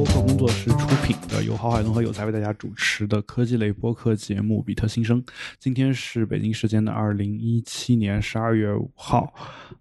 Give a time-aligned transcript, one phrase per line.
[0.00, 5.22] 播客工作室出品的，由郝海龙和有才为大家主持的科技类播客节目《比特新生》。
[5.58, 9.30] 今天是北京时间的二零一七年十二月五号，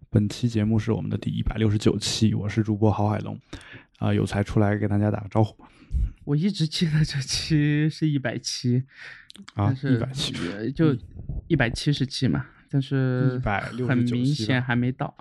[0.10, 3.40] 本期节目是我们的第一百六十九期，我是主播郝海龙。
[4.00, 5.56] 啊，有才出来给大家打个招呼。
[6.26, 8.84] 我一直记得这期是一百期，
[9.54, 10.34] 啊，一百期
[10.76, 10.94] 就
[11.48, 13.42] 一百七十期嘛，但是
[13.88, 15.16] 很明显还没到。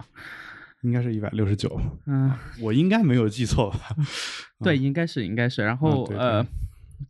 [0.83, 2.33] 应该是一百六十九，嗯，
[2.63, 3.97] 我应该没有记错吧？
[4.63, 5.65] 对，应该是，应该是。
[5.65, 6.47] 然后呃，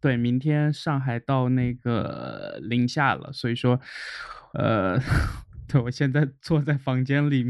[0.00, 3.78] 对，明天上海到那个零下了，所以说，
[4.54, 4.98] 呃，
[5.68, 7.44] 对我现在坐在房间里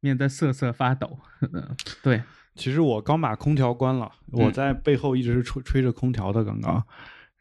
[0.00, 1.18] 面在瑟瑟发抖。
[2.02, 2.22] 对，
[2.54, 6.84] 其实我刚把空调关了，我在背后一直是吹吹着空调的，刚刚。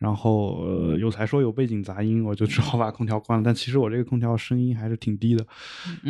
[0.02, 0.66] 然后
[0.98, 3.44] 有才说有背景杂音，我就只好把空调关了。
[3.46, 5.46] 但其实我这个空调声音还是挺低的。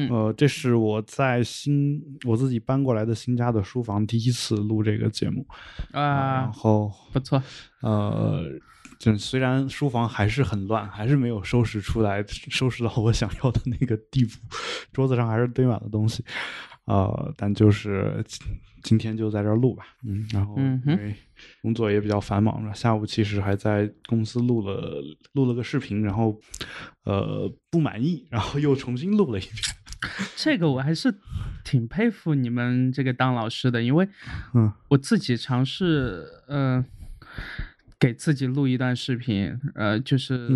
[0.09, 5.45] 呃，这是我在新我自己搬过来的新家的书房第一次录这个节目
[5.92, 6.36] 啊。
[6.36, 7.44] 然后不错。
[7.81, 8.45] 呃，
[8.97, 14.31] 就虽然书房还是很乱，还是没有收拾出来， 收拾到我想要的那个地步，
[14.94, 16.23] 桌子上还是堆满了东西。
[16.86, 18.23] 呃，但就是
[18.84, 21.16] 今天就在这儿录吧，嗯，然后因为
[21.61, 25.02] 工作也比较繁忙，下午其实还在公司录了
[25.34, 26.39] 录了个视频，然后
[27.03, 29.56] 呃不满意，然后又重新录了一遍。
[30.36, 31.14] 这个我还是
[31.64, 34.08] 挺佩服你们这个当老师的，因为
[34.53, 36.86] 嗯，我自己尝试嗯。
[38.00, 40.50] 给自己录一段视频，呃，就是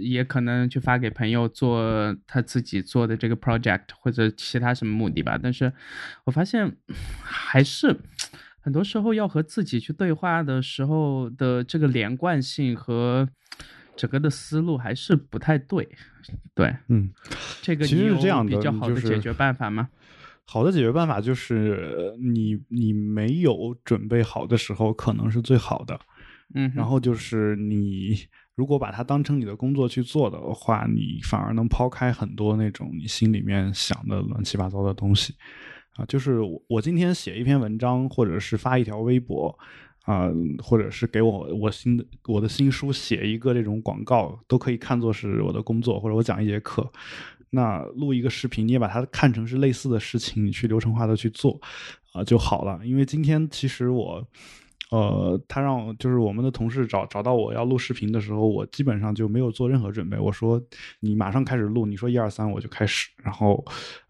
[0.00, 5.38] 也可能去发给朋友做他自己做的这个 project 或者其他什么目的吧。
[5.40, 5.72] 但是
[6.24, 6.76] 我发现
[7.22, 7.96] 还是
[8.68, 13.26] 很多时候要和自己去对话的时候的这个连贯性和
[13.96, 15.88] 整个的思路还是不太对。
[16.54, 17.10] 对，嗯，
[17.62, 19.88] 这个其实是这样的，比较好的解决办法吗？
[20.44, 25.98] 好的解决办法就是你你没有准备好的时候，可能是最好的。
[26.54, 28.18] 嗯，然后就是你
[28.54, 35.34] 如果把它当成你的工作去做的话，你反而能抛开很多那种你心里面想的乱七八糟的东西，
[35.98, 39.58] 啊，就是我我今天写一篇文章，或者是发一条微博，
[40.04, 40.30] 啊，
[40.62, 46.88] 或者是给我我新的我的新书写一个这种广告，都可以看作是我的工作，或者我讲一节课，
[47.50, 51.60] 那录一个视频，你也把它看成是类似的事情，你去流程化的去做，
[52.12, 52.80] 啊就好了。
[52.86, 54.26] 因为今天其实我。
[54.90, 60.18] 呃，他让就是我们的同事找找到我要录视频的时候，我基本上就没有做任何准备。
[60.18, 60.62] 我说
[61.00, 63.64] 你马上开始录，你说一二三我就开始，然后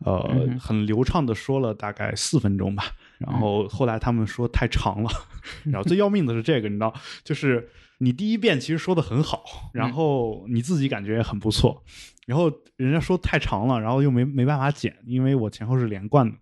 [0.04, 2.84] 呃很流畅的说了大概四分钟吧。
[3.18, 5.10] 然后后来他们说太长了，
[5.66, 7.68] 然后最要命的是这个，你知道，就是
[7.98, 11.82] 你第一遍其实说的很好，然后你自己感觉也很不错，
[12.26, 16.36] 然后人家说太长了，然后又没没办法剪，因为我前后是连贯的。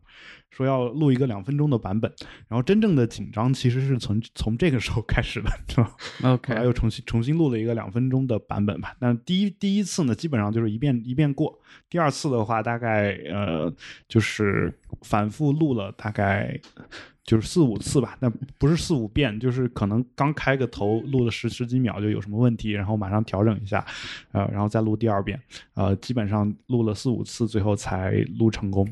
[0.57, 2.11] 说要录一个两分钟的版本，
[2.49, 8.97] 然后真正的紧张其实是从从这个时候开始的， 是吧？OK，后来又重新重新录了一个两分钟的版本吧。
[8.99, 11.53] 那第一第一次呢，基本上就是一遍一遍过；
[11.91, 13.71] 第二次的话，大概呃
[14.09, 14.73] 就是
[15.03, 16.59] 反复录了大概。
[17.27, 23.85] 就是四五次吧，那不是四五遍，就是可能刚开个头录了十十几秒就有什么问题，然后马上调整一下，
[24.31, 25.37] 呃，然后再录第二遍，
[25.75, 28.89] 呃，基本上录了四五次，最后才录成功，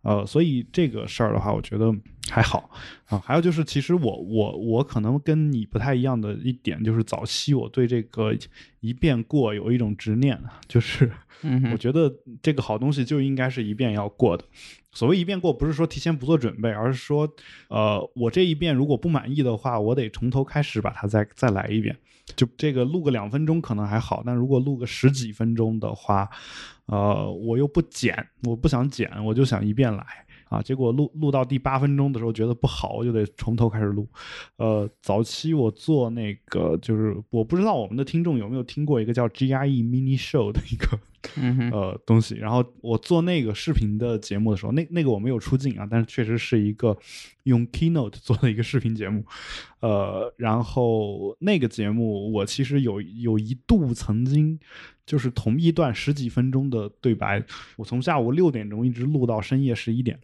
[0.00, 1.94] 呃，所以这个事儿的话，我觉得
[2.30, 2.70] 还好
[3.06, 3.18] 啊。
[3.18, 8.34] 还有就是，其实我我我可能跟你不太一样的一点，就是早期我对这个
[8.80, 11.10] 一遍过有一种执念，就是
[11.72, 12.12] 我觉得
[12.42, 14.44] 这个好东西就应该是一遍要过的。
[14.92, 17.28] 所谓一遍过，不是说提前不做准备，而是说，
[17.68, 21.96] 呃，我这一遍如果不满意的话，我得从头开始把它再再来一遍。
[22.36, 26.30] 就这个录个两分钟可能还好，但如果录个十几分钟的话，
[26.86, 30.06] 呃，我又不剪，我不想剪，我就想一遍来
[30.48, 30.62] 啊。
[30.62, 34.08] 结果录录到第八分钟的时候觉得不好，我就得从头开始录。
[34.56, 40.98] 呃，早期我做那个就是我不知道我们的听众有没有听过一个叫 GRE Mini Show 的一个。
[41.36, 42.34] 嗯呃，东西。
[42.36, 46.96] 然后我做那个视频的节目的时候，那那个我没有出镜啊，但是确实是一个
[47.44, 49.24] 用 Keynote 做的一个视频节目。
[49.80, 54.58] 呃，然后那个节目我其实有有一度曾经
[55.06, 57.42] 就是同一段十几分钟的对白，
[57.76, 60.18] 我从下午六点钟一直录到深夜十一点，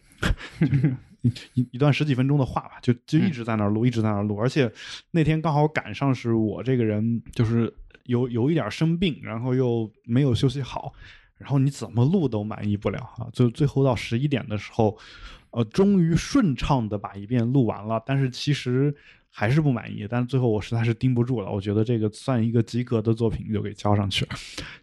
[1.54, 4.36] 一一段十几分钟的话吧，就就一直在那儿录，一直在那儿录。
[4.38, 4.70] 而且
[5.10, 7.72] 那天刚好赶上是我这个人就是。
[8.10, 10.92] 有有一点生病，然后又没有休息好，
[11.38, 13.30] 然后你怎么录都满意不了啊！
[13.32, 14.98] 就最后到十一点的时候，
[15.52, 18.02] 呃，终于顺畅的把一遍录完了。
[18.04, 18.92] 但是其实
[19.32, 24.32] 还是不满意，但是最后我实在是盯不住了，我觉得这个算一个及格的作品就给交上去了，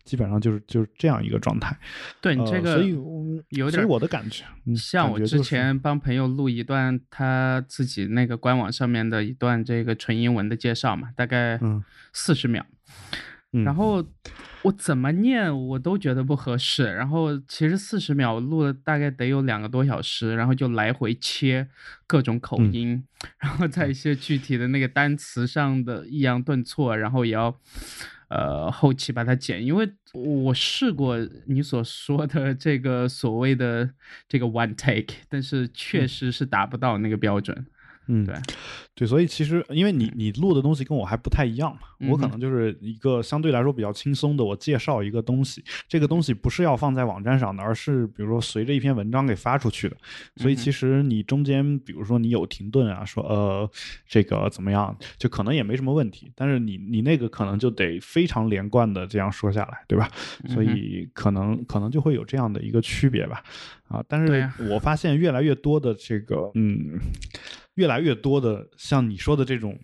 [0.03, 1.77] 基本上就是就是这样一个状态。
[2.21, 2.89] 对你这个，所以
[3.49, 4.43] 有点，所以我的感觉，
[4.75, 11.59] 像我之前帮朋友录一段他自己那个官网上面的一段这个纯英文的介绍嘛，大概
[12.13, 12.65] 四十秒，
[13.51, 14.03] 然后。
[14.67, 21.67] 我怎么念我都觉得不合适，然后其实四十秒录了大概得有两个多小时，然后就来回切
[22.05, 23.03] 各种口音，
[23.39, 27.57] 然后在一些具体的那个单词上的抑扬顿挫，然后也要
[28.27, 33.89] 呃后期把它剪，因为我试过你所说的这个所谓的
[34.27, 37.55] 这个 one take，但是确实是达不到那个标准。
[37.57, 37.65] 嗯，
[38.25, 38.35] 对，
[38.95, 49.97] 对，所以其实因为你你录的东西跟我还不太一样嘛，我可能就是一个相对来说比较轻松的，我介绍一个东西，这个东西不是要放在网站上的，而是比如说随着一篇文章给发出去的，
[50.37, 53.69] 所以其实你中间比如说你有停顿啊，说呃
[54.07, 60.09] 这个怎么样，就可能也没什么问题，但是你你那个可能就得非常连贯的这样说下来，对吧？
[60.47, 63.43] 所以可能可能就会有这样的一个区别吧，
[63.89, 66.99] 啊，但是我发现越来越多的这个嗯。
[67.77, 69.77] 越来越多的像你说的这种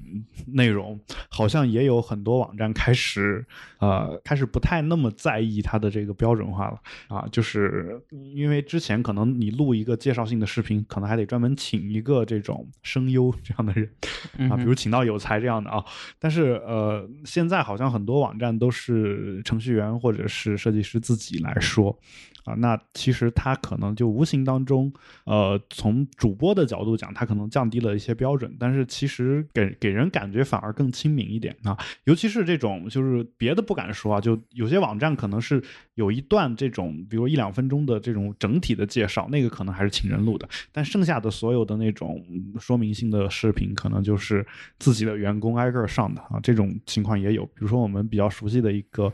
[0.47, 0.99] 内容，
[1.29, 3.45] 好像也有很多网站开始，
[3.79, 8.01] 呃，开始不太那么在意它的这个标准化了啊，就是
[8.33, 15.83] 因为之前可能你录一个介绍性的视频，可能还得专门请一个这种声优这样的人啊，比如请到有才这样的啊，
[16.17, 21.97] 但是呃，现在好像很多网站都是程序员或者是设计师自己来说。
[22.45, 24.91] 啊，那其实他可能就无形当中，
[25.25, 31.77] 呃，从主播的角度讲，他可能降低了一些标准，但是其实给给人感觉反而更亲民一点啊。
[32.03, 35.63] 尤其是这种，就是别的不敢说啊，就有些网站可能是
[35.95, 42.23] 有一段这种，比如一两分钟的这种整体的介绍，那个可能还是请人录的，但剩下的所有的那种
[42.59, 44.45] 说明性的视频，可能就是
[44.79, 46.39] 自己的员工挨个上的啊。
[46.43, 49.11] 这种情况也有，比如说我们比较熟悉的一个。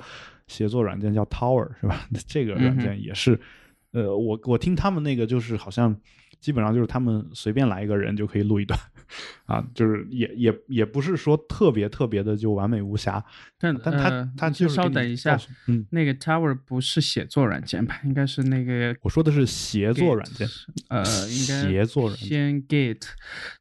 [0.50, 2.06] 协作软件叫 Tower 是吧？
[2.28, 3.40] 这个软件也是，
[3.92, 5.96] 呃，我我听他们那个就是好像
[6.42, 8.80] 基本上就是他们随便来一个人就可以录一段，
[9.46, 13.24] 啊，就是也也也不是说特别特别的就完美无瑕，
[13.60, 15.38] 但但他他就是稍等一下，
[15.68, 18.00] 嗯，那个 Tower 不是写作软件吧？
[18.06, 20.48] 应该是那个我说的是协作软件，
[20.88, 23.02] 呃， 应该协作软件 Git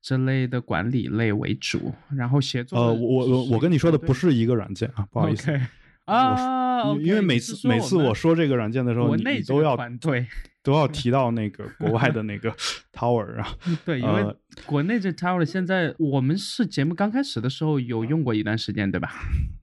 [0.01, 5.59] 之类的管理类为主，然后协作呃，我我我跟你说的不是一个软件啊，不好意思。
[6.09, 10.27] 啊，因为每次每次我说这个软件的时候，你都要对
[10.63, 12.51] 都要提到那个国外的那个
[12.93, 13.49] Tower 啊。
[13.85, 14.23] 对，因为
[14.67, 19.11] 国内这 Tower 现在我们是节目刚开始的时候有用过一段时间，对吧？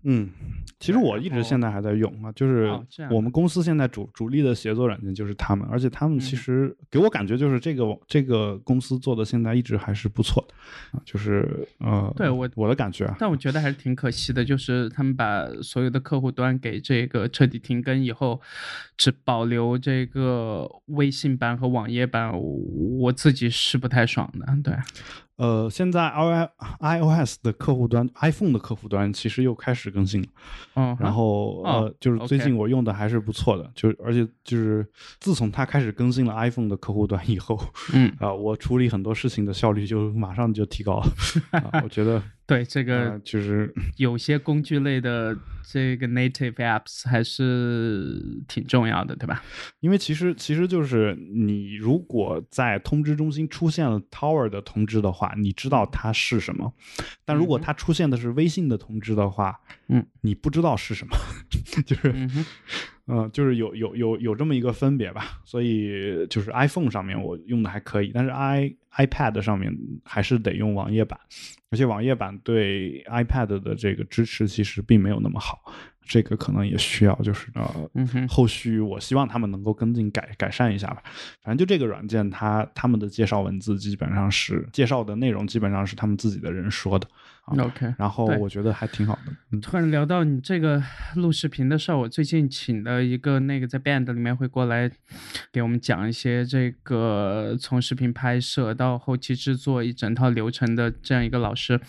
[0.04, 0.30] 嗯。
[0.78, 2.70] 其实我一直现在还在用啊，就是
[3.10, 10.54] 我们公司现在主主力的协作软件就是他们，而且他们其实给我感觉就是这个这个公司做的现在一直还是不错的
[10.92, 18.40] 啊，就是呃，对我我的感觉啊，但我觉得还是挺可惜的，就是他们把所有的客户端给这个彻底停更以后，
[18.98, 22.32] 只保留这个微信版和网页版，
[23.00, 24.76] 我自己是不太爽的，对。
[25.38, 26.50] 呃，现在 i
[27.00, 30.28] iOS 的客户端，iPhone 的客户端其实又开始更新了，
[30.76, 34.90] 嗯，然后呃，就是最近我用的还是不错的，就是而且就是
[35.20, 37.60] 自从它开始更新了 iPhone 的客户端以后，
[37.94, 42.24] 嗯啊，我处理很多事情的效率就马上就提高了， 我觉得。
[42.48, 45.36] 对这个就是 有些工具类的
[45.68, 49.44] 这个 native apps 还是挺重要的，对吧？
[49.80, 56.72] 因为其实其实就是你如果在通知中心出现了 Tower 的通知的话，你知道它是什么；
[57.26, 61.18] 但如果它出现的是微信的通知的话，嗯，你不知道是什么，
[61.86, 62.12] 就是。
[62.14, 62.46] 嗯，
[63.32, 69.72] 就是有有有有这么一个分别吧，所以就是 iPhone 上面我用的还可以，但是 i iPad 上面
[70.04, 71.20] 还是得用网页版，
[71.70, 75.62] 而且网页版对 iPad 的这个支持其实并没有那么好，
[76.02, 77.90] 这个可能也需要就是呃，
[78.28, 81.04] 后续我希望他们能够跟进改改善一下吧。
[81.42, 87.08] 反正就这个软件，它他们的介绍文字基本上是介绍的内容基本上是他们自己的人说的。
[87.46, 89.60] OK，然后我觉得还挺好的。
[89.60, 90.82] 突然聊到你这个
[91.16, 94.90] 录视频的事儿，我最近请了一个那个在 Band 里面会过来
[95.52, 101.80] 给我们讲一些这个从视频拍摄到后期制作一整套流程的这样一个老师。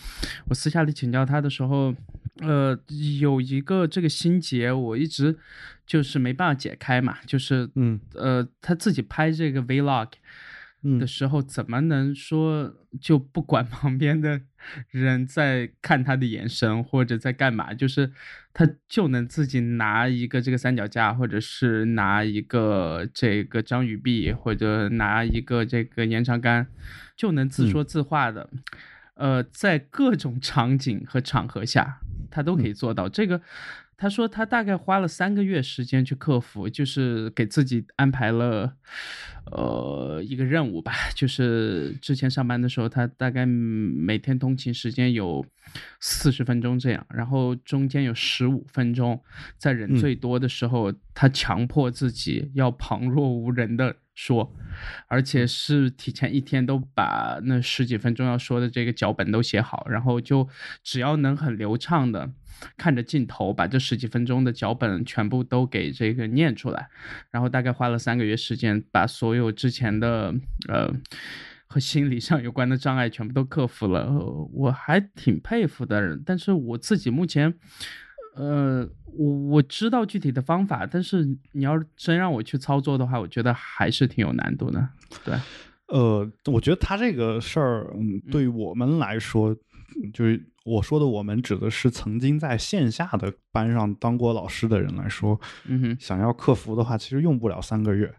[0.48, 1.94] 我私下里请教他的时候，
[2.40, 2.78] 呃，
[3.18, 5.38] 有一个这个心结，我一直
[5.86, 10.08] 就是没办法解开嘛，就是嗯呃，他自己拍这个 Vlog。
[10.98, 14.40] 的时候怎么能说就不管 旁边的
[14.90, 17.74] 人在看他的眼神或者在干嘛？
[17.74, 18.12] 就是
[18.52, 26.66] 他就能自己拿一个这个三脚架，或者是拿一个这个张雨碧，或者拿一个这个延长杆，
[27.16, 28.48] 就能自说自话的。
[29.14, 33.40] 呃，在各种场景和场合下，他都可以做到这个。
[33.96, 38.76] 他说他大概花了三个月时间去克服，就是给自己安排了，
[39.50, 40.92] 呃，一个任务吧。
[41.16, 45.44] 就是之前上班的时候，他大概每天通勤时间有
[45.98, 49.18] 四十分钟这样，然后中间有十五分钟
[49.56, 54.52] 在人最多的时候，他强迫自己要旁若无人的说，
[55.06, 60.48] 而且是提前一天都把那十几分钟要说的这个脚本都写好，然后就
[60.82, 62.32] 只要能很流畅的。
[62.78, 66.88] 看着镜头，把这十几分钟的脚本全部都给这个念出来，
[67.30, 70.34] 然后大概花了三个月时间，把所有之前的
[70.66, 70.90] 呃
[71.66, 74.10] 和心理上有关的障碍全部都克服了。
[74.54, 77.52] 我还挺佩服的，但是我自己目前，
[78.36, 84.88] 呃，我我知道具体的方法，但是你要真让我去操作的话，我觉得还是挺有难度的。
[85.24, 85.34] 对，
[85.88, 89.54] 呃，我觉得他这个事儿，嗯，对于我们来说，
[90.12, 90.46] 就是。
[90.66, 98.12] 我说的我们指的是曾经在线下的班上当过老师的人来说，嗯哼，想要克服的话，其实用不了三个月，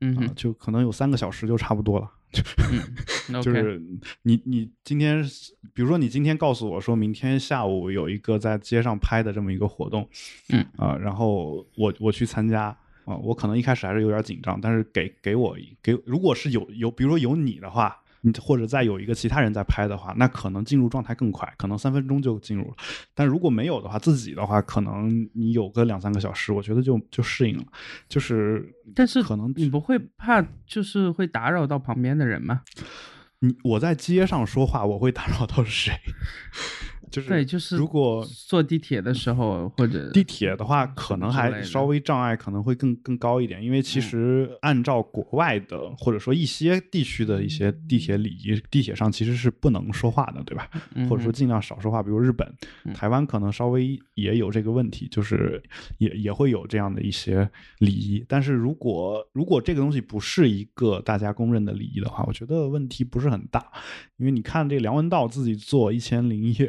[0.00, 3.80] 嗯，就可能有三个小时就差不多了，就就是
[4.22, 5.22] 你你今天，
[5.72, 10.08] 比如说你今天告诉我说明天下午有一个在街上拍的这么一个活动，
[10.48, 12.64] 嗯啊，然后我我去参加
[13.04, 17.96] 啊，我可能一开始还是有点紧张，但是给给我给如果是有有比如说有你的话。
[18.24, 22.74] 你或者再有一个其他人在拍的话，那可能进入状态更快，可能三分钟就进入了。
[23.12, 27.64] 但如果没有的话，自己的话，可能你有个两三个小时，我觉得就就适应了。
[28.08, 32.62] 就是，但是可能你不会怕，就是会打扰到旁边的人吗？
[33.40, 35.92] 你我在街上说话，我会打扰到谁？
[37.14, 50.68] 就是对，就是如果坐地铁的时候或者地铁的话，可能还稍微障碍可能会更更高一点，因为其实按照国外的或者说一些地区的一些地铁礼仪，地铁上其实是不能说话的，对吧？
[51.08, 52.02] 或者说尽量少说话。
[52.02, 52.52] 比如日本、
[52.92, 55.62] 台湾可能稍微也有这个问题，就是
[55.98, 58.24] 也也会有这样的一些礼仪。
[58.28, 63.72] 但是如果如果这个东西不是一个大家公认的礼仪的话，我觉得问题不是很大，
[64.16, 66.68] 因为你看这梁文道自己做《一千零一夜》。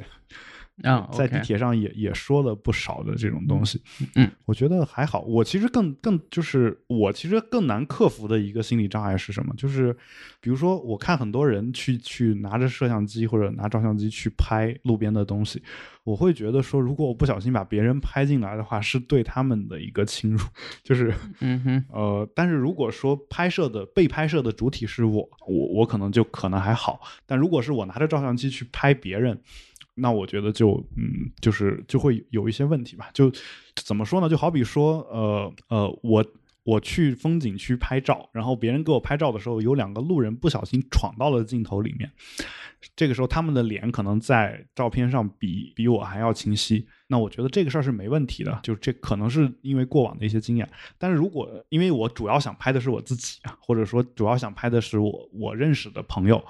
[0.83, 3.81] 啊，在地铁上也也说了不少的这种东西，
[4.15, 5.21] 嗯，我觉得还好。
[5.21, 9.53] 我其实更更就是我其实更难克服的一个心理障碍是什么？
[9.55, 9.95] 就是
[10.41, 15.63] 比如说，我看很多人去去拿着摄像机或者拿照相机去拍路边的东西，
[16.03, 20.39] 我会觉得说，如果我不小心把别人拍进来的话，是对他们的一个侵入。
[20.83, 26.99] 就是，嗯哼， 呃，但是如果说拍摄的被拍摄的主体是我，我我可能就可能还好。
[27.25, 29.39] 但如果是我拿着照相机去拍别人。
[29.95, 33.09] 那我觉得就嗯，就是就会有一些问题吧。
[33.13, 33.31] 就
[33.75, 34.29] 怎么说呢？
[34.29, 36.25] 就好比说，呃呃，我
[36.63, 42.11] 我去风景区拍照，然后别人给我拍照的时候，有两个路人不小心闯到了镜头里面，
[42.95, 46.85] 这个时候他们的脸可能在照片上比比我还要清晰。
[47.07, 50.67] 那我觉得这个事儿是没问题的，就这可能是因为过往的一些经验。
[50.97, 56.43] 但是如果因为我主要想拍的是我自己啊，或者说主要想拍的是我我认识的朋友。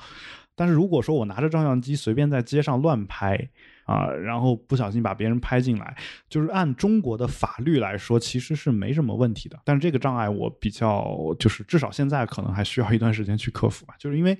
[0.56, 3.50] 但是如果说我拿着照相机随便在街上乱拍
[3.86, 5.96] 啊，然后不小心把别人拍进来，
[6.28, 9.58] 就是按中国的法律来说，其实是没什么问题的。
[9.64, 13.94] 但是这个障碍我比较，就是至少现在可能还需要一段时间去克服吧。
[14.00, 14.38] 就是因为，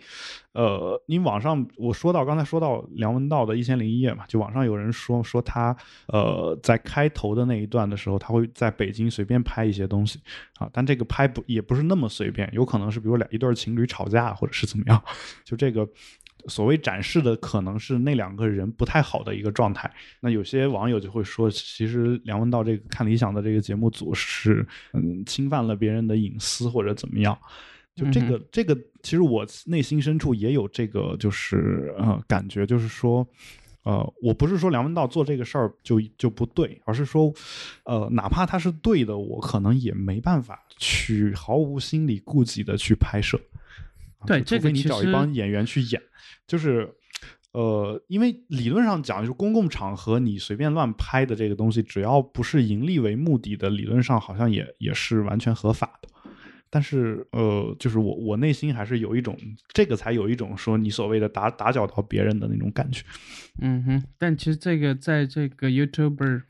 [0.54, 5.76] 呃，你网上我说到刚才说到梁文道的《一千零一夜》嘛，就网上有人说说他，
[6.08, 10.20] 呃，在开头的那一段的时候，他会在北京随便拍一些东西
[10.58, 15.00] 啊，但这个拍不也不是那么随便，有可能是比如两一对情侣吵架或者是怎么样，
[15.44, 15.88] 就这个。
[16.48, 27.38] 所谓展示的可能是那两个人不太好的一个状态，那有些网友就会说，其实梁文道这个看理想的这个节目组是嗯侵犯了别人的隐私或者怎么样，
[27.96, 33.28] 就这个这个其实我内心深处也有这个就是呃感觉，就是说
[33.84, 37.34] 呃我不是说梁文道做这个事儿就就不对，而是说
[37.86, 43.40] 呃哪怕他是对的，我可能也没办法去毫无心理顾忌的去拍摄。
[44.26, 46.02] 对，除非你找一帮演员去演，
[46.48, 46.90] 就是，
[47.52, 56.10] 呃，因为理论上讲，就是公共场合你随便乱拍的这个东西，只要不是盈利为目的的，理论上好像也也是完全合法的。
[56.70, 59.38] 但是，呃，就是我我内心还是有一种
[59.72, 63.04] 这个才有一种说你所谓的打打搅到别人的那种感觉。
[63.62, 66.42] 嗯哼，但其实这个在这个 YouTuber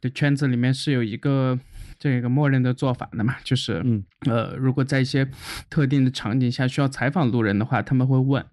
[0.00, 1.58] 的圈子里面是有一个。
[2.04, 5.26] 这个默认的做法的嘛， 就是，嗯呃，如果在一些
[5.70, 8.44] 特定的场景下需要采访路人的话，他们会问。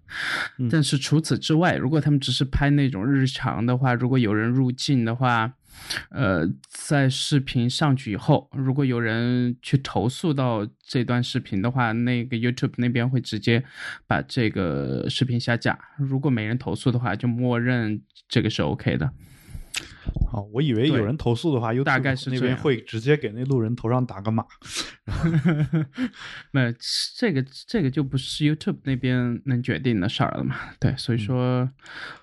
[0.70, 5.52] 但是除此之外，如果他们只是拍那种日常的话，如果有人入境的话，
[6.08, 13.62] 呃，在视频上去以后，如果有人去投诉到这段视频的话，那个 YouTube 那边会直接
[14.06, 15.78] 把这个视频下架。
[15.98, 19.10] 如果没人投诉的话，就默认这个是 OK 的。
[20.30, 24.44] 好，我以为有人投诉的话，又大概是那边会直接给那路人头上打个码。
[26.52, 26.74] 没，
[27.16, 30.56] 这个这个就不是 YouTube 那边能决定的事儿了嘛？
[30.80, 31.68] 对，所以说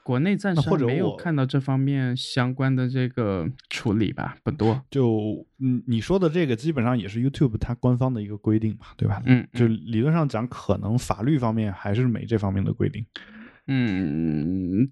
[0.04, 4.82] 国内暂时没有看到这方面相关的这个处理吧，不多。
[4.89, 9.22] 就嗯，你说的这个基本上也是 YouTube 它官方的一个规定嘛，对吧？
[9.25, 13.06] 嗯，就理论上讲，可能法律方面还是没这方面的规定。
[13.16, 13.38] 嗯，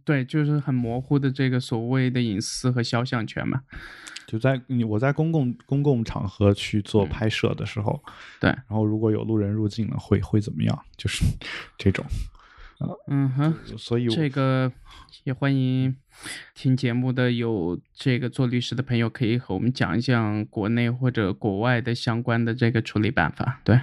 [0.06, 3.62] 对，就是很模糊的这个所谓的隐私和肖像权嘛。
[4.28, 8.04] 就在你我在公共公共场合去做拍摄的时候，
[8.42, 10.80] 对，然后如果有路人入境了，会会怎么样？
[10.98, 11.24] 就是
[11.78, 12.06] 这种。
[13.08, 14.72] 嗯哼，所以这个
[15.24, 15.96] 也欢迎
[16.54, 23.60] 听节目的有这个做律师的朋友，可以和我们讲一讲国内或者国外的相关的这个处理办法。
[23.64, 23.80] 对，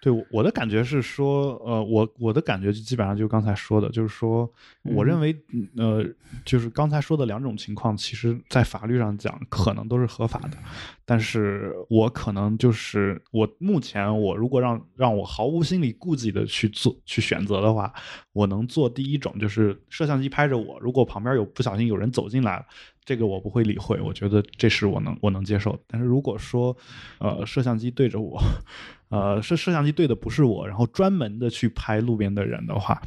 [0.00, 4.50] 对，我的感觉是说，呃，我我的感觉就基本上就刚才说的，就是说，
[4.82, 5.36] 我认为，
[5.76, 6.04] 呃，
[6.44, 10.56] 就是刚才说的两种情况，其实在法律上讲可能都是合法的，
[11.04, 17.92] 但是我可能就是我目前我如果让让我毫无心理顾忌的去做去选择的话。
[18.32, 22.66] 我能做第一种，就是摄像机拍着我，如果旁边有不小心有人走进来，
[23.04, 25.78] 这个我不会理会，我觉得这是我能我能接受。
[25.86, 26.76] 但是如果说，
[27.20, 28.42] 呃，摄像机对着我，
[29.08, 33.00] 呃，摄摄像机对的不是我，然后专门的去拍路边的人的话，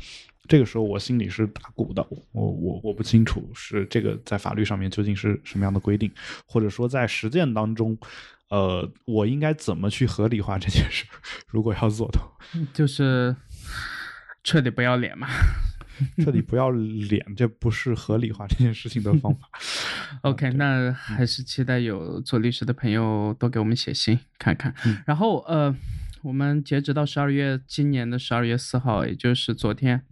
[0.47, 2.05] 这个时候我心里是打鼓的。
[2.31, 6.11] 我我我不清楚是这个在法律上面究竟是什么样的规定，
[6.45, 7.97] 或者说在实践当中，
[8.49, 11.05] 呃，我应该怎么去合理化这件事？
[11.49, 12.19] 如果要做的，
[12.73, 13.35] 就是。
[14.43, 15.27] 彻底不要脸嘛？
[16.23, 19.49] 彻底不要脸，这不是合理化这件事情的方法。
[20.23, 24.73] OK，那还是期待有做律师的朋友多给我们写信看看。
[25.05, 25.75] 然后呃，
[26.21, 30.05] 我们截止到十二月，今年的十二月四号，也就是昨天。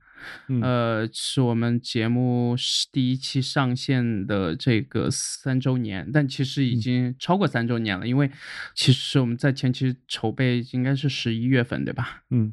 [0.62, 2.55] 呃，是我们节目
[2.91, 8.29] 第一期上线的这个三周年，但其实已经超过三周年了，因为
[8.74, 12.24] 其实我们在前期筹备应该是十一月份，对吧？
[12.29, 12.51] 嗯，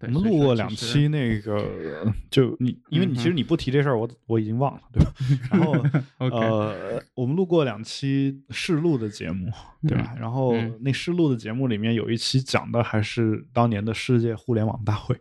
[0.00, 5.12] 我们录过两期那个， 就你，因为你其实你不提这事儿，我我已经忘了，对吧？
[5.50, 5.72] 然后
[6.30, 9.50] 呃，我们录过两期试录的节目，
[9.86, 10.14] 对吧？
[10.18, 15.16] 然后那试录的节目里面有一期讲的还是当年的世界互联网大会，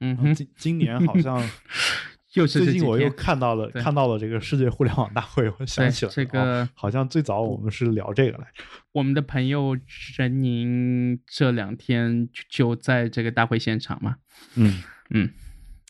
[0.00, 1.14] 嗯，今今年好。
[1.14, 1.40] 好像
[2.34, 8.64] 又是最近我又看到了看到了这个世界互联网大会，我想起来这个好像最早我们是聊这个来着。
[8.92, 9.76] 我们的朋友
[10.16, 14.16] 任宁这两天就在这个大会现场嘛？
[14.56, 15.30] 嗯嗯。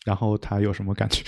[0.04, 1.24] 然后他有什么感觉？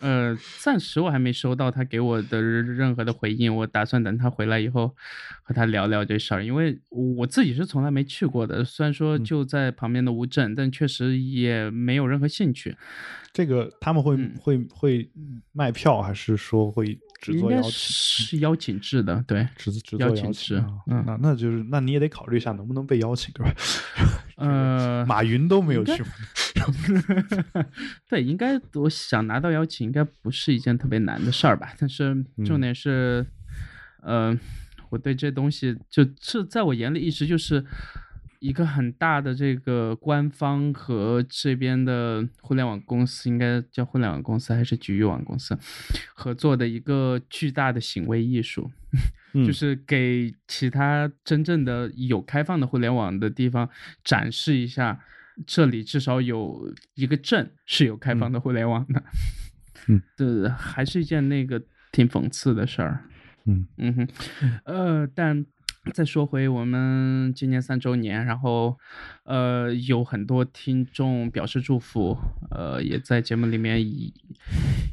[0.00, 3.54] 呃，暂时我还没收到他给我的任何的回应。
[3.54, 4.94] 我打算等他回来以后
[5.42, 8.64] 和他聊聊这事儿，因为我自己是从来没去过的。
[8.64, 12.76] 虽然说就在旁边的乌镇，但确实也没有任何兴趣。
[13.32, 15.10] 这个他们会会会
[15.52, 17.70] 卖票，还是说会只做邀请？
[17.72, 20.62] 是邀请制的，对，只只邀请制。
[20.86, 23.52] 嗯，那那就是那你也得考虑一下能不能被邀请，对吧？
[24.38, 26.02] 呃，马云都没有去。
[28.08, 31.72] 对，应该我想拿到邀请，应该不是一件特别难的事儿吧？
[31.78, 33.26] 但是重点是，
[34.02, 34.36] 呃，
[34.90, 37.64] 我对这东西就这在我眼里一直就是
[38.40, 45.58] 一个很大的这个官方和这边的互联网公司，应该叫互联网公司还是局域网公司
[46.14, 48.70] 合作的一个巨大的行为艺术，
[49.34, 53.68] 就是给其他真正的有开放的互联网的地方
[54.04, 55.00] 展示一下。
[55.46, 59.02] 这里至少有一个镇是有开放的互联网的，
[59.86, 63.04] 嗯， 这还是一件那个挺讽刺的事儿，
[63.46, 63.66] 嗯。
[63.78, 64.08] 嗯哼，
[64.64, 65.46] 呃，但。
[65.92, 68.78] 再说回我们今年三周年，然后，
[69.24, 72.16] 呃，有很多听众表示祝福，
[72.50, 74.12] 呃，也在节目里面一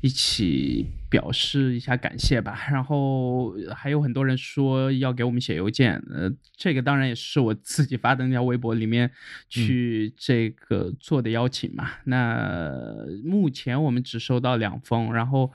[0.01, 2.59] 一起表示一下感谢吧。
[2.71, 9.11] 然后还有很多人说要给我们写邮件，呃，这个当然也是我自己发的那条微博里面
[9.49, 11.91] 去这个做的邀请嘛。
[12.05, 15.51] 那目前我们只收到两封，然后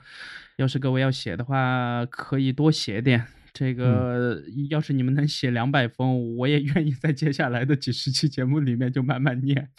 [0.57, 3.25] 要是各位要写的话，可以多写点。
[3.53, 9.69] 这个要是你们能写两百封，我也愿意在接下来的几十期节目里面就慢慢念。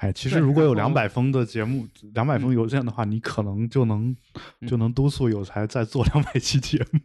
[0.00, 4.16] 哎，其实如果有两百封的节目，两百封邮件的话，你可能就能
[4.66, 7.00] 就能督促有才再做两百期节目。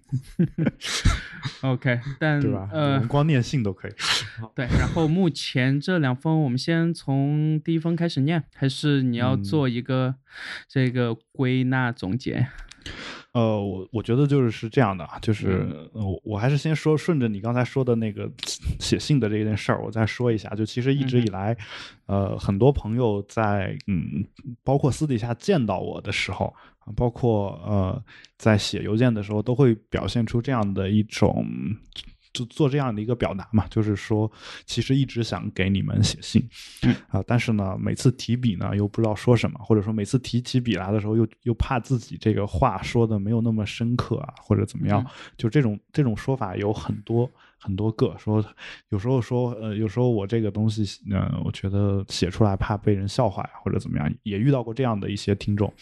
[1.69, 2.69] OK，但对吧？
[2.71, 3.91] 呃，光念信都可以。
[4.55, 10.15] 对，然后目前这两封，我们先从第一封开始念，还是你要做一个
[10.69, 12.47] 这个归纳总结？
[13.35, 18.31] 呃，我我觉得就是是这样的啊，就是我我还是先说顺着你刚才说的那个
[18.79, 20.49] 写信的这件事儿，我再说一下。
[20.55, 21.57] 就其实一直以来，
[22.05, 24.25] 呃，很多朋友在嗯，
[24.63, 26.53] 包括私底下见到我的时候，
[26.95, 28.01] 包括呃，
[28.37, 31.45] 在写邮件的时候，都会表现出这样的一种。
[32.35, 34.29] 就做这样的一个表达嘛，就是说，
[34.65, 36.45] 其实一直想给你们写信，
[37.07, 45.03] 啊，但是呢，每次提笔呢又不知道说什么，或者说每次提起笔来的时候又又怕自己这个话说的没有那么深刻啊，或者怎么样，
[45.37, 47.31] 就这种这种说法有很多。
[47.59, 48.43] 很多个说，
[48.89, 55.73] 有时候说，呃，有时候我这个东西，呃，我觉得写出来怕被人笑话呀，或者怎么样，也遇到过这样的一些听众，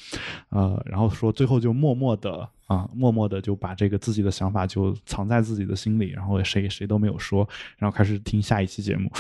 [0.50, 9.12] 呃，然后说最后就默默的啊，默默的就把这个自己的想法就藏在自己的心里，然后谁谁都没有说，然后开始听下一期节目，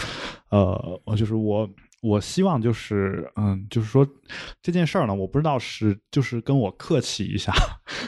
[0.49, 1.69] 呃，我就是我。
[2.03, 4.05] 我希望就是，嗯，就是说
[4.61, 7.53] 这件事儿呢，我不知道是就是跟我客气一下，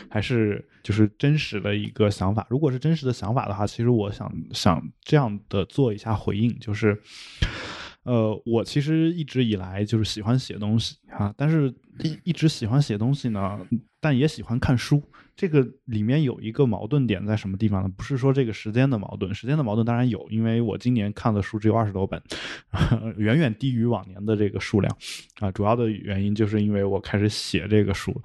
[0.09, 2.45] 还是就是真实的一个想法。
[2.49, 7.01] 如果是真实的想法的话，其实我想想这样的做一下回应，就是，
[8.03, 13.57] 呃，我其实一直以来就是喜欢写东西啊，但是一一直喜欢写东西呢，
[14.01, 15.01] 但也喜欢看书。
[15.35, 17.89] 这个里面有一个矛盾点在什么地方呢？
[17.97, 22.21] 不是说这个时间的矛盾，时间的矛盾当然有，因为我今年看的书只有二十多本，
[23.17, 24.97] 远远低于往年的这个数量，
[25.39, 28.21] 啊，主要的原因就是因为我开始写这个书，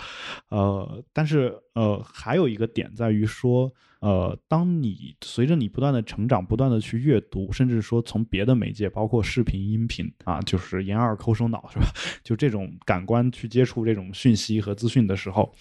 [0.51, 3.73] 呃，但是呃，还有一个点在于说。
[4.01, 11.87] 呃，当你随着你不断的成长，不断的去阅读，甚至说从别的媒介，包括视频、音频啊，就是眼耳口手脑，是吧？
[12.25, 15.55] 就这种感官去接触这种讯息和资讯的时候，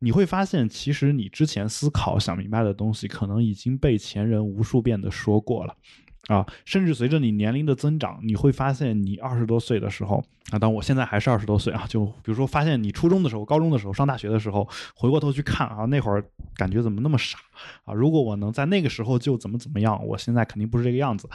[0.00, 5.76] 你会发现，其实你之前思考、想明白的东西，可能已经被前人无数遍的说过了。
[6.26, 16.22] 啊，甚至随着你年龄的增长，你会发现你二十多岁的时候啊，当我现在还是二十多岁啊，就比如说发现你初中的时候、高中的时候、上大学的时候，回过头去看啊，那会儿
[16.56, 17.38] 感觉怎么那么傻
[17.84, 17.94] 啊？
[17.94, 21.28] 如果我能在那个时候就怎么怎么样，我现在肯定不是这个样子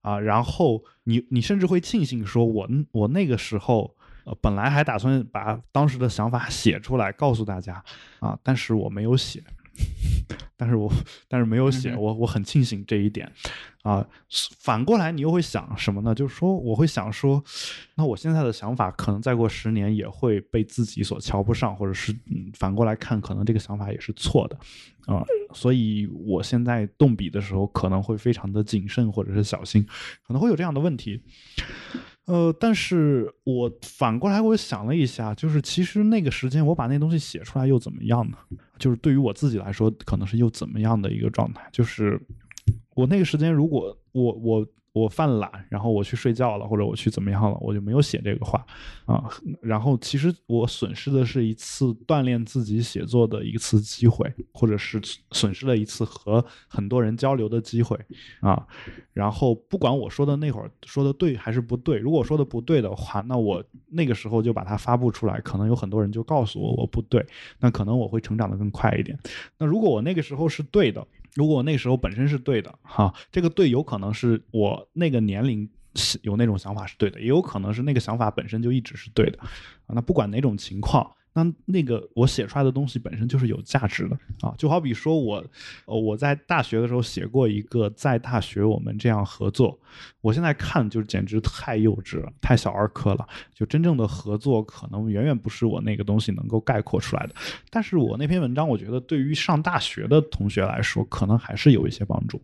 [0.00, 0.18] 啊。
[0.18, 7.82] 然后你你甚至会庆幸说，我我那个时候呃本来还打算把当时的想法写出来告诉大家
[8.20, 9.42] 啊，但是我没有写。
[10.58, 10.92] 但是我
[11.26, 13.32] 但是没有写，我我很庆幸这一点，
[13.82, 14.06] 啊，
[14.58, 16.14] 反过来你又会想什么呢？
[16.14, 17.42] 就是说我会想说，
[17.94, 24.56] 那我现在的想法可能再过十年也会被自己所瞧不上，或者是嗯反过来看，可能这个想法也是错的，
[25.06, 29.82] 啊，所以我现在动笔的时候可能会非常的谨慎或者是小心，
[30.26, 31.22] 可能会有这样的问题。
[32.26, 38.36] 呃，但是我反过来我想了一下，就是其实那个时间我把那东西写出来又怎么样呢？
[38.78, 41.68] 就是对于我自己来说，可能是又怎么样的一个状态？
[41.72, 42.20] 就是
[43.00, 44.66] 我那个时间，如果我我。
[44.92, 48.66] 我犯懒，然后我去睡觉了，或者我去怎么样了，我就没有写这个话
[49.06, 49.22] 啊。
[49.62, 57.96] 然后其实我损失的是一次锻炼自己写作的一次机会，或者是损失了一次和很多人交流的机会
[58.40, 58.66] 啊。
[59.12, 67.24] 然后不管我说的那会儿说的对还是不对，如果说的不对的话，那我那个时候就把它发布出来，可能有很多人就告诉我我不对，
[67.60, 69.16] 那可能我会成长的更快一点。
[69.56, 71.06] 那如果我那个时候是对的。
[71.34, 75.68] 如果那时候本身是对的，哈，这个对有可能是我那个年龄
[76.22, 79.48] 有那种想法是对的，也有可能是那个想法本身就一直是对的，啊，
[79.94, 81.10] 那不管哪种情况。
[81.32, 85.44] 那那个我写出来的东西本身就是有价值的啊，就好比说我，
[85.86, 89.78] 呃，我在大学的时候写过一个在大学我们这样合作，
[90.20, 93.24] 我现在看就简直太幼稚了，太小儿科了。
[93.54, 97.34] 就真正的合作可能远远不是我那个东西能够概括出来的。
[97.70, 102.42] 但是我那篇文章，我觉得对于上大学的同学来说，可能还是有一些帮助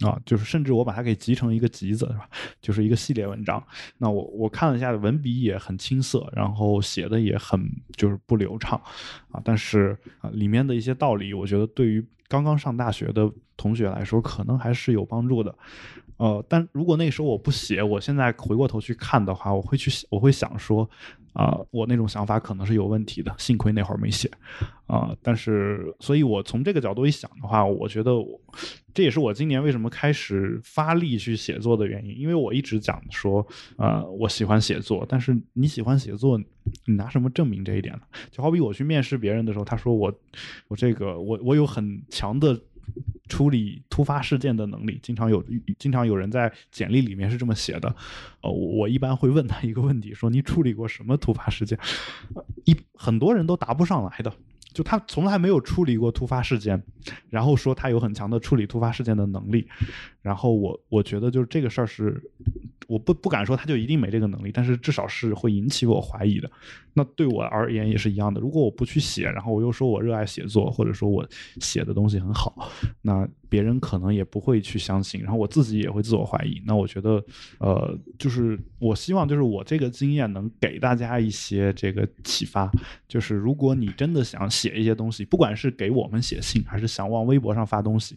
[0.00, 0.20] 啊。
[0.26, 2.28] 就是甚至我把它给集成一个集子，是吧？
[2.60, 3.62] 就是一个系列文章。
[3.96, 7.64] 那我我看了一下，文笔也很青涩，然后写的也很
[7.96, 8.18] 就是。
[8.26, 8.80] 不流畅，
[9.30, 15.54] 啊，但是啊，里面的一些道理，我觉得对于刚刚上大学的同学来说，可能还是有帮助的。
[16.16, 20.88] 呃，但如果那个时候我不写，我现在回过头去看的话，我会去，我会想说。
[21.34, 24.30] 啊，我那种想法可能是有问题的，幸亏那会儿没写，
[24.86, 28.12] 啊，但是，所以我从这个角度一想的话，我觉得
[28.94, 36.38] 这也是我今年为什么开始发力去写作的原因，因为我一直讲说，呃，我喜欢写作，但是你喜欢写作，
[36.86, 38.02] 你拿什么证明这一点呢？
[38.30, 40.14] 就好比我去面试别人的时候，他说我，
[40.68, 42.58] 我这个我我有很强的。
[43.28, 45.44] 处理突发事件的能力，经常有
[45.78, 47.94] 经常有人在简历里面是这么写的，
[48.42, 51.78] 呃，我一般会问他一个问题，说你处理过什么突发事件？
[52.64, 54.32] 一很多人都答不上来的，
[54.74, 56.82] 就他从来没有处理过突发事件，
[57.30, 59.66] 然后说他有很强的处理突发事件的能力，
[60.20, 62.20] 然后我我觉得就是这个事儿是
[62.88, 66.50] 我不不敢说他就一定没这个能力，但是至少是会引起我怀疑的。
[66.92, 68.40] 那对我而言也是一样的。
[68.40, 71.26] 如果我不去写，然后我又说我热爱写作，或者说我
[71.60, 72.68] 写的东西很好，
[73.00, 76.60] 那别人可能也不会去相信，然后我自己也会自我怀疑。
[76.66, 77.24] 那我觉得，
[77.60, 82.68] 呃，就是我希望就是我这个经验能给大家一些这个启发，
[83.06, 88.16] 就是如果你真的想写一些东西，不管是给我们写信，还是想往微博上发东西。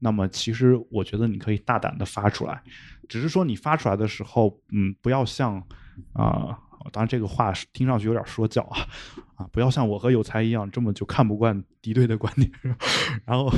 [0.00, 2.60] 那么，其实我觉得你可以大胆的发出来，
[3.08, 5.62] 只是说你发出来的时候，嗯，不要像
[6.14, 6.58] 啊，
[6.90, 8.78] 当然这个话听上去有点说教啊，
[9.36, 12.50] 啊，不要像我和有才一样这么就看不惯敌对的观点。
[13.24, 13.52] 然后，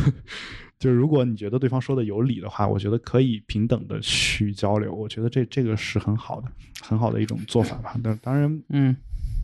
[0.80, 6.48] 就是如果你觉得对方说的有理的话，我觉得可以平等的去交流，我觉得这这个是很好的，
[6.82, 7.94] 很好的一种做法吧。
[8.02, 8.96] 但当然，嗯，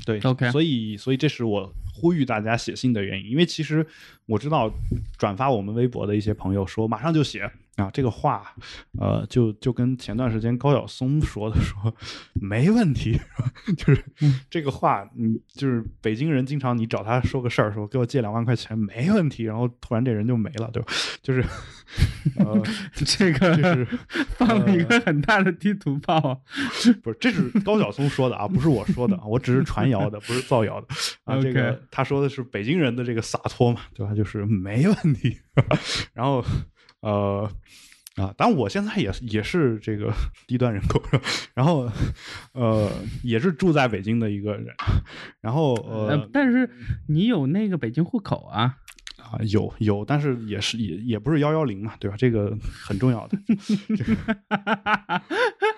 [0.04, 1.72] 对，OK，所以，所以这是我。
[1.98, 3.86] 呼吁大家写信的原因，因为其实
[4.26, 4.70] 我知道
[5.16, 7.50] 转发我们微博的一些朋友说马上就写。
[7.76, 8.54] 啊，这个话，
[8.98, 11.94] 呃，就就跟前段时间高晓松 说的说
[12.32, 13.20] 没问题，
[13.76, 14.02] 就是
[14.48, 20.88] 这个话，你就是北京人，经常你找他说个事儿，说给我借两万块钱没问题，然后突然这人就没了，对吧？
[21.22, 21.44] 就是，
[22.38, 22.62] 呃，
[23.04, 23.86] 这个就是
[24.38, 26.42] 放了一个很大的地图炮，
[27.02, 30.86] 不是，这是高晓松说的啊，不是我说的，我只是传谣的，不是造谣的
[31.24, 31.38] 啊。
[31.42, 34.14] 这个他说的是北京人的这个洒脱嘛，对吧？
[34.14, 35.38] 就是没问题，
[36.14, 36.42] 然后。
[37.06, 37.48] 呃，
[38.16, 40.12] 啊，当然我现在也也是这个
[40.48, 41.00] 低端人口，
[41.54, 41.88] 然后，
[42.52, 42.90] 呃，
[43.22, 44.66] 也是住在北京的一个人，
[45.40, 46.68] 然后呃，但是
[47.08, 48.78] 你有那个北京户口啊。
[49.16, 52.14] 啊，有有，但是也是也也不是幺幺零嘛，对吧？
[52.16, 53.36] 这个很重要的。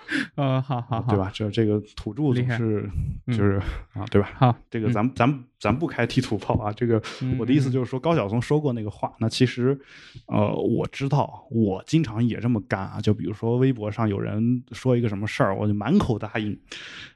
[0.35, 1.31] 呃，好好好，对吧？
[1.33, 2.89] 这这个土著总是
[3.27, 3.61] 就是
[3.93, 4.29] 啊，对吧？
[4.35, 6.71] 好，这个咱咱咱不开地图炮啊。
[6.71, 7.01] 这个
[7.37, 9.13] 我的意思就是说，高晓松说过那个话。
[9.19, 9.79] 那其实，
[10.27, 12.99] 呃，我知道，我经常也这么干啊。
[12.99, 16.57] 就比如说微博上有人说一个什么事儿，我就满口答应。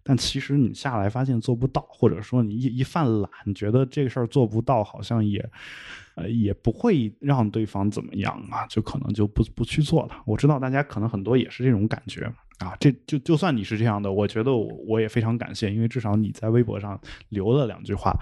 [0.04, 5.50] 但其实你下来发现做不到，或者说你一一犯懒，觉得这个事儿做不到，好像也。
[6.16, 10.10] 呃，也不会让对方怎么样啊，就可能就不不去做了。
[10.28, 18.18] 我知道大家可能很多也是这种感觉啊，这就就算你是这样的，我觉得我我也非常感谢，因为至少你在微博上留了两句话。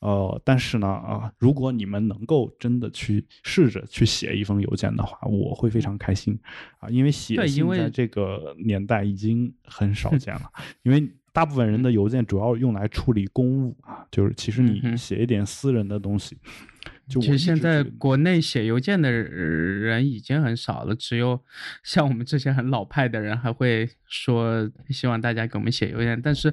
[0.00, 6.38] 呃，但是呢，啊，如果你们能够真的去试着去写一封邮件的话，我会非常开心
[6.78, 10.42] 啊，因为写信在这个年代已经很少见了，
[10.82, 16.36] 因为大部分人的邮件主要用来处理公务啊，就是其实你写一点私人的东西。
[17.08, 21.42] 其实现在国内写邮件的人已经很少了，只有
[21.82, 26.20] 像我们这些很老派的人还会说希望大家给我们写邮件。
[26.20, 26.52] 但是，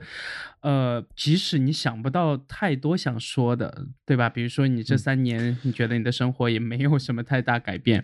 [0.62, 4.30] 呃，即使你想不到太多想说的，对吧？
[4.30, 8.04] 比如说你这三年你觉得你的生活也没有什么太大改变，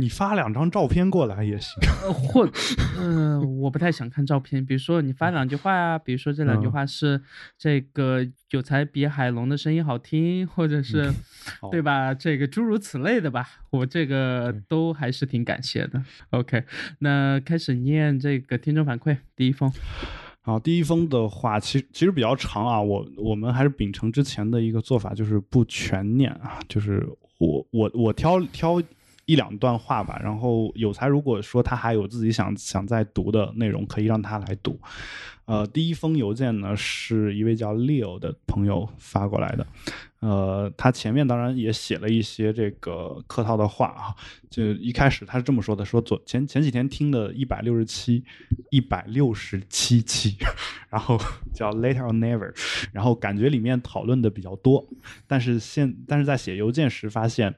[0.00, 1.74] 你发两张照片过来也行。
[2.12, 2.48] 或，
[2.98, 4.64] 嗯，我不太想看照片。
[4.64, 7.20] 比如说你发两句话啊，比如说这两句话是
[7.58, 11.12] 这个有才比海龙的声音好听，或者是，
[11.70, 11.90] 对吧？
[11.90, 16.02] 啊，这个诸如此类的吧，我这个都还是挺感谢的。
[16.30, 16.64] OK，
[17.00, 19.70] 那开始念这个听众反馈，第一封。
[20.42, 27.06] 好，第一封的话，其实其实比较长啊，我我们还是秉承之前的一个做法，就是不全念啊，就是
[27.38, 28.82] 我我我挑挑
[29.30, 34.76] 一两段话吧，然后有才如果说他还有自己想想再读的内容，可以让他来读。
[35.44, 39.66] 呃，第一封邮件呢，是一位叫 Leo 的朋友发过来的。
[40.20, 44.14] 呃，他前面当然也写了一些这个客套的话啊，
[44.50, 48.24] 就一开始他是这么说的：说昨前前几天听的一百六十七，
[48.70, 50.36] 一百六十七期，
[50.90, 51.18] 然后
[51.54, 52.52] 叫 Later or Never，
[52.92, 54.86] 然后感觉里面讨论的比较多，
[55.26, 57.56] 但是现但是在写邮件时发现，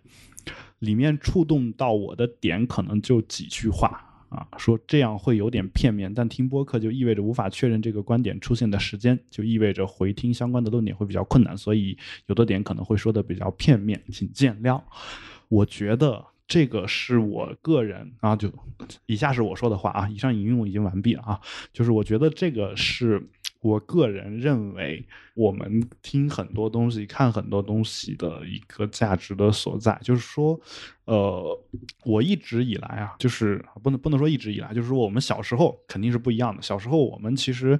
[0.83, 4.09] 里面触动到我的点可能就几句话。
[4.29, 14.81] 啊，说这样会有点片面，但听播客就意味着无法确认这个观点出现的时间，就意味着回听相关的论点会比较困难，所以有的点可能会说的比较片面，请见谅。
[15.49, 18.51] 我觉得这个是我个人啊，就
[19.05, 21.39] 以下是我说的话啊，以上引用已经完毕了啊，
[21.75, 23.29] 就是我觉得这个是。
[23.63, 30.61] 我个人认为，我们听很多东西、看很多东西的一个价值的所在，就是说，
[31.05, 31.59] 呃，
[32.05, 36.61] 我一直以来啊，就是不能不能说一直以来，就是说我们小时候肯定是不一样的。
[36.61, 37.79] 小时候我们其实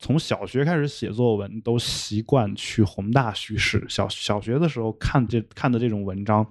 [0.00, 3.86] 从小学开始写作文，都习惯去宏大叙事。
[3.88, 6.44] 小小学的时候看这看的这种文章，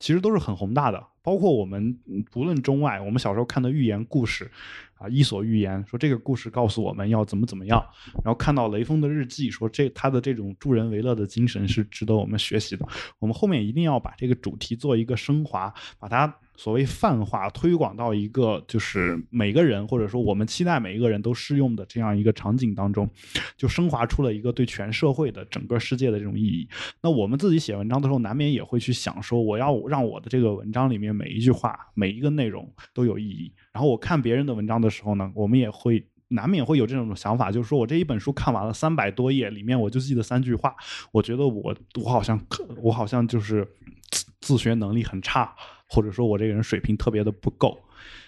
[0.00, 1.06] 其实都是很宏大的。
[1.26, 1.98] 包括我们
[2.30, 4.48] 不论中外，我们小时候看的寓言故事，
[4.94, 7.84] 啊，《伊索寓言》说这个故事告诉我们要怎么怎么样，
[8.22, 12.86] 然后看到雷锋的日记说这他的这种助人为乐的精神是值得我们学习的。
[13.18, 23.08] 我们后面一定要把这个主题做一个升华，把它所谓泛化推广到一个就是每个人或者说我们期待每一个人都适用的这样一个场景当中，
[23.56, 26.68] 就升华出了一个对全社会的整个世界的这种意义。
[27.02, 33.52] 那我们自己写文章的时候，难免也会去想说，我要让我的这个文章里面每一句话、每一个内容都有意义。
[33.72, 40.74] 然后我看别人的文章的时候呢，我们也会难免会有这种想法，就是说我这一本书看完了三百多页，里面我就记得三句话，
[41.12, 42.40] 我觉得我我好像
[42.82, 43.68] 我好像就是
[44.10, 45.54] 自自学能力很差。
[45.88, 47.78] 或者说我这个人水平特别的不够，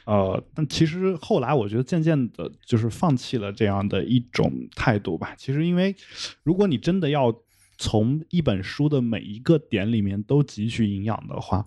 [0.07, 5.35] 呃，但其实后来我觉得渐渐的，就是放弃了这样的一种态度吧。
[5.37, 5.95] 其实，因为
[6.45, 7.35] 如果你真的要
[7.77, 11.67] 从一本书的每一个点里面都汲取营养的话，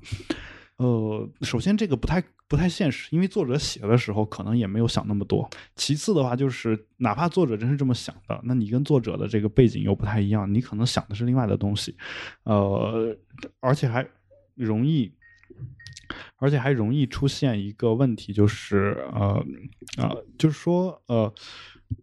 [0.78, 5.50] 呃，首先这个不太不太现实，因为作者写的时候可能也没有想那么多。
[5.76, 11.96] 其次的话，就是哪怕作者真是这么想的，那你跟作者的这个背景又不太一样，你可能想的是另外的东西，
[12.44, 13.16] 呃，
[13.60, 14.08] 而且还
[14.56, 15.12] 容易。
[16.38, 19.46] 而且还容易出现一个问题，就是呃，
[19.98, 21.34] 呃，就是说呃，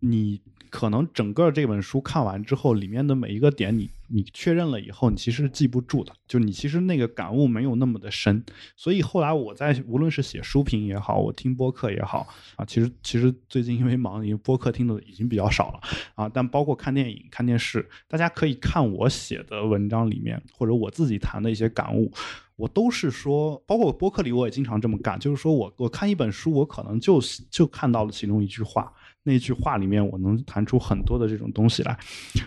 [0.01, 8.45] 你可能整个这本书看完之后，里面的每一个点，你你确认了以后，你其实记不住的，就你其实那个感悟没有那么的深。
[8.77, 15.81] 所以后来我在无论是写书评也好，我听播客也好啊，其实其实最近因为忙，因为播客听的已经比较少了
[16.15, 22.13] 啊，但包括看电影、看电视，大家可以看我写的文章里面，或者我自己谈的一些感悟。
[22.59, 28.93] 我都是说，包括播客里我也经常这么干，就是说我我看一本书，我可能就就看到了其中一句话，
[29.23, 31.97] 那句话里面我能谈出很多的这种东西来。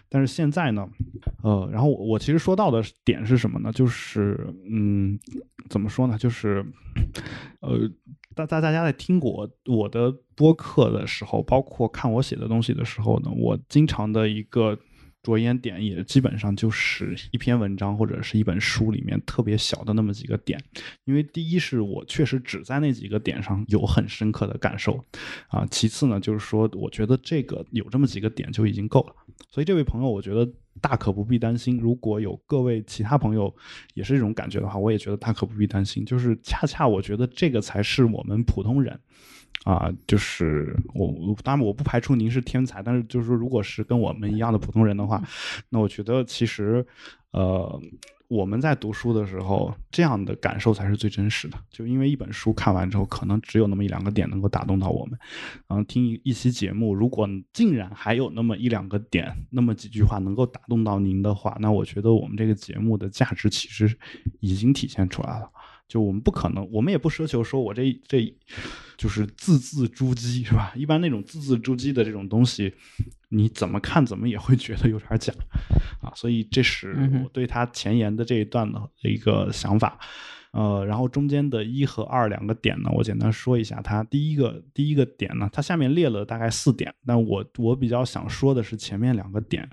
[0.09, 0.85] 但是现在呢，
[1.43, 3.71] 呃，然后我其实说到的点是什么呢？
[3.71, 5.17] 就是嗯，
[5.69, 6.17] 怎么说呢？
[6.17, 6.65] 就是
[7.61, 7.89] 呃，
[8.35, 14.77] 大大大家在听我我的播客的时候，包括看我写的东西的时候呢，我经常的一个。
[15.23, 20.59] 着眼点也基本上就是一篇文章或者是一本书里面特别小的那么几个点，
[21.05, 25.03] 因为第一是我确实只在那几个点上有很深刻的感受，
[25.49, 29.15] 啊，其次呢就是说我觉得这个有这么几个点就已经够了，
[29.49, 33.53] 所以这位朋友我觉得大可不必担心，如果有各位其他朋友
[33.93, 38.99] 也是这种感觉的话，我也觉得大可不必担心，就是恰恰我觉得这个才是我们普通人。
[39.63, 45.21] 啊，就是我，当然我不排除您是天才，但是就是说，如果是跟我们一样的普通人的话，
[45.69, 46.83] 那我觉得其实，
[47.31, 47.79] 呃，
[48.27, 51.57] 我们在读书的时候，这样的感受才是最真实的。
[51.69, 55.19] 就因为一本书看完之后，可能只有那么一两个点能够打动到我们，
[55.67, 63.95] 然后听一一期节目，如果竟然还有那么一两个点，那么几句话能够打动到您的话，那我觉得我们这个节目的价值其实
[64.39, 65.47] 已经体现出来了。
[65.91, 68.33] 就我们不可能，我们也不奢求说，我这这
[68.95, 70.71] 就是字字珠玑，是吧？
[70.73, 72.73] 一般那种字字珠玑的这种东西，
[73.27, 75.33] 你怎么看怎么也会觉得有点假
[76.01, 76.13] 啊。
[76.15, 79.99] 所以这是我对他前言的这一段的一个想法。
[80.51, 83.81] 呃，然后中间的一和二两个点呢，我简单说一下。
[83.81, 89.69] 它第一个第一个点呢，它下面列了大概四点，但我我比较想说的是前面两个点。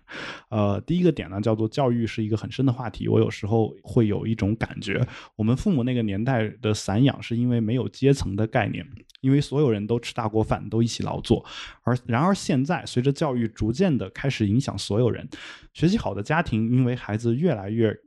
[0.50, 3.08] 呃，第一个点呢叫做教育是一个很深的话题。
[3.08, 8.86] 我有时候会有一种感觉，我们父母那个年代的散养是因为没有阶层的概念，
[9.20, 11.44] 因为所有人都吃大锅饭，都一起劳作。
[11.82, 15.28] 而然而现在，随着教育逐渐的开始影响所有人，
[15.72, 17.98] 学习好的家庭因为孩子越来越。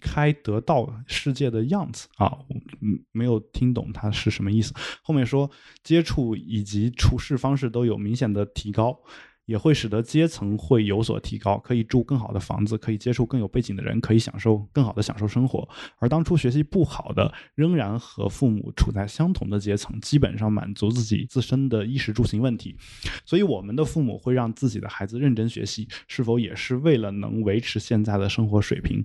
[0.00, 2.36] 开得到世界的样子啊，
[2.80, 4.72] 嗯，没有听懂它是什么意思。
[5.02, 5.50] 后面说
[5.82, 8.98] 接触以及处事方式都有明显的提高，
[9.46, 15.68] 也会使得阶层会有所提高，可以住更好的房子，可以接触更有背景的人，可以享受更好的享受生活。
[15.98, 22.74] 而当初学习不好的，仍然和父母处在相同的阶层，基本上满足自己自身的衣食住行问题。
[23.26, 29.04] 所以我们的父母会让自己的孩子认真学习，是否也是为了能维持现在的生活水平？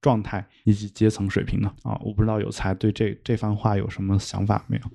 [0.00, 1.74] 状态以及阶层水平呢？
[1.82, 4.90] 啊，我不知道有才对这这番话有什么想法没有？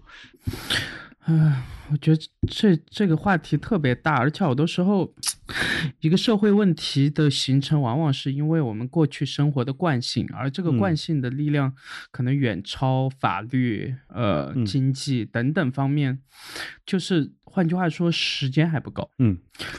[1.25, 5.13] 唉，我觉得这这个话题特别大，而且好多时候，
[6.01, 11.73] 一个社会问题的形成，往往是因为我们过去生活的惯性，而这个惯性的力量
[12.11, 16.19] 可能远超法律、呃经济等等方面，
[16.85, 17.31] 就是。
[17.53, 19.11] 换句话说，时间还不够。
[19.19, 19.37] 嗯，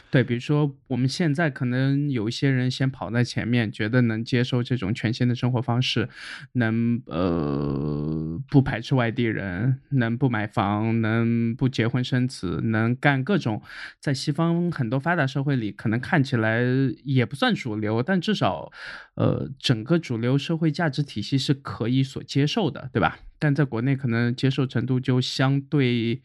[0.09, 6.07] 对，比如说我们现在可能有一些人先跑在前面，觉得能接受这种全新的生活方式，
[6.53, 13.61] 能呃不排斥外地人，能不买房，能不结婚生子，能干各种
[13.99, 16.61] 在西方很多发达社会里可能看起来
[17.03, 18.71] 也不算主流，但至少
[19.15, 23.19] 呃整个主流社会价值体系是可以所接受的，对吧？
[23.37, 26.21] 但在国内可能接受程度就相对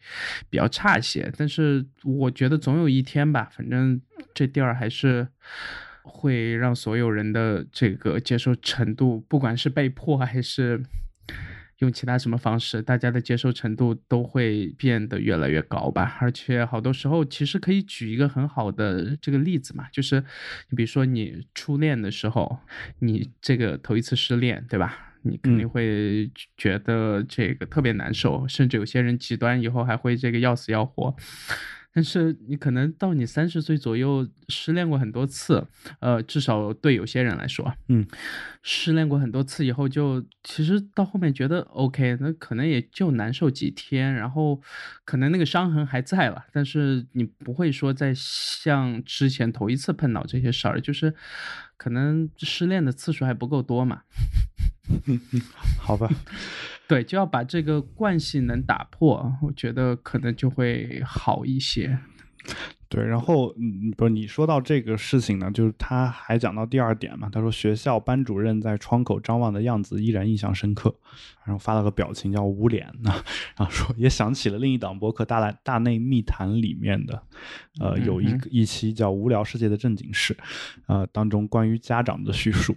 [0.49, 3.99] 比较差一些，但是我觉得总有一天吧，反正
[4.33, 5.27] 这地儿还是
[6.03, 10.81] 会让所有人的这个接受程度，不管是被迫还是
[11.81, 16.17] 用其他什么方式，大家的接受程度都会变得越来越高吧。
[16.19, 20.23] 而且好多时候，其实可以举一个很好的这个例子嘛，就是
[20.69, 22.59] 你比如说你初恋的时候，
[22.99, 25.07] 你这个头一次失恋，对吧？
[25.23, 31.15] 你肯定会觉得这个特别难受，甚至有些人极端以后还会这个要死要活。
[31.93, 35.67] 但是你可能到你三十岁左右失恋过很多次，
[35.99, 38.07] 呃，至少对有些人来说，嗯，
[38.63, 44.61] 失恋过很多次以后，就其实到后面觉得 OK，那可能也就难受几天，然后
[45.03, 51.13] 可能那个伤痕还在了，但是你不会说再像之前头一次碰到这些事儿，就是
[51.75, 54.03] 可能失恋的次数还不够多嘛。
[55.79, 56.09] 好吧。
[56.87, 61.99] 对，就要把这个惯性能打破，我觉得可能就会好一些。
[62.89, 70.93] 对，然后嗯，不是你说到这个事情呢，就是他还讲到第二点嘛，他说学校班主任在窗口张望的样子依然印象深刻，
[71.45, 73.13] 然后发了个表情叫捂脸呢，
[73.55, 77.23] 然后说也想起了另一档博客《大来大内密谈》里面的，
[77.79, 80.33] 呃，有一个一期叫《无聊世界的正经事》，
[80.87, 82.75] 呃，当中关于家长的叙述。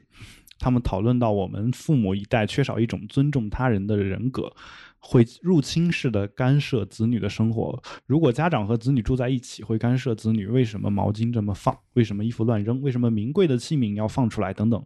[0.59, 4.53] 他们讨论到，我们父母一代缺少一种尊重他人的人格，
[4.99, 7.83] 会入侵式的干涉子女的生活。
[8.07, 14.85] 如果家长和子女住在一起，会干涉子女为什么毛巾这么放，为什么衣服乱扔，为什么名贵的器皿要放出来等等。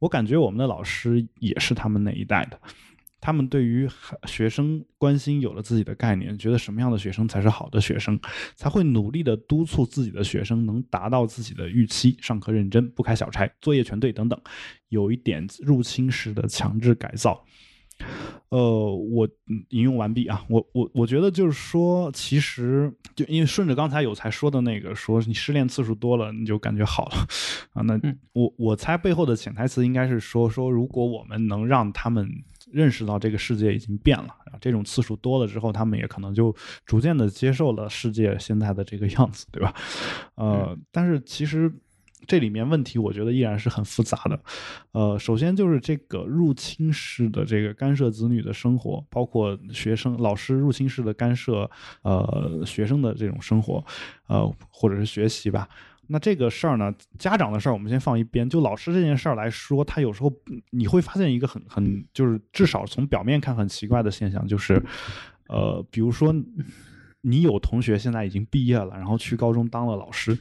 [0.00, 2.60] 我感觉我们的老师也是他们那一代的。
[3.24, 3.88] 他们对于
[4.26, 8.20] 学生关心有了自己的概念，觉得什么样的学生才是好的学生，
[8.54, 14.38] 才会努力的督促自己的学生能达到自己的预期，上课认真，不开小差，作业全对等等，
[14.90, 17.42] 有一点入侵式的强制改造。
[18.50, 19.26] 呃，我
[19.70, 27.26] 引用完毕啊，我我我觉得就是说，其实就因为顺着刚才有才说的那个，说你失恋次数多了，你就感觉好了
[27.72, 27.80] 啊。
[27.84, 27.98] 那
[28.34, 32.28] 我我猜背后的潜台词应该是说说，如果我们能让他们。
[32.74, 36.54] 认识到这个世界已经变了，这种次数多了之后，他们也可能就
[36.84, 39.72] 逐渐的接受了世界现在的这个样子，对吧？
[40.34, 41.72] 呃，但是其实
[42.26, 44.40] 这里面问题，我觉得依然是很复杂的。
[44.92, 51.70] 呃，首先就是这个入侵式的这个干涉子女的生活，包括学生、老师入侵式的干涉，
[52.02, 53.84] 呃，学生的这种生活，
[54.26, 55.68] 呃，或者是学习吧。
[56.08, 58.48] 那这个事儿呢，家长的事儿我们先放一边。
[58.48, 60.32] 就老师这件事儿来说，他有时候
[60.70, 64.82] 你会发现一个很很，就是至少从表面看很奇怪的现象，就是，
[65.48, 66.34] 呃，比如说
[67.22, 70.38] 你有同学现在已经毕业了，然后去高中当了老师，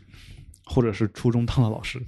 [0.65, 1.99] 或者是初中当了老师，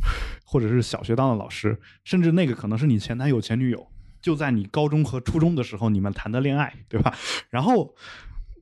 [0.45, 3.88] 或者是小学当了老师，甚至那个可能是你前男友前女友，
[4.22, 7.16] 就在你高中和初中的时候你们谈的恋爱，对吧？
[7.49, 7.95] 然后。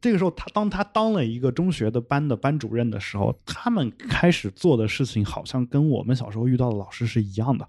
[0.03, 7.65] 这个时候，他当他当了一个中学的班的班主任的时候，他们开始做的事情好像跟我们小时候遇到的老师是一样的，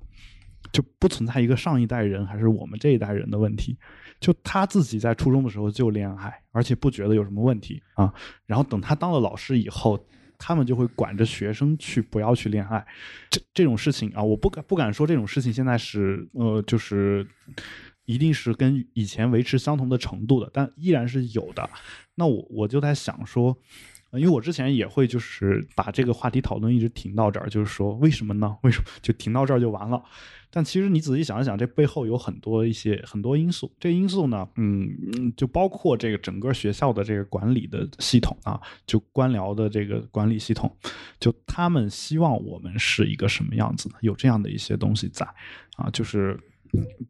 [0.73, 3.79] 就不存在一个上一代人还是我们这一代人的问题。
[4.19, 8.13] 就他自己在初中的时候就恋爱，而且不觉得有什么问题啊。
[8.47, 10.05] 然后等他当了老师以后，
[10.37, 12.85] 他们就会管着学生去不要去恋爱。
[13.31, 17.25] 这这种事情啊，我不敢不敢说这种事情现在是呃就是。
[18.05, 21.69] 一定是跟以前维持相同的程度的，但依然是有的。
[22.15, 23.57] 那我我就在想说，
[24.13, 28.57] 因为我之前也会就是把这个话题讨论一直停到这儿，就是说为什么呢？
[28.63, 30.03] 为什么 就停到这儿就完了？
[30.51, 33.73] 但其实你仔细想一想，这背后有很多一些很多因素。
[33.81, 40.73] 这因素呢，嗯，就包括这个整个学校的这个管理的系统啊，就官僚的这个管理系统，
[41.19, 43.97] 就他们希望我们是一个什么样子呢？
[44.03, 45.27] 有这样的一些东西在
[45.77, 46.39] 啊，就是。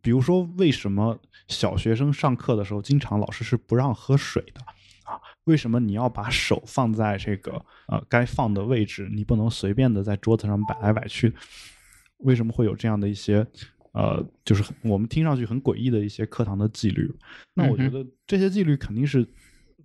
[0.02, 4.60] 比如说，为什么小学生上课的时候，经常老师是不让喝水的
[5.04, 5.20] 啊？
[5.44, 7.52] 为什么你要把手放在这个
[7.88, 9.10] 呃该放的位置？
[9.12, 11.32] 你不能随便的在桌子上摆来摆去？
[12.18, 13.46] 为什么会有这样的一些
[13.92, 17.12] 呃，就是我们听上去很诡异的一些课堂的纪律？
[17.54, 19.26] 那我觉得这些纪律肯定是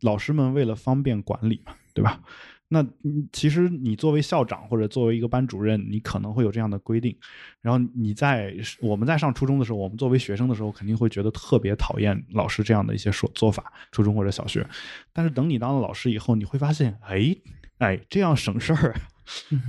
[0.01, 2.21] 老师们为了方便管理嘛，对吧？
[2.70, 2.86] 那
[3.34, 7.15] 其实你作为校长或者作为一个班主任，你可能会有这样的规定。
[7.61, 13.74] 然后你在我们在上初中的时候，我们作为学生的时候，肯定会觉得特别讨厌老师这样的一些说做法。
[13.91, 14.65] 初中或者小学，
[15.11, 17.36] 但是等你当了老师以后，你会发现，哎
[17.80, 18.93] 哎，这样省事儿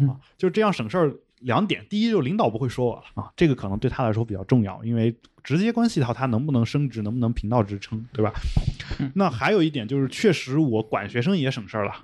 [0.06, 1.14] 啊，就这样省事儿。
[1.40, 8.30] 两点，第一就是领导不会说我了啊，这个可能对他来说比较重要，因为直接关系到他能不能升职，能不能评到职称，对吧？
[9.14, 11.94] 那还有一点就是，确实我管学生也省事儿了。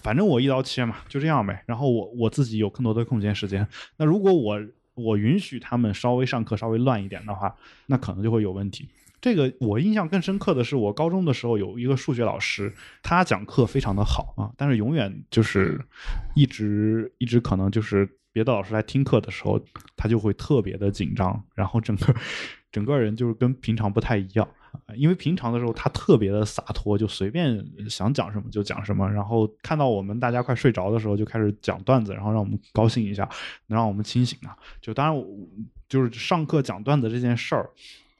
[0.00, 1.62] 反正我一刀切嘛，就这样呗。
[1.66, 3.66] 然后我我自己有更多的空闲时间。
[3.96, 4.60] 那如果我
[4.94, 7.54] 我允许他们稍微上课稍微乱一点的话，
[7.86, 8.88] 那可能就会有问题。
[9.20, 15.80] 这个我印象更深刻的是，我高中的时候有一个数学老师，他讲课非常的好啊，但是永远就是
[16.34, 19.60] 一直一直可能就是别的老师来听课的时候，
[19.96, 22.14] 他就会特别的紧张，然后整个
[22.72, 24.48] 整个人就是跟平常不太一样
[24.96, 33.28] 因为平常的时候他特别的洒脱，就随便想讲什么就讲什么，然后看到我们大家快睡着的时候就开始讲段子，然后让我们高兴一下，
[33.66, 34.56] 能让我们清醒啊。
[34.80, 35.24] 就当然，
[35.88, 37.70] 就是上课讲段子这件事儿。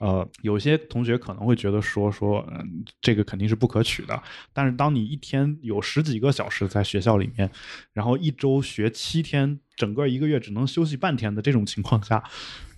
[0.03, 4.21] 呃，有些同学可能会觉得说说，嗯，这个肯定是不可取的。
[4.53, 7.49] 但是当你一天有十几个小时在学校里面，
[7.93, 12.21] 然后一周学七天，整个一个月只能休息半天的这种情况下，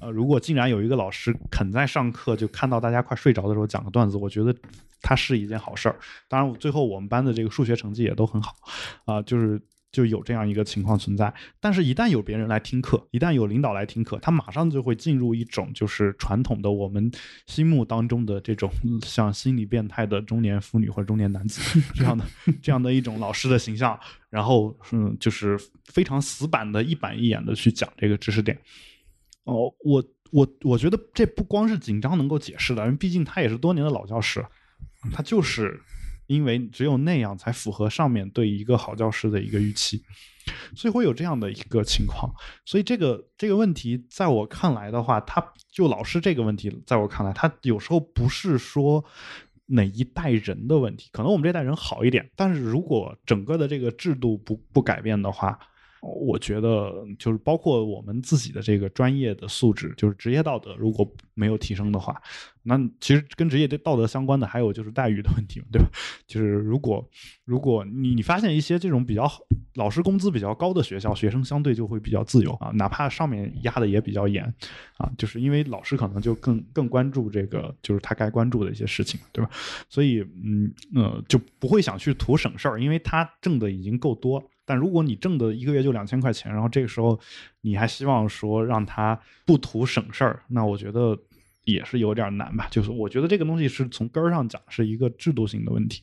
[0.00, 4.54] 呃，如果竟然有一个老师肯在上课就看到大家快睡着的时候讲个段子，我觉得
[5.00, 5.96] 他是一件好事儿。
[6.28, 8.54] 当然，最后我们班的这个数学成绩也都很好，
[9.06, 9.58] 啊，就是。
[9.94, 17.08] 就有这样一个情况存在，但是，一旦有别人来听课，一旦有领导来听课，他马上就会进入一种就是传统的我们
[17.46, 18.68] 心目当中的这种
[19.06, 22.24] 像心理变态的中年妇女或者中年男子 这样的
[22.60, 23.96] 这样的一种老师的形象，
[24.30, 28.58] 然后嗯，就是非常死板的一板一眼的去讲这个知识点。
[29.44, 34.44] 哦，我我我觉得这不光是紧张能够解释的，因为毕竟他也是多年的老教师，
[35.12, 35.80] 他就是。
[36.26, 40.02] 因为只有那样才符合上面对一个好教师的一个预期，
[40.74, 42.32] 所以会有这样的一个情况。
[42.64, 49.04] 所以这个这个问题，在我看来的话，他就老师这个问题，在我看来，他有时候不是说
[49.66, 55.58] 哪一代人的问题，可能我们这代人好一点，但是如果整个的这个制度不不改变的话。
[56.04, 62.20] 我觉得就是包括我们自己的这个专业的素质，就是职业道德，如果没有提升的话，
[62.62, 65.88] 那其实跟职业道德相关的还有就是待遇的问题，对吧？
[66.26, 67.08] 就是如果
[67.44, 69.40] 如果你你发现一些这种比较好
[69.74, 74.44] 老师工资比较高的学校，学生相对就会比较自由啊，哪怕上面压的也比较严
[74.98, 79.50] 啊，就是因为老师可能就更更关注这个就是他该关注的一些事情，对吧？
[79.88, 84.42] 所以嗯呃就不会想去图省事儿，因为他挣的已经够多。
[84.66, 87.18] 但如果你挣的一个月就两千块钱，然后这个时候
[87.60, 91.18] 你还希望说让他不图省事儿，那我觉得
[91.64, 92.68] 也是有点难吧。
[92.70, 96.02] 就是我觉得这个东西是从根儿上讲是一个制度性的问题。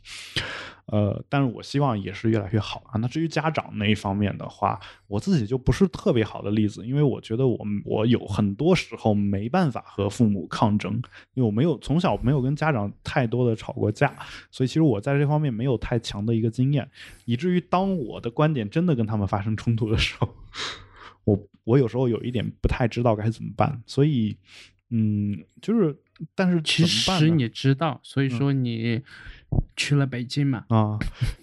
[0.87, 2.99] 呃，但是我希望也是越来越好啊。
[2.99, 10.91] 那至于家长那一方面的话，我自己就不是特别好的例子，因为我觉得我我有很多时候没办法和父母抗争，
[11.33, 14.13] 因为我没有从小没有跟家长太多的吵过架，
[14.49, 16.89] 所以其实我在这方面没有太强的一个经验，
[17.23, 20.35] 以至于当我的观点真的跟他们发生冲突的时候，
[21.23, 23.81] 我我有时候有一点不太知道该怎么办。
[23.85, 24.35] 所以，
[24.91, 25.97] 嗯，就是，
[26.35, 29.01] 但是其实你知道，所以说你。
[29.75, 30.63] 去了北京嘛？
[30.69, 30.97] 啊，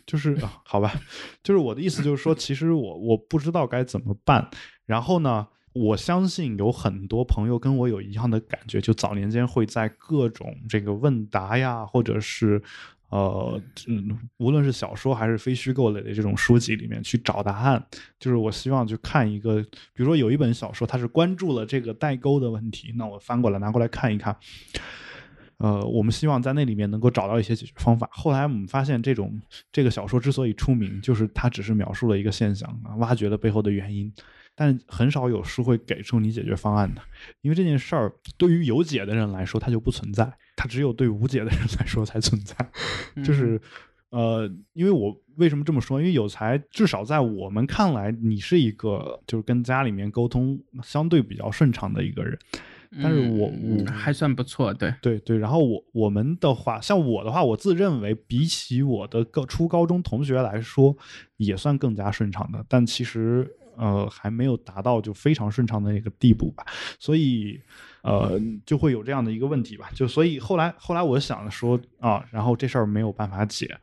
[0.07, 0.35] 就是
[0.65, 0.99] 好吧，
[1.43, 4.49] 就是我的意思就是说，其实我我不知道该怎么办。
[4.87, 12.63] 然后呢，我相信有很多朋友跟我有一样的感觉，就早年间会在各种这个问答呀，或者是
[13.11, 17.83] 呃，嗯，无论是小说还是非虚构类的这种书籍里面去找答案。
[18.19, 24.37] 就是我希望去看一个，比如说有一本小说，它是关注了这个代沟的问题，那我翻过来拿过来看一看。
[25.57, 28.09] 呃，我们希望在那里面能够找到一些解决方法。
[28.13, 29.41] 后来我们发现，这种
[29.73, 34.13] 这个小说之所以出名，就是它只是描述了一个现象啊，挖掘了背后的原因，
[34.55, 37.03] 但很少有书会给出你解决方案的。
[37.41, 40.27] 因为这件事儿对于有解的人来说，它就不存在；
[40.59, 42.57] 它只有对无解的人来说才存在。
[43.23, 43.61] 就是
[44.11, 46.01] 呃，因为我为什么这么说？
[46.01, 52.37] 因为有才至少在我们看来，你是一个就是跟家里面沟通相对比较顺畅的一个人。
[53.03, 55.37] 但是我我还算不错，对对对。
[55.37, 60.97] 然后我我们的话，像我的话，我自认为比起我的高初高中同学来说，
[61.37, 62.65] 也算更加顺畅的。
[62.67, 63.47] 但其实
[63.77, 66.65] 呃还没有达到就非常顺畅的那个地步吧。
[66.99, 67.61] 所以
[68.09, 69.91] 呃就会有这样的一个问题吧。
[69.95, 73.79] 就所以后来后来我想说啊，然后这事儿没有办法解，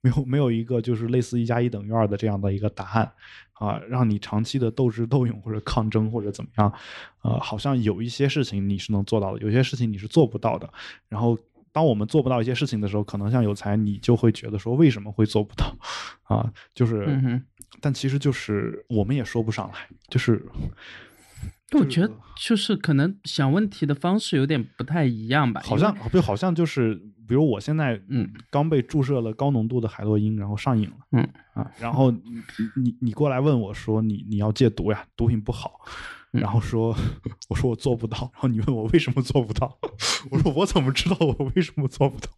[0.00, 3.12] 没有没有一个就是类似一加一等于二的这样的一个答案。
[3.54, 6.72] 啊，让你长期的斗智斗勇或者抗争或者怎么样，
[7.22, 10.68] 呃，好像有一些事情你是能做到的，有些事情你是做不到的。
[11.08, 11.38] 然后，
[11.70, 15.72] 当我们做不到一些事情的时候，可能像有才，你就会觉得说为什么会做不到？
[16.24, 17.40] 啊，就是，
[17.80, 20.44] 但其实就是我们也说不上来，就是。
[21.72, 25.60] 我觉得就是可能想问题的方式有点不太一样吧。
[25.64, 27.00] 好像对，好像就是。
[27.26, 32.20] 比如我现在嗯刚被注射了高浓度的海洛因，然后上瘾了嗯啊，然后你
[32.76, 35.80] 你你过来问我说你你要戒毒呀，毒品不好，
[36.32, 36.94] 然后说
[37.48, 39.74] 我说我做不到，然后你问我为什么做不到，
[40.30, 42.28] 我说我怎么知道我为什么做不到？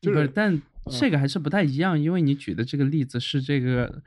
[0.00, 4.02] 就是，但这个还是不太一样，因为你举的这个例子是这个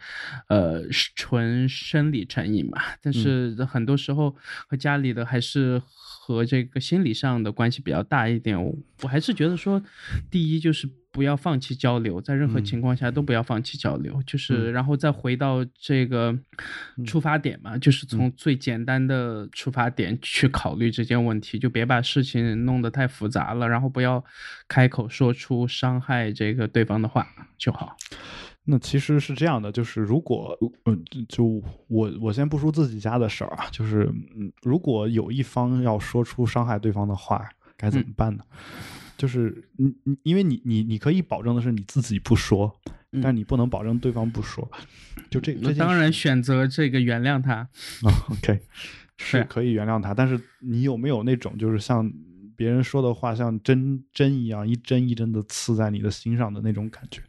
[0.48, 0.84] 呃
[1.16, 4.36] 纯生理成瘾嘛，但是很多时候
[4.68, 5.82] 和家里的还是。
[6.24, 8.56] 和这个心理上的关系比较大一点，
[9.02, 9.82] 我还是觉得说，
[10.30, 16.38] 第一就是不要放弃交流，在任何情况下都不要放弃交流，就是然后再回到这个
[17.06, 24.24] 出发点嘛，就是从最简单的出发点去考虑这件问题，就别把事情弄得太复杂了，然后不要
[24.68, 27.96] 开口说出伤害这个对方的话就好。
[28.64, 30.56] 那其实是这样的，就是如果，
[30.86, 34.04] 嗯，就我我先不说自己家的事儿啊，就是
[34.38, 38.44] 嗯，如果有一方要说出伤害对方的话，该怎么办呢？
[39.22, 42.76] 就是你你，因为你你你可以保证的是你自己不说，
[43.22, 44.68] 但你不能保证对方不说。
[45.30, 47.70] 就这，这当然选择这个原谅他啊。
[48.34, 48.60] OK，
[49.18, 52.12] 是可以原谅他，但是你有没有那种就是像
[52.56, 57.22] 别人说的话像针针一样一针一针的刺在你的心上的那种感觉？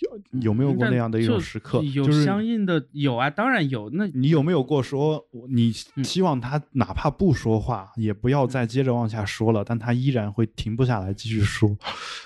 [0.00, 1.82] 有 有没有过那样的一种时刻？
[1.82, 3.90] 有相应的有啊，当然有。
[3.90, 11.76] 那你有没有过说，你希望他哪怕不说话，也不要再接着往下说了，但他依然会停不下来继续说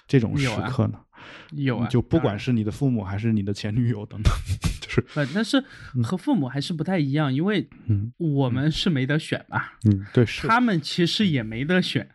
[0.07, 0.99] 这种时刻呢？
[1.53, 4.33] 有啊，就不管是你的父母还是你的前女友等等，
[4.81, 5.05] 就是。
[5.35, 5.63] 但是
[6.03, 7.69] 和父母还是不太一样，因为
[8.17, 9.63] 我们是没得选嘛。
[9.85, 12.09] 嗯，对，他们其实也没得选，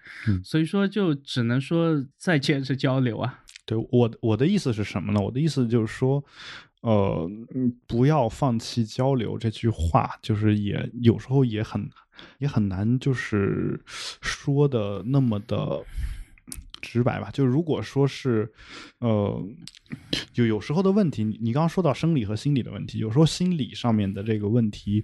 [0.43, 3.41] 所以说就只能说再接着交流啊。
[3.65, 5.19] 对我我的意思是什么呢？
[5.19, 6.23] 我的意思就是说，
[6.81, 7.29] 呃，
[7.87, 11.89] 不要放弃交流这句话，就是也有时候也很
[12.37, 15.83] 也很难，就是说的那么的
[16.81, 17.29] 直白吧。
[17.31, 18.51] 就如果说是，
[18.99, 19.43] 呃，
[20.31, 25.03] 就有时候的问题，你你刚刚说到生理和心理的问题，有时候心理上面的这个问题。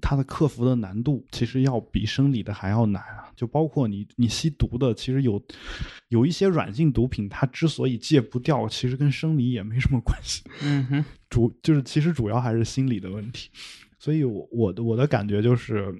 [0.00, 3.30] 它的克服的难度其实要比生理的还要难啊！
[3.36, 5.42] 就包括你你吸毒的，其实有
[6.08, 10.42] 有一些软性毒品，它之所以戒不掉，其实跟生理也没什么关系。
[10.62, 13.50] 嗯哼，主就是其实主要还是心理的问题。
[13.98, 15.94] 所以，我我的我的感觉就是，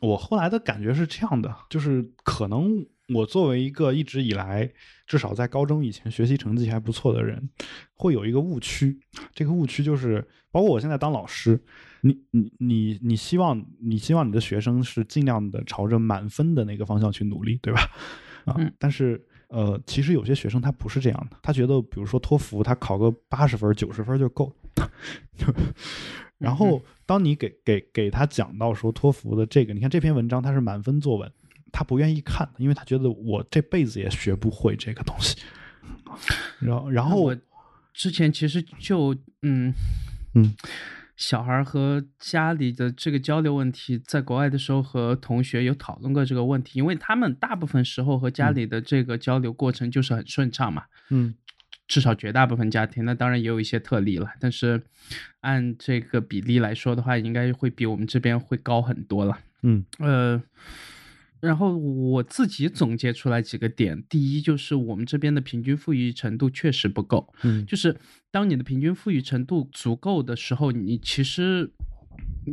[0.00, 2.84] 我后来的感觉是这样的，就是可能
[3.14, 4.70] 我作为一个一直以来
[5.06, 7.48] 至少在高中以前学习成绩还不错的人，
[7.94, 8.98] 会有一个误区。
[9.34, 11.60] 这个误区就是，包括我现在当老师。
[12.02, 17.80] 你你你你希望你希望你的学生是尽量的朝着满分的那个方向去努力，对吧？
[18.44, 24.90] 啊，但是呃，其实有些学生他不是这样的，他觉得比如说托福他考个八十分九十分就够了。
[26.38, 31.32] 然后当你给给给他讲到说托福的这个，你看这篇文章它是满分作文，
[31.76, 35.36] 他不愿意看，因为他觉得我这辈子也学不会这个东西。
[36.58, 37.36] 然后然后我
[37.92, 39.74] 之前其实就嗯
[40.34, 40.54] 嗯。
[41.18, 51.34] 小孩和家里的这个交流问题，在国外的时候和同学有讨论过这个问题，因为他们大部分时候和家里的这个交流过程就是很顺畅嘛，嗯，
[51.88, 54.82] 至少绝大部分家庭，那当然也有一些特例了，但是
[55.40, 60.42] 按这个比例来说的话，应该会比我们这边会高很多了，嗯，呃。
[61.40, 67.94] 然后我自己总结出来几个点，第一就是我们这边的平均富裕程度确实不够，嗯，就是
[68.30, 71.70] 当你的平均富裕程度足够的时候，你其实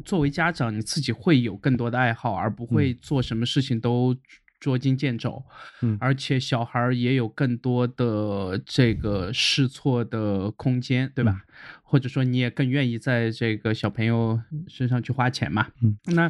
[0.03, 4.15] 作为家长你自己会有更多的爱好，而不会做什么事情都
[4.59, 5.43] 捉襟见肘，
[5.81, 11.41] 嗯，而且小孩也有更多的这个试错的空间，对吧？
[11.83, 16.29] 或者说你也更愿意在这个小朋友身上去花钱嘛，嗯，那。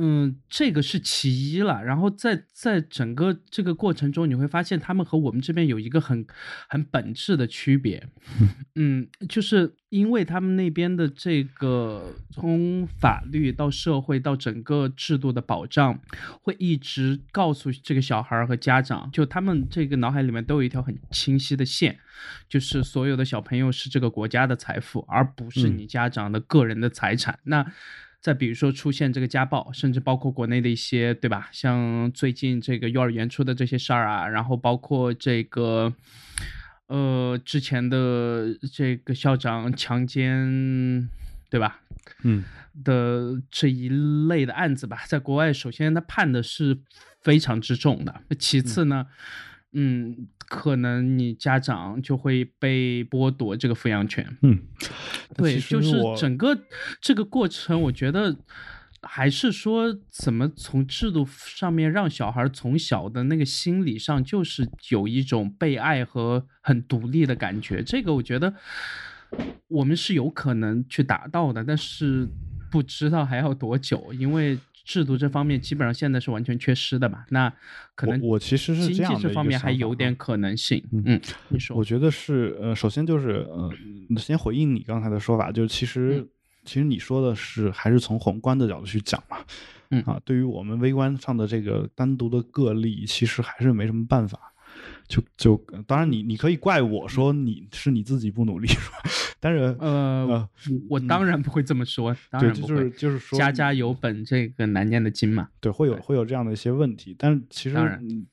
[0.00, 1.82] 嗯，这个是其一了。
[1.82, 6.24] 然后在在整个这个过程中，你会发现他们和我们这边有一个很
[6.68, 8.08] 很本质的区别。
[8.76, 16.00] 嗯，就是因为他们那边的这个从法律到社会到整个制度的保障，
[16.42, 21.98] 会一直告诉这个小孩和家长，就他们这个脑海里面都有一条很清晰的线，
[22.48, 27.40] 就是所有的小朋友是这个国家的财富，而不是你家长的个人的财产。
[27.44, 27.66] 那
[28.20, 31.48] 再比如说出现这个家暴，甚至包括国内的一些，对吧？
[31.52, 35.94] 像最近这个幼儿园出的这些事儿啊，然后包括这个，
[36.88, 41.08] 呃，之前的这个校长强奸，
[41.48, 41.80] 对吧？
[42.24, 42.44] 嗯，
[42.84, 46.78] 的这一类的案子吧，在国外，首先他判的是
[47.22, 49.06] 非常之重的，其次呢。
[49.08, 49.14] 嗯，
[50.48, 54.36] 可能你家长就会被剥夺这个抚养权。
[54.42, 54.62] 嗯，
[55.36, 56.58] 对，就是整个
[57.00, 58.34] 这个过程，我觉得
[59.02, 67.82] 还是说怎么从制度上面让小孩从小的那个心理上，就是有一种被爱和很独立的感觉。
[67.82, 68.54] 这个我觉得
[69.68, 72.26] 我们是有可能去达到的，但是
[72.70, 74.58] 不知道还要多久，因为。
[74.88, 77.22] 制度这方面基本上现在是完全缺失的嘛？
[77.28, 77.52] 那
[77.94, 80.82] 可能我其实是经济这方面还有点可能性。
[81.04, 81.20] 嗯，
[81.50, 81.76] 你说？
[81.76, 83.70] 我觉得是呃，首先就是呃，
[84.16, 86.26] 先回应你刚才的说法，就是其实
[86.64, 89.36] 其实你说的是还是从宏观的角度去讲嘛。
[89.90, 94.54] 嗯啊，对于我们微观上的这个单独的个例，其实还是没什么办法。
[95.08, 95.56] 就就
[95.86, 98.68] 当然你你可以怪我说你是你自己不努力，
[99.40, 100.46] 但是呃，
[100.86, 107.76] 我当然不会这么说，当然不会，就是就是说家家有本这个难念的经嘛，对，会有会有这样的一些问题，但是其实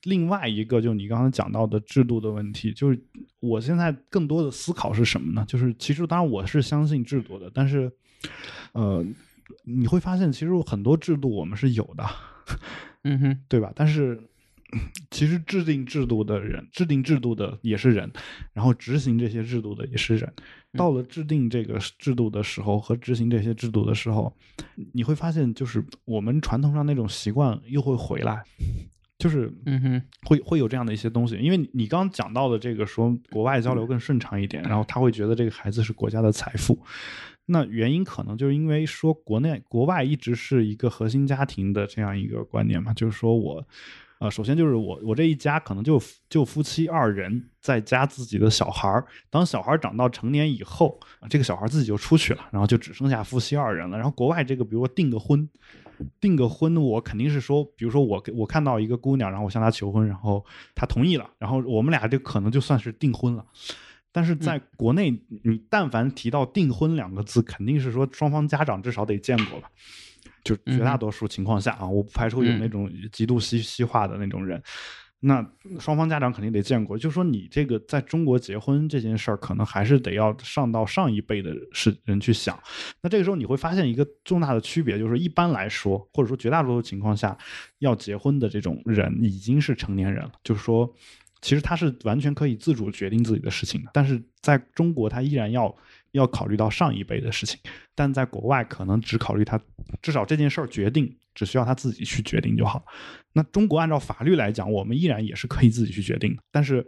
[0.02, 3.02] 另外一个就你刚刚讲到的制度的问题，就是
[3.40, 5.42] 我现在更多的思考是什么呢？
[5.48, 7.90] 就是其实当然我是相信制度的，但是
[8.72, 9.02] 呃，
[9.64, 12.04] 你会发现其实很多制度我们是有的，
[13.04, 13.72] 嗯哼，对吧？
[13.74, 14.20] 但是。
[15.10, 18.10] 其实制定制度的人，制定制度的也是人，
[18.52, 20.32] 然后执行这些制度的也是人。
[20.72, 24.36] 到了制定这个制度的时候和执行这些制度的时候，
[24.92, 28.42] 你会发现，就是我们传统上那种习惯又会回来，
[29.18, 31.36] 就是嗯哼，会会有这样的一些东西。
[31.36, 36.78] 因为你刚刚讲到的这个说国外交流更顺畅一点，然后他会觉得这个孩子是国家的财富。
[37.46, 43.64] 那原因可能就是因为说国内国外一直是一个核心家庭的这样一个观念嘛，就是说我。
[44.18, 46.00] 呃，首先就是我，我这一家可能就
[46.30, 50.98] 就夫妻二人再加自己的小孩儿，当小孩长到成年以后，
[51.28, 53.96] 这个小孩自己就出去了，然后就只剩下夫妻二人了。
[53.96, 55.46] 然后国外这个，比如说订个婚，
[56.18, 60.42] 订个婚，我肯定是说，比如说我我看到一个姑娘，然后我向她求婚，然后
[60.74, 63.44] 她同意了，然后我们俩就可能就算是订婚了。
[64.12, 65.10] 但是在国内，
[65.44, 69.70] 你但凡提到订婚两个字，肯定是说双方家长至少得见过吧。
[70.46, 74.62] 就绝大多数情况下啊，我不排除有那种极度西西化的那种人，
[75.18, 75.44] 那
[75.80, 76.96] 双方家长肯定得见过。
[76.96, 82.56] 就说你这个在中国结婚这件事儿，可能还是得要上到上一辈的是人去想。
[83.02, 87.36] 那这个时候你会发现一个重大的区别，就是一般来说，或者说绝大多数情况下，
[87.80, 90.32] 要结婚的这种人已经是成年人了。
[90.44, 90.88] 就是说，
[91.40, 93.90] 其实他是完全可以自主决定自己的事情的。
[93.92, 95.74] 但是在中国，他依然要。
[96.16, 97.60] 要考虑到上一辈的事情，
[97.94, 99.60] 但在国外可能只考虑他，
[100.02, 102.84] 至少这件事儿决定只需要他自己去决定就好。
[103.32, 106.42] 那中国按照法律来讲，我们依然也是可以自己去决定的。
[106.50, 106.86] 但是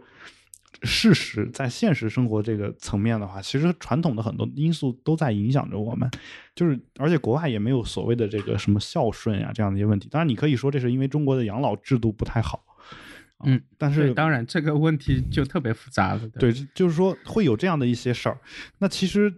[0.83, 6.09] 事实在现实生活这个层面的话，其实传统的很多因素都在影响着我们。
[6.55, 10.09] 就是而且国外也没有所谓的这个什么孝顺呀这样的一些问题。
[10.09, 12.63] 当然你可以说这是因为中国的养老制度不太好。
[13.45, 16.21] 嗯，但是当然这个问题就特别复杂了。
[16.39, 18.37] 对，就是说会有这样的一些事儿。
[18.79, 19.33] 那其实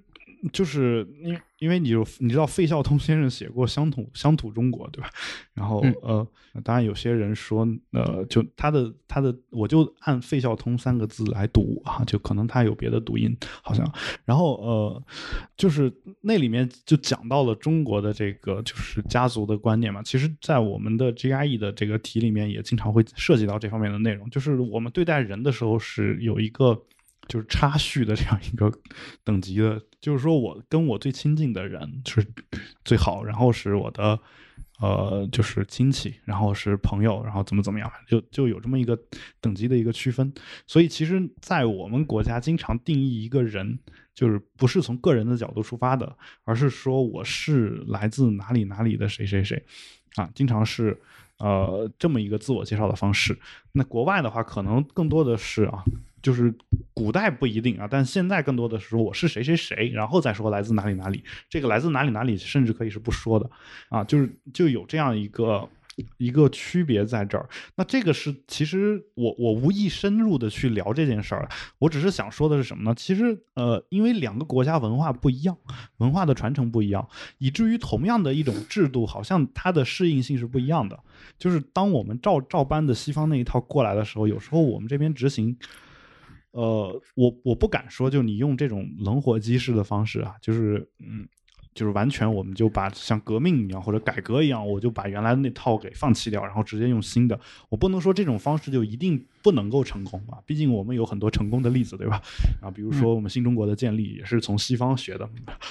[0.51, 1.41] 就是因为。
[1.61, 5.07] 因为你有你知道费孝通先生写过《乡土乡土中国》，对吧？
[5.53, 6.27] 然后呃，
[6.63, 13.87] 当然有些人说，呃，就他的他的，我就按费孝通三个字来读啊，就可能他有别的读音，好像。
[14.25, 15.03] 然后呃，
[15.55, 20.01] 就是那里面就讲到了中国的这个就是家族的观念嘛。
[20.01, 24.27] 其实，在我们的 GRE 的这个题里面，也经常会涉及到这方面的内容。
[24.31, 26.81] 就是我们对待人的时候是有一个。
[27.32, 28.69] 就是差序的这样一个
[29.23, 32.27] 等级的，就是说我跟我最亲近的人是
[32.84, 34.19] 最好，然后是我的
[34.82, 38.99] 呃，就是亲戚，然后是朋友，然后怎么怎么样，就就有这么一个
[39.39, 40.34] 等级的一个区分。
[40.67, 43.79] 所以其实，在我们国家经常定义一个人，
[44.13, 49.63] 就是不是从个人的角度出发的，而是说我是来自哪里哪里的谁谁谁
[50.15, 50.99] 啊，经常是
[51.38, 53.39] 呃这么一个自我介绍的方式。
[53.71, 55.82] 那国外的话，可能更多的是啊。
[56.22, 56.53] 就是
[56.93, 61.24] 古代不一定啊，但现在更多的是说我是谁谁谁，然后再说来自哪里哪里。
[61.49, 63.49] 这个来自哪里哪里，甚至可以是不说的
[63.89, 65.67] 啊，就是就有这样一个
[66.17, 67.49] 一个区别在这儿。
[67.76, 71.49] 那这个是其实我我无意深入的去聊这件事儿，
[71.80, 72.93] 我只是想说的是什么呢？
[72.95, 75.57] 其实呃，因为两个国家文化不一样，
[75.97, 77.07] 文化的传承不一样，
[77.39, 80.99] 以至于同样的一种制度，好像它的适应性是不一样的。
[81.38, 85.57] 就是当我们照照搬的西方那一套过来的时候，有时候我们这边执行。
[86.51, 91.25] 呃，我我不敢说，就你用这种冷火鸡式的方式啊，就是嗯，
[91.73, 97.39] 就是完全我们就把像革命一样或者改革一样，我就把原来的那套给放弃掉，然后直接用新的。
[97.69, 102.21] 我不能说这种方式就一定不能够成功啊，毕竟我们有很多成功的例子，对吧？
[102.61, 105.29] 啊，比如说我们新中国的建立也是从西方学的，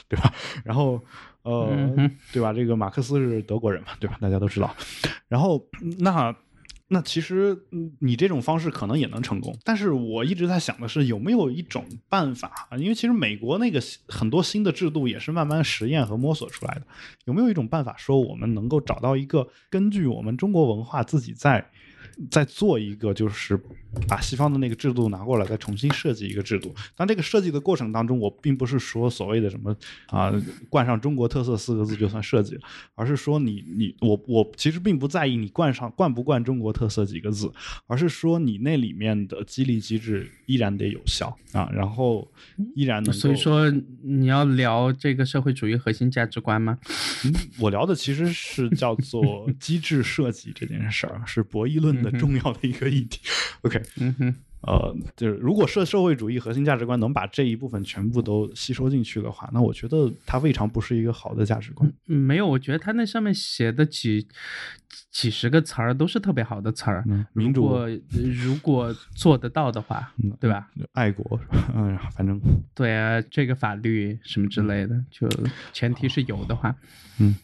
[0.09, 0.33] 对吧？
[0.65, 0.99] 然后
[1.43, 1.95] 呃，
[2.33, 2.55] 对吧？
[2.55, 4.17] 这个马克思是德国人嘛，对吧？
[4.19, 4.75] 大家都知道。
[5.29, 5.63] 然后
[5.99, 6.35] 那。
[6.93, 7.57] 那其实
[8.01, 12.69] 你这种方式可能也能成功，但是我一直在想的是有没有一种办法？
[12.77, 16.83] 因为其实美国那个很多新的制度也是慢慢实验和摸索出来的，
[17.27, 21.71] 有没有一种办法说我们能够找到一个根据我们中国文化自己在。
[22.29, 23.59] 再做一个，就是
[24.07, 26.75] 把西方的那个制度拿过来，再重新设计一个制度。
[26.95, 29.75] 但这个设计的过程当中，我并不是说所谓的什么
[30.09, 30.31] 啊，
[30.69, 32.61] 冠上中国特色四个字就算设计了，
[32.95, 37.51] 而是说你你我我其实并不在意你冠上冠不冠中国特色几个字，
[37.87, 42.31] 而是说你那里面的激励机制依然得有效啊，然后
[42.75, 43.15] 依然能。
[43.15, 43.71] 所以说
[44.03, 46.79] 你要聊这个社会主义核心价值观吗？
[47.59, 52.10] 我聊的其实是叫做机制设计这件事儿，是博弈论的。
[52.13, 53.21] 重要的一个议题
[53.63, 61.93] ，OK，嗯哼，呃，就是如果社社会主义核心价值观能把这一部分全部都吸收进去的话，那我觉得它未尝不是一个好的价值观。
[62.05, 64.27] 没有，我觉得它那上面写的几
[65.11, 67.05] 几十个词儿都是特别好的词儿。
[67.33, 67.89] 民主，如果
[68.45, 70.71] 如果做得到的话，对吧？
[70.93, 71.41] 爱国，
[71.75, 72.41] 嗯，反正
[72.75, 75.29] 对啊，这个法律什么之类的，就
[75.73, 76.75] 前提是有的话，
[77.19, 77.37] 嗯。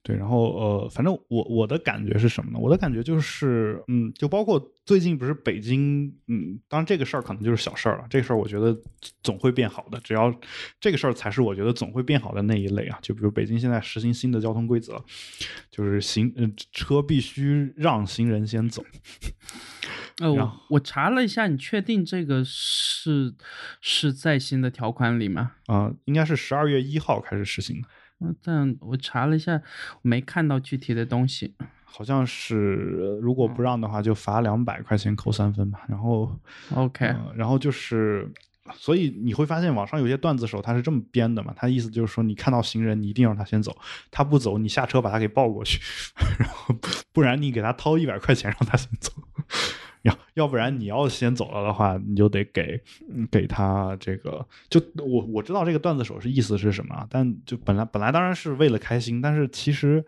[0.00, 2.58] 对，然后呃，反正我我的感觉是什么呢？
[2.58, 8.06] 我的感觉就是，嗯，就包括最近不是北京，嗯，当然这个事儿可能就是小事儿了。
[8.08, 8.74] 这个事儿我觉得
[9.22, 10.34] 总会变好的，只要
[10.80, 12.98] 这个事儿才是我觉得总会变好的那一类啊。
[13.02, 15.04] 就比如北京现在实行新的交通规则，
[15.70, 18.84] 就是行嗯车必须让行人先走。
[20.20, 23.34] 呃，我我查了一下，你确定这个是
[23.80, 25.52] 是在新的条款里吗？
[25.66, 27.88] 啊，应该是十二月一号开始实行的。
[28.20, 29.62] 嗯，但我查了一下，
[30.02, 31.54] 没看到具体的东西。
[31.84, 32.56] 好像是
[33.22, 35.80] 如果不让的话，就罚两百块钱，扣三分吧。
[35.88, 36.30] 然后
[36.74, 38.30] ，OK，然后就是，
[38.74, 41.52] 所以你会发现网上有些段子手他是这么编的嘛？
[41.56, 43.76] 他意思就是说，你看到行人，你一定让他先走，
[44.10, 45.80] 他不走，你下车把他给抱过去，
[46.38, 46.74] 然后
[47.12, 49.12] 不然你给他掏一百块钱让他先走。
[50.02, 52.80] 要要不然你要先走了的话，你就得给
[53.32, 54.46] 给他这个。
[54.70, 60.04] 就我我知道这个段子手是意思是什么，但就本来本来当然是为了开心，但是其实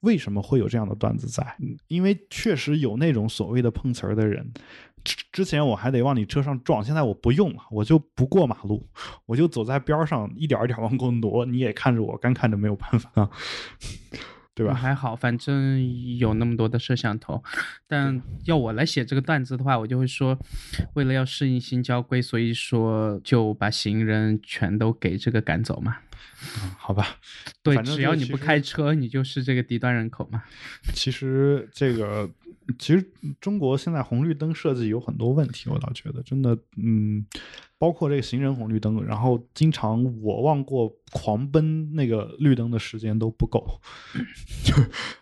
[0.00, 1.44] 为什么会有这样的段子在？
[1.88, 4.48] 因为确实有那种所谓的碰瓷儿的人。
[5.04, 8.88] 之之前我还得往你车上撞，现在我不用了，我就不过马路，
[9.26, 11.44] 我就走在边上，一点一点往过挪。
[11.46, 13.30] 你也看着我，干看着没有办法。
[14.54, 14.74] 对吧？
[14.74, 17.42] 还好，反正有那么多的摄像头。
[17.86, 20.38] 但要我来写这个段子的话，我就会说，
[20.92, 25.96] 为了要适应新交规，所以说就把行人全都给这个赶走嘛。
[26.76, 27.16] 好吧。
[27.62, 30.42] 对，只要你不开车，你就是这个低端人口嘛。
[30.92, 32.28] 其实这个，
[32.78, 37.24] 其实中国现在红绿灯设计有很多问题，我倒觉得真的，嗯。
[37.82, 43.60] 包括这个行人红绿灯，然后经常我望过狂奔那个绿灯的时间都不够。
[44.62, 44.72] 就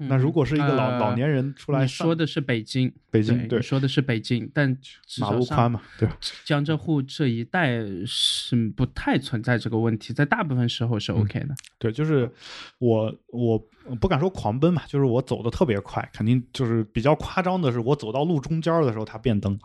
[0.07, 4.77] 那如果是一个老老年人出来，说的是北京，北京对，说的是北京，但
[5.19, 6.15] 马路宽嘛，对吧？
[6.45, 11.55] 江浙沪这一带是不太存在这个问题，在大部分时候是 OK 的。
[11.79, 12.31] 对，就是
[12.79, 13.59] 我我
[13.99, 19.59] 不敢说狂奔嘛，就是我走的特别快，肯定就是比较夸张的是，我走到路中间的时候，它变灯。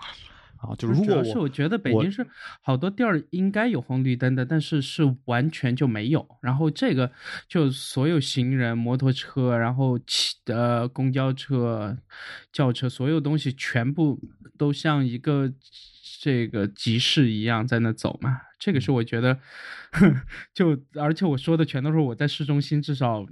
[0.57, 2.25] 啊，就是主要是我觉得北京是
[2.61, 6.27] 好多地儿应该有红绿灯的，但是是完全就没有。
[6.41, 7.11] 然后这个
[7.47, 11.97] 就所有行人、摩托车，然后骑呃公交车、
[12.51, 14.19] 轿车，所有东西全部
[14.57, 15.51] 都像一个
[16.21, 18.41] 这个集市一样在那走嘛。
[18.57, 19.37] 这个是我觉得，
[20.55, 23.25] 就而且我说的全都是我在市中心至少。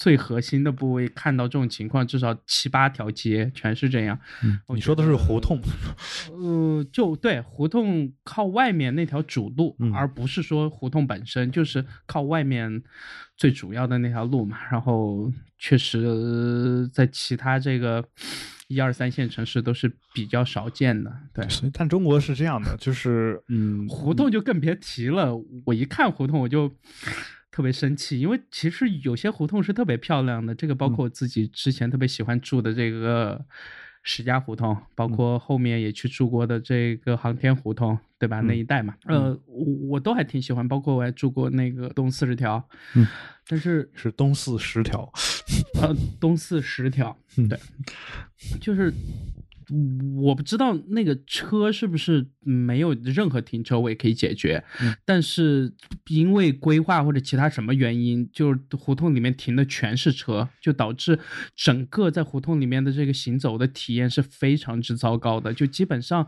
[0.00, 4.18] 最核心的部位看到这种情况，至少七八条街全是这样。
[4.74, 5.60] 你说的是胡同？
[6.32, 12.82] 呃，就对，胡同靠外面那条主路，而不是说胡同本身就是靠外面
[13.36, 14.56] 最主要的那条路嘛。
[14.70, 18.02] 然后确实，在其他这个
[18.68, 21.14] 一二三线城市都是比较少见的。
[21.34, 25.36] 对，但中国是这样的，就是嗯，胡同就更别提了。
[25.66, 26.74] 我一看胡同，我就。
[27.60, 30.54] 特别生气，因为其实有些胡同是特别漂亮的。
[30.54, 33.38] 这个包括我自己之前特别喜欢住的这个
[34.02, 38.40] 史家胡同，包括后面也去住过的这个航天胡同，对吧？
[38.40, 40.66] 那一带嘛，呃，我我都还挺喜欢。
[40.66, 43.06] 包括我还住过那个东四十条，嗯，
[43.46, 45.12] 但是是东四十条，
[45.82, 47.58] 呃，东四十条，对，
[48.58, 48.90] 就是。
[50.20, 54.64] 我不知道那个车是不是没有任何停车位可以解决，
[55.04, 55.72] 但是
[56.08, 61.18] 因为规划或者其他什么原因，就是胡同里面停的全是车，就导致
[61.54, 66.26] 整个在胡同里面的这个行走的体验是非常之糟糕的，就基本上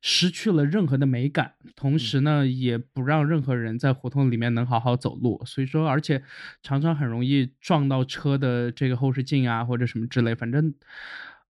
[0.00, 6.22] 失去了任何的美感，同时呢也不让任何人在胡同里面能好好走路，所以说而且
[6.62, 10.74] 常常很容易撞到车的这个后视镜啊或者什么之类，反正。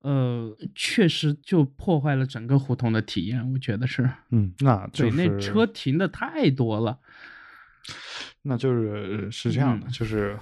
[0.02, 4.08] 呃，确实就破坏了整个胡同的体验，我觉得是。
[4.30, 6.98] 嗯，那对，那车停的太多了。
[8.42, 10.38] 那就是是这样的，就是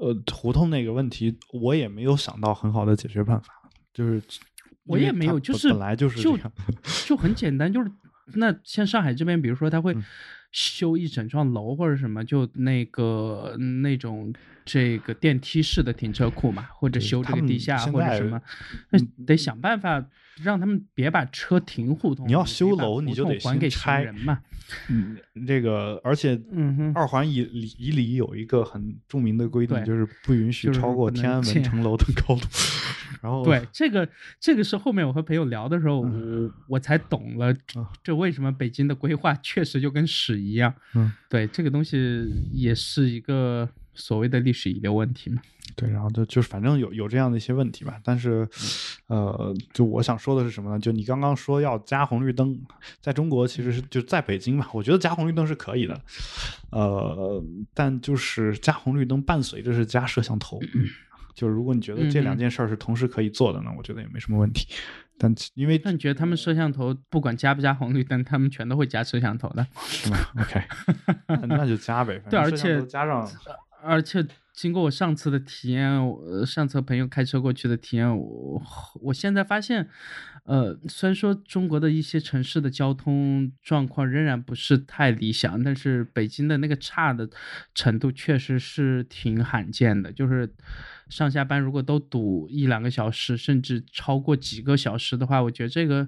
[0.00, 3.52] 呃，胡同那个问题，我也没有想到很好的解决办法。
[3.92, 4.22] 就是
[4.84, 6.38] 我也没有，就是本来就是就
[7.06, 7.90] 就很简单，就是
[8.34, 9.96] 那像上海这边，比如说他会。
[10.52, 14.32] 修一整幢楼或者什么，就那个那种
[14.64, 18.40] 这个电梯式的停车库嘛，或者修这个地下或者什么，
[18.90, 20.04] 那得想办法
[20.42, 22.26] 让他们别把车停胡同。
[22.26, 24.40] 你要修楼，你就得还给拆人嘛。
[24.88, 25.16] 嗯，
[25.48, 32.46] 这个而且，嗯哼二环以里以里有一个很著名的规定，就是不允许超过天安门城楼的高度。
[33.20, 37.52] 然后，对这个这个是后面我和朋友聊的时候，我我才懂了，
[38.04, 40.72] 这为什么北京的规划确实就跟屎一样。
[40.94, 45.40] 嗯，对，这个东西也是一个所谓的历史遗留问题嘛。
[45.76, 48.46] 对，然后就就是反正有有这样的一些问题吧，但是，
[49.06, 50.78] 呃，就我想说的是什么呢？
[50.78, 52.60] 就你刚刚说要加红绿灯，
[53.00, 55.98] 在中国其实是就在北京嘛，我觉得加红绿灯是可以的，
[56.70, 60.58] 呃，但就是加红绿灯伴随着是加摄像头，
[61.34, 64.66] 就是如果你觉得这两件事儿是同时可以做的呢，我觉得也没什么问题。
[65.16, 70.62] 但因为那你觉得他们摄像头不管加不加红绿灯，他们全都会加摄像头的，是吗？OK，
[71.46, 73.30] 那就加呗，对，而且加上，
[73.82, 74.26] 而且。
[74.60, 78.62] 经过我上次的体验，呃，上次朋友开车过去的体验，我
[79.00, 79.88] 我现在发现，
[80.44, 87.30] 呃，虽然说中国的一些城市的交通状况仍然不是太理想，但是北京的那个差的
[87.74, 90.54] 程度确实是挺罕见的，就是
[91.08, 96.06] 上下班如果都堵一两个小时，甚至超过几个小时的话，我觉得这个。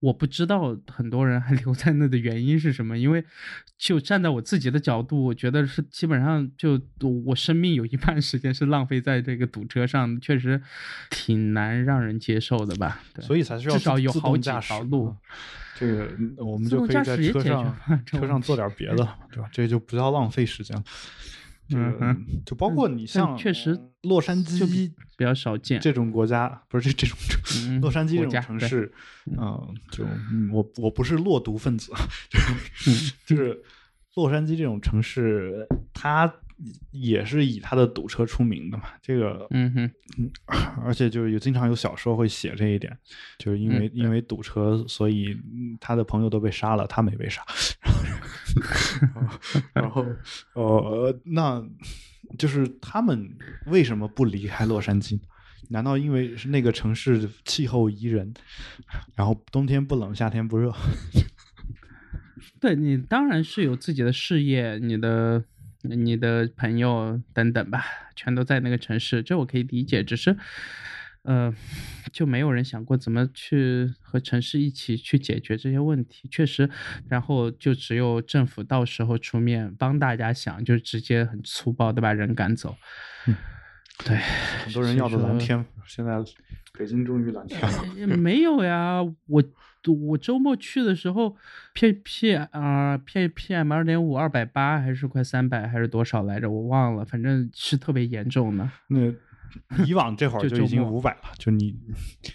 [0.00, 3.24] 我不知道很多人还留在那的原因是什么，因为
[3.78, 6.78] 就站在我自己的角度，我觉得是基本上就
[7.24, 10.60] 我生命有一半时间是浪费在这个堵车上，确实
[11.10, 13.02] 挺难让人接受的吧。
[13.20, 15.14] 所以才需要至少有好几条路。
[15.76, 16.08] 这个
[16.38, 17.76] 我们就可以在车上
[18.06, 19.48] 车上做点别的，对吧？
[19.50, 20.84] 这就不要浪费时间了。
[21.70, 28.92] 嗯，就包括你像确实洛杉矶比较少见这种国家，不是这这种洛杉矶这种城市，
[29.24, 30.04] 嗯，就
[30.52, 31.90] 我我不是落毒分子，
[33.24, 33.62] 就是
[34.14, 36.32] 洛杉矶这种城市，它
[36.90, 38.84] 也是以他的堵车出名的嘛。
[39.02, 39.90] 这个，嗯哼，
[40.84, 42.96] 而且就是有经常有小说会写这一点，
[43.38, 45.36] 就是因为因为堵车，所以
[45.80, 47.44] 他的朋友都被杀了，他没被杀。
[49.74, 50.06] 然后，
[50.54, 51.64] 呃，那
[52.38, 53.28] 就是他们
[53.66, 55.18] 为什么不离开洛杉矶？
[55.70, 58.34] 难道因为是那个城市气候宜人，
[59.16, 60.72] 然后冬天不冷，夏天不热？
[62.60, 65.42] 对你当然是有自己的事业，你的、
[65.84, 67.84] 你的朋友等等吧，
[68.16, 70.02] 全都在那个城市，这我可以理解。
[70.02, 70.36] 只是。
[71.26, 71.50] 呃，
[72.12, 76.68] 就没有人想过怎么去和城市一起去解决这些问题，确实，
[77.08, 82.76] 然后就只有政府到时候出面帮大家想，就直接很粗暴的把人赶走。
[83.26, 83.34] 嗯，
[84.04, 86.12] 对，很多人要的蓝天，现在
[86.78, 88.16] 北京终于蓝天了。
[88.16, 89.42] 没有呀，我
[90.08, 91.36] 我周末去的时候
[91.72, 96.50] ，P P 啊 P P M 二点五二百八还是快三百还是多少来着？
[96.50, 98.68] 我忘了，反正是特别严重的。
[98.88, 99.12] 那。
[99.86, 101.74] 以往这会儿就已经五百了，就你，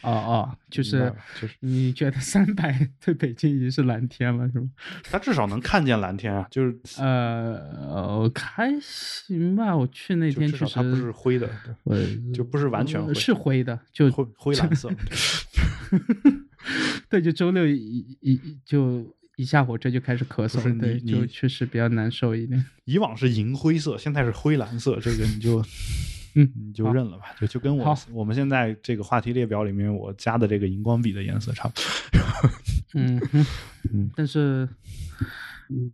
[0.02, 4.70] 哦哦， 就是就是你觉得三百 对北京已经是蓝天了，是吗？
[5.04, 9.76] 他至少能看见蓝天啊，就是呃，还行吧。
[9.76, 11.50] 我去那天确实它不是灰的，
[12.34, 14.90] 就不是完全灰，是灰的，就灰灰蓝色。
[17.10, 22.64] 对，就周六一一就一下火车就开始咳嗽，对，就确实比较难受一点。
[22.86, 25.64] 以往是银灰色，现在是灰蓝色，这个你就。
[26.42, 31.84] 嗯，你就认了吧，就就跟我我们现在这个话题列表里面我加的这个荧光笔的颜色差不多。
[32.96, 33.22] 嗯
[33.94, 34.68] 嗯，但是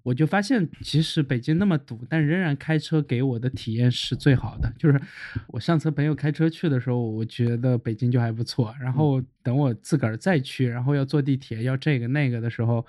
[0.04, 4.72] 我就发现，即使北京那么堵，但仍然开车给我的体验是最好的。
[4.80, 5.02] 就是
[5.48, 8.74] 我上次朋友开车去的时候，我觉得北京就还不错。
[8.80, 12.86] 然后等我自个儿再去，然后要坐地铁，要这个那个的时候，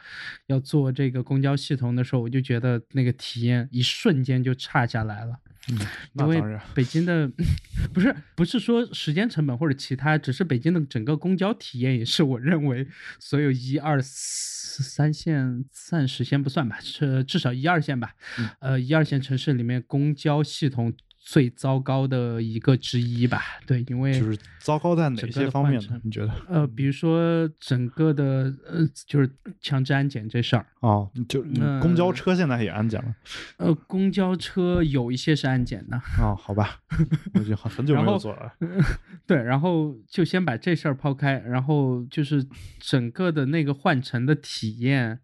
[0.46, 5.36] 要坐这个公交系统的时候，我就觉得那个体验一瞬间就差下来了。
[5.68, 5.78] 嗯，
[6.14, 7.30] 因为北京的
[7.92, 12.86] 不是不是说时间成本或者其他，只是北京的整个公交体验也是我认为
[13.18, 18.14] 所有一二三线暂时先不算吧，是至少一二线吧，
[18.60, 20.92] 呃一二线城市里面公交系统。
[21.28, 26.00] 最糟糕的一个之一吧，对，因为就是糟糕在哪些方面呢？
[26.04, 26.32] 你觉得？
[26.48, 29.28] 呃，比如说整个的呃，就是
[29.60, 31.42] 强制安检这事儿哦，就
[31.82, 33.12] 公交车现在也安检了。
[33.56, 35.96] 呃，公交车有一些是安检的。
[36.20, 36.78] 哦，好吧，
[37.34, 38.52] 我已经很久没有坐了。
[39.26, 42.46] 对，然后就先把这事儿抛开，然后就是
[42.78, 45.18] 整个的那个换乘的体验，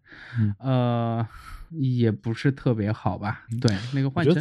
[0.59, 1.25] 呃。
[1.79, 3.45] 也不是特别好吧？
[3.61, 4.33] 对，那个换乘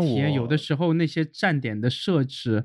[0.00, 2.64] 体验有的时候那些站点的设置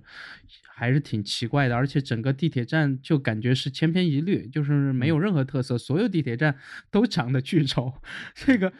[0.67, 6.55] 还是挺奇怪的，而且整个地铁站就感觉是千篇一律，就是没有任何特色，所有地铁站
[6.91, 7.93] 都长得巨丑，
[8.33, 8.71] 这个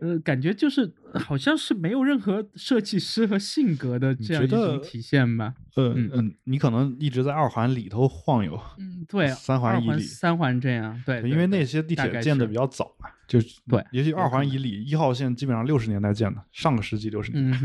[0.00, 5.54] 呃感觉就是好像是没有任何设计师和性格的这样一种体现吧。
[5.76, 8.60] 嗯嗯，你可能一直在二环里头晃悠。
[8.78, 13.08] 嗯，对，三环以里，三环这样，对，因为那些地铁建的比较早嘛。
[13.28, 17.58] 就对，也许二环以里，一号线基本上六十年代建的，上个世纪六十年代，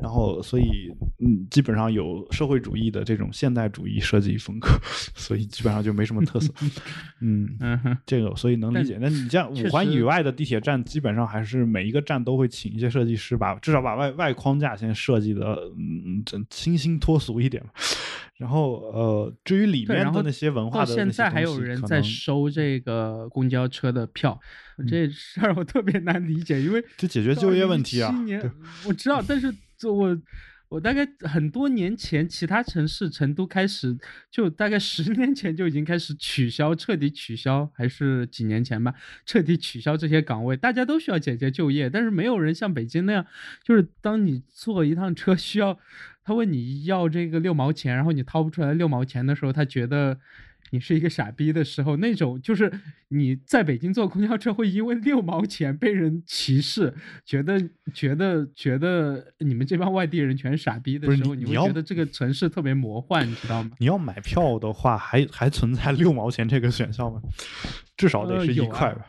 [0.00, 0.88] 然后所以
[1.18, 4.68] 嗯，基本上有社会主义的这种现代主义设计风格，
[5.16, 6.54] 所以基本上就没什么特色。
[7.20, 8.98] 嗯嗯，这个所以能理解。
[9.00, 17.60] 那你像五环以外的地铁站，基本上还是每一个站都会请一些设计师，把至少把外外框架先设计的嗯，清新脱俗一点。
[18.40, 24.40] 然后呃，至于里面的那些文化的现在还有人在收这个公交车的票，
[24.88, 28.10] 这事儿我特别难理解，因为就解决就业问题啊。
[28.86, 29.54] 我知道，但是
[29.86, 30.18] 我
[30.70, 33.94] 我大概很多年前，其他城市成都开始
[34.30, 38.94] 就大概十年前就已经开始取消，彻底取消，还是几年前吧，
[39.26, 43.26] 彻底取消这些岗位，大家都需要解决就业，但是没有人像北京那样，
[43.62, 45.78] 就是当你坐一趟车需要。
[46.24, 50.18] 他问你要这个六毛钱，然后你掏不出来六毛钱的时候，他觉得
[50.70, 52.70] 你是一个傻逼的时候，那种就是
[53.08, 56.94] 你在北京坐公交车会因为六毛钱被人歧视，
[57.24, 57.60] 觉得
[57.92, 63.70] 觉得觉得你们这帮外地人全是傻逼的时候，你会觉得这个城市特别魔幻，你知道吗？
[63.78, 67.20] 你要买票的话，还还存在六毛钱这个选项吗？
[68.00, 69.04] 至少得是一块吧，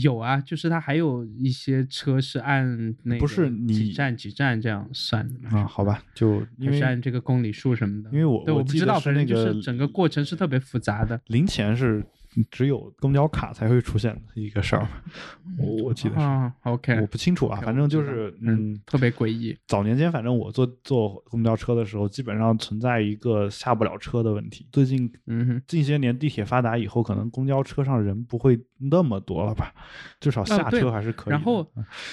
[0.00, 5.66] 有啊，就是它还有一些车是按那不是你几站几站这样算的啊？
[5.66, 12.02] 好吧，就因为按这个公里数什么的，因为我我不知道，反正就是整个过程是特别复杂的，零钱是。
[12.50, 14.86] 只有公交卡才会出现的一个事儿，
[15.58, 19.56] 我 我记得是，OK，我不清楚啊，反正就是嗯，特别诡异。
[19.66, 24.66] 早年间，反正我坐坐公交车的时候，基本上存在一个下不了车的问题。
[24.70, 29.72] 最近，嗯，近些年地铁发达以后，可能公交车上人不会那么多了吧？
[30.20, 31.32] 至少下车还是可以。
[31.32, 31.68] 然后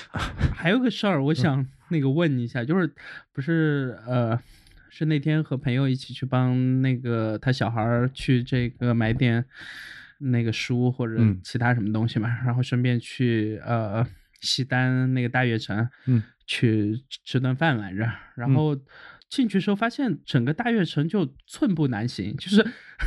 [0.55, 2.91] 还有个事儿，我想那个问一下，就是
[3.33, 4.39] 不是呃，
[4.89, 9.45] 是那天和朋友一起去帮那个他小孩去这个买点。
[10.19, 14.05] 那个书或者其他什么东西嘛，然后顺便去呃
[14.41, 18.09] 西单那个大悦城，嗯，去吃顿饭来着。
[18.35, 18.77] 然后
[19.35, 22.65] 进去时候发现整个大悦城就寸步难行，就是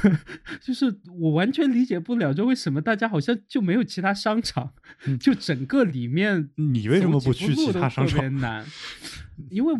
[0.60, 4.72] 就是我完全理解不了，就为什么大家好像就没有其他商场，
[5.18, 8.36] 就整个里面你为什么不去其他商场？
[8.40, 8.66] 难。
[9.50, 9.72] 因为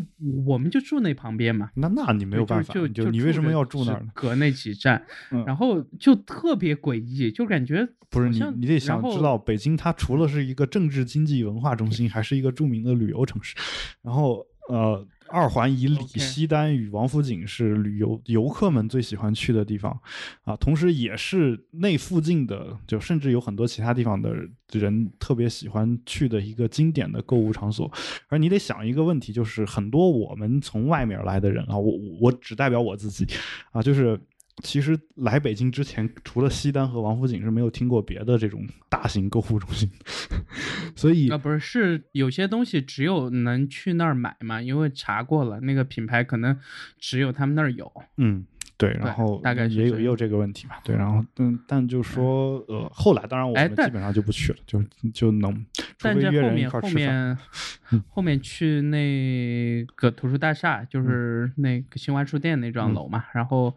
[0.46, 4.06] 我们就住那旁边嘛，那那你没有办法，就就你为什么要住那儿？
[4.14, 5.04] 隔那几站，
[5.44, 13.54] 然后就特别诡异，就感觉不是你，你得想知道，北京它除了是一个政治、经济、文化中心，还是一个著名的旅游城市，
[14.00, 15.06] 然后呃。
[15.30, 19.98] 二环以里，西单与王府井是旅游游客们最喜欢去的地方，
[20.42, 24.34] 啊，同时也是那附近的，就甚至有很多其他地方的
[24.72, 27.90] 人特别喜欢去的一个经典的购物场所。
[28.28, 33.26] 而你得想一个问题，就是很多我们从外面来的人啊，我我只代表我自己，
[33.72, 34.20] 啊，就是。
[34.62, 39.90] 其实来北京之前，除了西单和王府井，是没有听过别的这种大型购物中心。
[40.96, 46.58] 所以啊，不是，是有些东西只有能去那儿买嘛，因为查过了，那个品牌可能
[46.98, 47.90] 只有他们那儿有。
[48.16, 48.44] 嗯。
[48.76, 50.76] 对，然后大概也有也有这个问题嘛。
[50.84, 54.80] 对，然后但，但就说呃，后来当然我们基本上就不去了，就
[55.12, 55.66] 就能。
[55.98, 57.38] 但这后面后面
[58.08, 63.76] 后面去那个图书大厦，就是那个新华书店那幢楼嘛，然后。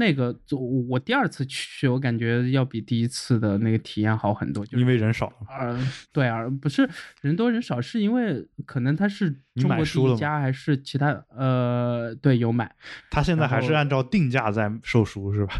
[0.00, 5.30] 那个，我我第二次去，我感觉要比第一次的那个体验好很多，就因为人少。
[5.46, 5.78] 呃，
[6.10, 6.88] 对啊，不是
[7.20, 11.22] 人多人少，是因为可能他是中国第一家，还是其他？
[11.36, 12.74] 呃，对，有买。
[13.10, 15.52] 他现在还是按照定价在售书，是吧？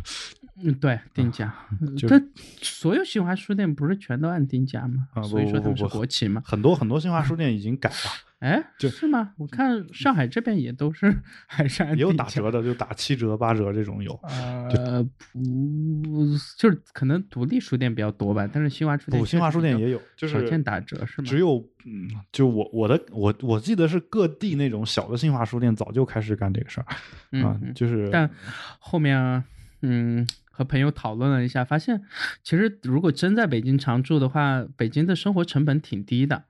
[0.63, 1.55] 嗯，对，定价。
[1.99, 2.19] 这
[2.63, 5.07] 所有新华书店不是全都按定价吗？
[5.13, 6.41] 啊，所以说他们是国企嘛。
[6.47, 8.30] 很多很多新华书店已经改了。
[8.41, 9.33] 哎，是吗？
[9.37, 11.15] 我看上海这边也都是
[11.47, 14.19] 还是也有打折的，就打七折八折这种有。
[14.23, 16.27] 呃，不，
[16.57, 21.29] 就是可能独立书店比较多吧，但是新华书店，新华书店也有，就是少见打折是吗？
[21.29, 28.09] 只有嗯，就我我的我我记得是各地那种小的新华书店早就开始干这个事儿啊，就是。
[28.11, 28.31] 但
[28.79, 29.45] 后面
[29.83, 32.03] 嗯，和朋友讨论了一下，发现
[32.43, 36.45] 其实如果真在北京常住的话，北京的生活成本挺低的，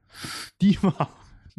[0.57, 0.95] 低吗？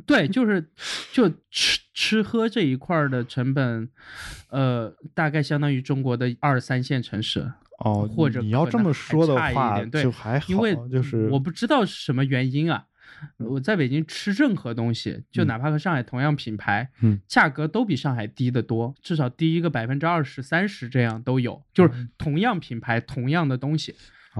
[0.05, 0.69] 对，就是
[1.11, 3.89] 就吃吃喝这一块的成本，
[4.49, 12.85] 呃，大概相当于中国的二三线城市哦，或者你要这么说的话，就还好，因为就是我不知道是什么原因啊。
[13.37, 23.93] 我在北京吃任何东西，就哪怕和上海同样品牌，嗯，价格都比上海低得多，至少低一个百分之二十三十这样都有，就是同样品牌同样的东西，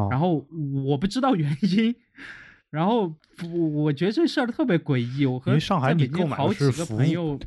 [0.10, 0.48] 然后
[0.86, 1.96] 我不知道原因。
[2.72, 7.38] 然后我我觉得这事儿特别诡异，我和上海你购买好几个朋友，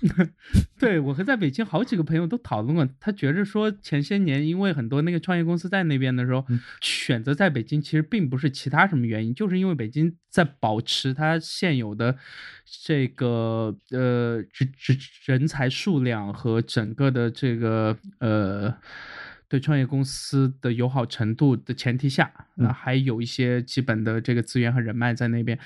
[0.80, 6.42] 对我和在北京好几个朋友都讨论过，他觉着说前些年因为很多那个创业公司在那边的时候，
[6.80, 12.16] 选择在北京其实并不是其他什么原因，就是因为北京在保持它现有的
[12.82, 18.74] 这个呃人人人才数量和整个的这个呃。
[19.48, 25.58] 对创业公司的友好程度的前提下，那还有一些基本的这个资源和人脉在那边。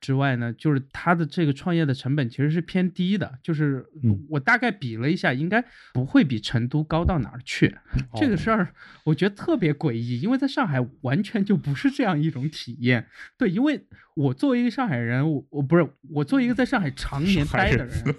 [0.00, 3.84] 之外呢，就是它的这个创业的成本其实是偏低的，就是
[4.28, 7.76] 我大概比了一下，应该不会比成都高到哪儿去。
[8.14, 8.68] 这个事儿
[9.04, 13.08] 我觉得特别诡异，因为在上海完全就不是这样一种体验。
[13.36, 13.80] 对，因为
[14.14, 18.14] 我作为一个上海人，我我不是我作为一个在上海常年待的人，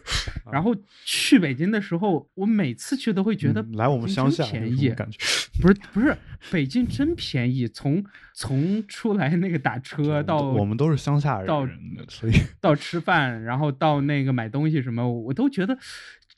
[0.52, 0.76] 然后
[1.06, 5.18] 去北京的时候，我每次去都会觉得来我们乡下便宜，感觉
[5.62, 6.18] 不是不是
[6.52, 8.04] 北京真便宜，从
[8.34, 11.69] 从出来那个打车到我们都是乡下人到。
[12.08, 15.78] 所以 到吃饭，然后到那个买东西什么，我都觉得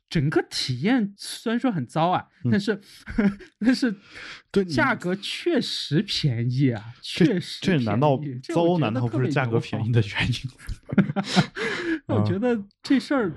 [0.09, 2.79] 整个体验虽然说很糟啊，但是
[3.59, 3.95] 但是
[4.51, 8.19] 对价格确实便宜啊，确实这难道
[8.53, 12.03] 糟难道不是价格便宜的原因？
[12.07, 13.31] 我觉得这事儿。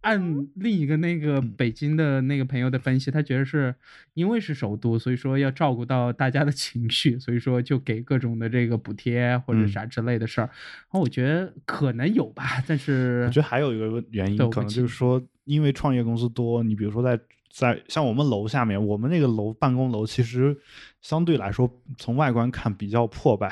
[0.00, 3.74] 按另一个那个北京的那个朋友的分析，他觉得是
[4.14, 10.44] 因为是首都，所以说要照顾到大家的 情绪，所以说就给各种的这个补贴或者啥之类的事儿。
[10.44, 17.18] 然后我觉得可能有吧，但是我觉得还有一个原因，可能就是说，因为创业公司多，你比如说在
[17.50, 20.56] 在像我们楼下面，我们那个楼办公楼其实
[21.00, 23.48] 相对来说从外观看比较破败。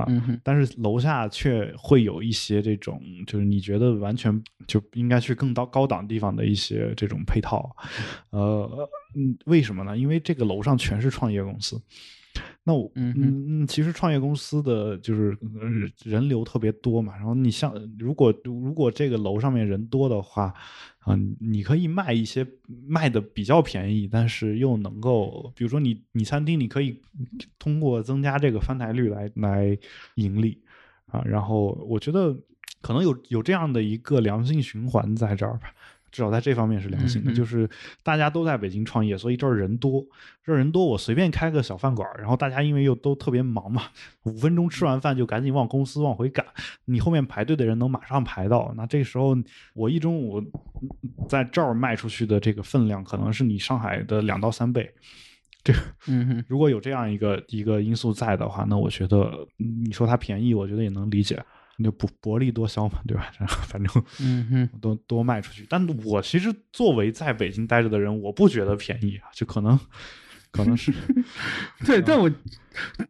[0.00, 7.74] 啊，但是楼下却会有一些这种，就是你觉得完全就应该去更高高档地方的一些这种配套，
[8.30, 9.96] 呃，嗯，为什么呢？
[9.96, 11.80] 因为这个楼上全是创业公司。
[12.68, 13.14] 那我嗯
[13.62, 15.38] 嗯，其实创业公司的就是
[16.02, 20.52] 人流特别多嘛，然后你像如果如果这个楼上面人多的话，
[20.98, 22.44] 啊，你可以卖一些
[22.88, 27.00] 卖的比较便宜，但是又能够，比如说你你餐厅你可以
[27.56, 29.78] 通过增加这个翻台率来来
[30.16, 30.60] 盈利
[31.06, 32.36] 啊，然后我觉得
[32.80, 35.72] 可能有有这样的一个良性循环在这儿吧。
[36.10, 37.68] 至少在这方面是良性的，就是
[38.02, 40.04] 大家都在北京创业，所以这儿人多，
[40.44, 43.82] 这儿人多，我随便开个小饭馆，然后大家因为又都特别忙嘛，
[44.24, 46.44] 五分钟吃完饭就赶紧往公司往回赶，
[46.86, 49.36] 你后面排队的人能马上排到，那这时候
[49.74, 50.42] 我一中午
[51.28, 54.90] 在这儿卖出去的这个分量，可能是你上海的两到三倍。
[55.62, 61.42] 这个，嗯，如果有这样一个一个因素在的话，那我觉得你说它便宜，我觉得也能理解。
[61.76, 63.30] 你就薄薄利多销嘛，对吧？
[63.68, 65.66] 反正，嗯哼，多多卖出去。
[65.68, 69.78] 但我其实作为在北京待着的人，我不觉得便宜啊，就可能，
[70.50, 70.92] 可能是，
[71.84, 72.30] 对，但我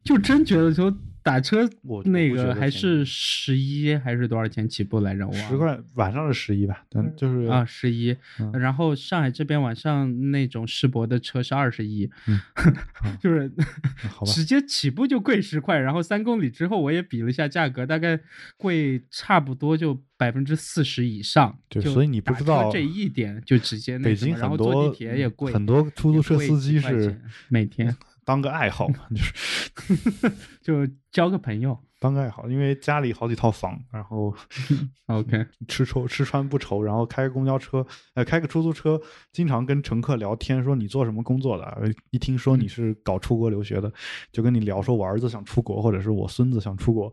[0.05, 0.95] 就真觉得说。
[1.27, 5.27] 打车我那个还是十一还是多少钱起步来着？
[5.27, 8.17] 我十块晚上是十一吧，但就是啊十一，
[8.53, 12.09] 然后上海这边晚上那种世博的车是二十一，
[13.19, 13.51] 就是
[14.33, 18.21] 直接起步就贵十块，然后三公里之后我也比了一下价格，大概
[18.57, 21.59] 贵差不多就百分之四十以上。
[21.69, 27.97] 就所以你不知道这一点就直接北京很多坐地铁也贵，很多出租车司机是每天。
[28.27, 29.07] 当个爱好嘛，
[30.61, 34.35] 就是就交个朋友，当个爱好，因为家里好几套房，然后
[35.07, 39.01] OK 吃愁吃穿不愁，然后开个公交车，呃，开个出租车，
[39.33, 41.95] 经常跟乘客聊天，说你做什么工作的？
[42.11, 43.91] 一听说你是搞出国留学的，
[44.33, 47.11] 就跟你聊说，我儿子想出国，或者是我孙子想出国，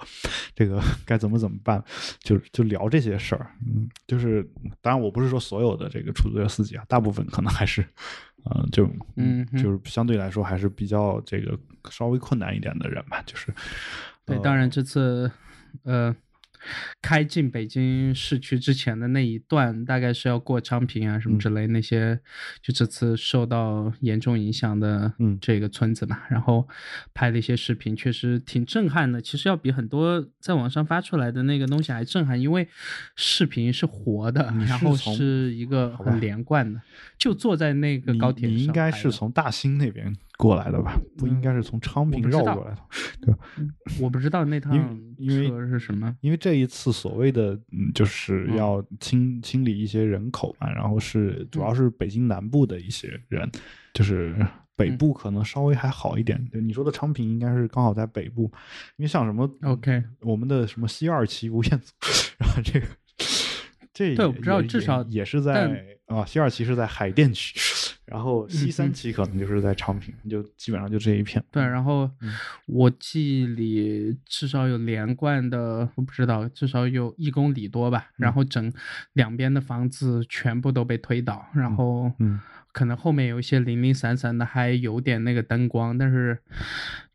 [0.56, 1.82] 这个该怎么怎么办？
[2.24, 4.44] 就就聊这些事儿，嗯，就是
[4.82, 7.86] 当然我不是说所有的这个出租车司机啊，大部分可能还是。
[8.46, 11.58] 嗯，就嗯，就是相对来说还是比较这个
[11.90, 13.54] 稍微困难一点的人吧，就是，
[14.26, 15.32] 对，当然这次，
[15.84, 16.16] 呃。
[17.02, 22.20] 开进北京市区之前的那一段，大概是要过昌平啊什么之类那些，
[22.62, 26.68] 就这次受到严重影响的这个村子嘛，然后
[27.14, 29.22] 拍了一些视频，确实挺震撼的。
[29.22, 32.68] 其实要比很多在网上发出来的那个东西还震撼，因为
[33.16, 36.82] 视频是活的，然后是一个很连贯的，
[37.18, 38.58] 就坐在那个高铁上。
[38.58, 40.16] 你应该是从大兴那边。
[40.44, 42.78] 过来的吧，不应该是从昌平绕过来的，
[43.22, 43.36] 对
[44.02, 44.78] 我不知道那趟
[45.18, 53.50] 车是什么，因为这一次所谓的嗯，就是要清清理一些人口嘛，然后是主要是北京南部的一些人，
[53.94, 54.36] 就是
[54.76, 56.46] 北部可能稍微还好一点。
[56.52, 58.52] 对你说的昌平应该是刚好在北部，
[58.98, 61.94] 因为像什么 OK，我们的什么西二旗、吴彦祖，
[62.38, 62.86] 然后这个
[63.94, 67.58] 这对我不知道，至少也是在啊，西二旗是在海淀区。
[68.06, 71.44] 然后西三旗可能就是在昌平，就基本上就这一片。
[71.52, 72.10] 对，然后
[72.66, 78.10] 我记忆里至少有连贯的，我不知道，至少有一公里多吧。
[78.18, 78.72] 然后整
[79.14, 82.12] 两边的房子全部都被推倒，然后
[82.72, 86.40] 可能后面有一些零零散散的，还有点那个灯光，但是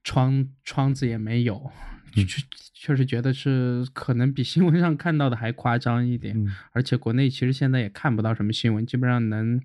[0.02, 1.70] 窗窗子也没有。
[2.15, 2.43] 确
[2.73, 6.35] 确实觉得是可能比新闻上看到的还夸张一点，
[6.73, 9.60] 而且国内其实现在也看不到什么新闻，基本上能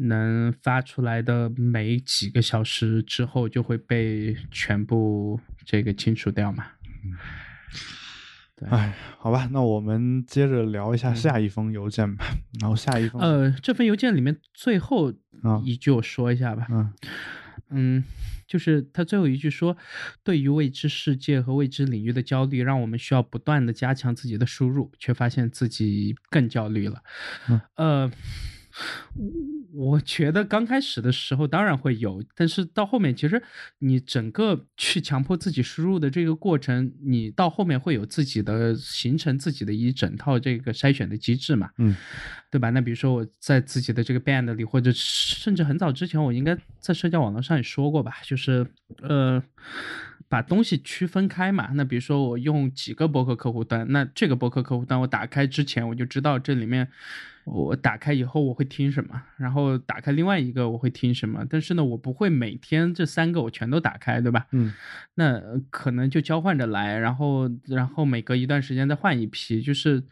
[0.00, 6.66] 能发出来的每几个小时之后就会被全部这个清除掉嘛。
[8.56, 12.24] 对，哎，好吧，那我们接着聊一下下一封邮件吧。
[12.60, 15.12] 然后下一封，呃，这份邮件里面最后
[15.64, 16.66] 一句我说一下吧。
[16.70, 16.92] 嗯
[17.70, 18.04] 嗯。
[18.46, 19.76] 就是他最后一句说
[20.24, 27.00] ：“对于未知世界和未知领域的焦虑，让我们需要不断的加强自己的输入，却发现自己更焦虑了。”
[27.76, 28.10] 呃。
[29.72, 33.42] 我觉得刚开始的时候当然会有，但是到后面其实
[33.78, 41.96] 你整个去强迫自己输入的这个过程，你到后面会有自己的形成自己的一整套这个筛选的机制嘛，嗯，
[42.50, 42.70] 对吧？
[42.70, 48.66] 那比如说我在自己的这个 band 里，或者甚至很早之前，我应该在社交网络上也说过吧，就是
[49.02, 49.42] 呃。
[50.30, 56.86] 把东西区分开嘛，那比如说我用几个博客客户端，那这个博客客户端我打开之前我就知道这里面，
[57.44, 64.46] 我打开以后我会听什么，然后打开另外一个我会听什么，但是呢我不会每天这三个我全都打开，对吧？
[64.52, 64.72] 嗯，
[65.16, 70.04] 那可能就交换着来，然后然后每隔一段时间再换一批，就是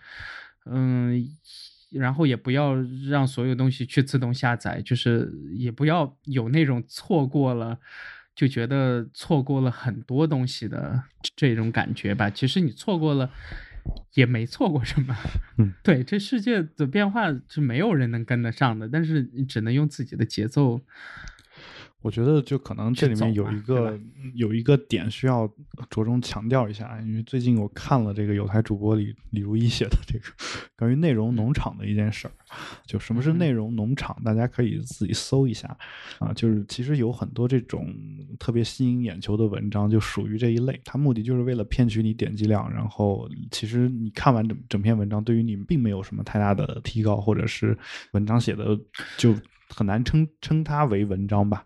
[0.66, 1.24] 嗯，
[1.92, 2.74] 然后也不要
[3.08, 7.78] 让所有东西去自动下载，就是也不要有那种错过了。
[8.38, 11.02] 就觉得错过了很多东西的
[11.34, 13.28] 这种感觉吧，其实你错过了，
[14.14, 15.16] 也没错过什么。
[15.58, 20.80] 嗯，对，这世界的变化是没有人能跟得上的，但是你只能用自己的节奏。
[22.00, 23.98] 我觉得就可能这里面有一个
[24.34, 25.48] 有一个点需要
[25.90, 30.24] 着重强调一下，因为最近我看了这个有台主播李李如一写的这个
[30.76, 32.32] 关于内容农场的一件事儿，
[32.86, 35.76] 就什么是内容农场，大家可以自己搜一下。
[36.20, 37.92] 啊，就是其实有很多这种
[38.38, 47.76] 特别吸引眼球的文章就属于这一类，它目的就是为了骗取你点击量，然后其实你看完整整篇文章，对于你并没有什么太大的提高，或者是
[48.12, 48.78] 文章写的
[49.16, 49.34] 就。
[49.74, 51.64] 很难称称它为文章吧，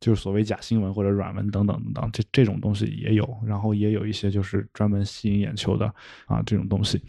[0.00, 5.86] 就是所谓假新闻或者软文等等等等，这这种东西也有，然后也有一些就是专门吸引眼球的
[6.26, 7.00] 啊这种东西。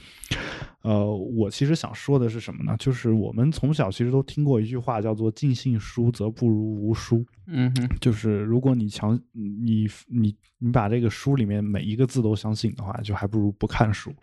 [0.82, 2.76] 呃，我其实想说的是什么呢？
[2.78, 7.26] 就是我们从小其实都听过一句话，叫做“尽信书则不如无书”。
[7.48, 14.14] 嗯哼，就是如果你强你你你把这个书里面每一个字都相信的话，就还不如不看书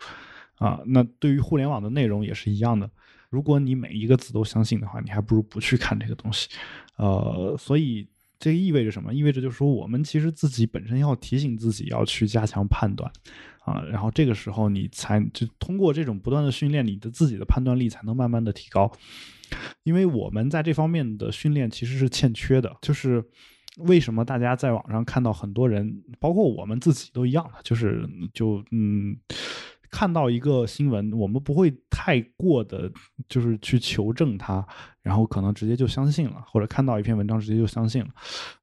[0.55, 0.79] 啊。
[0.85, 2.89] 那对于互联网的内容也是一样的。
[3.33, 6.47] 如果你每一个字都相信的话，你还不如不去看这个东西，
[6.97, 8.07] 呃，所以
[8.37, 9.11] 这意味着什么？
[9.11, 13.11] 意味着就是说，我们其实自己本身要提醒自己要去加强判断，
[13.65, 18.91] 啊，然后这个时候你才就通过这种不断的训练，你的自己的判断力才能慢慢的提高。
[19.81, 23.23] 因为我们在这方面的训练其实是欠缺的，就是
[23.77, 29.17] 为什么大家在网上看到很多人，包括我们自己都一样，就是就嗯。
[29.93, 32.91] 看到一个新闻，我们不会太过的，
[33.29, 34.67] 就是去求证它，
[35.03, 38.07] 然后可能直接就相信了，或者看到一篇文章直接就相信了。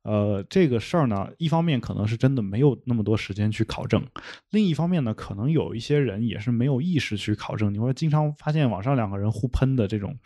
[0.02, 4.04] 呃，这个事儿呢，一方面可能是真的没有那么多时间去考证，
[4.50, 7.72] 另一方面呢，可能有一些人也是没有意识去考证。
[7.72, 10.18] 你会经常发现网上两个人互喷的这种，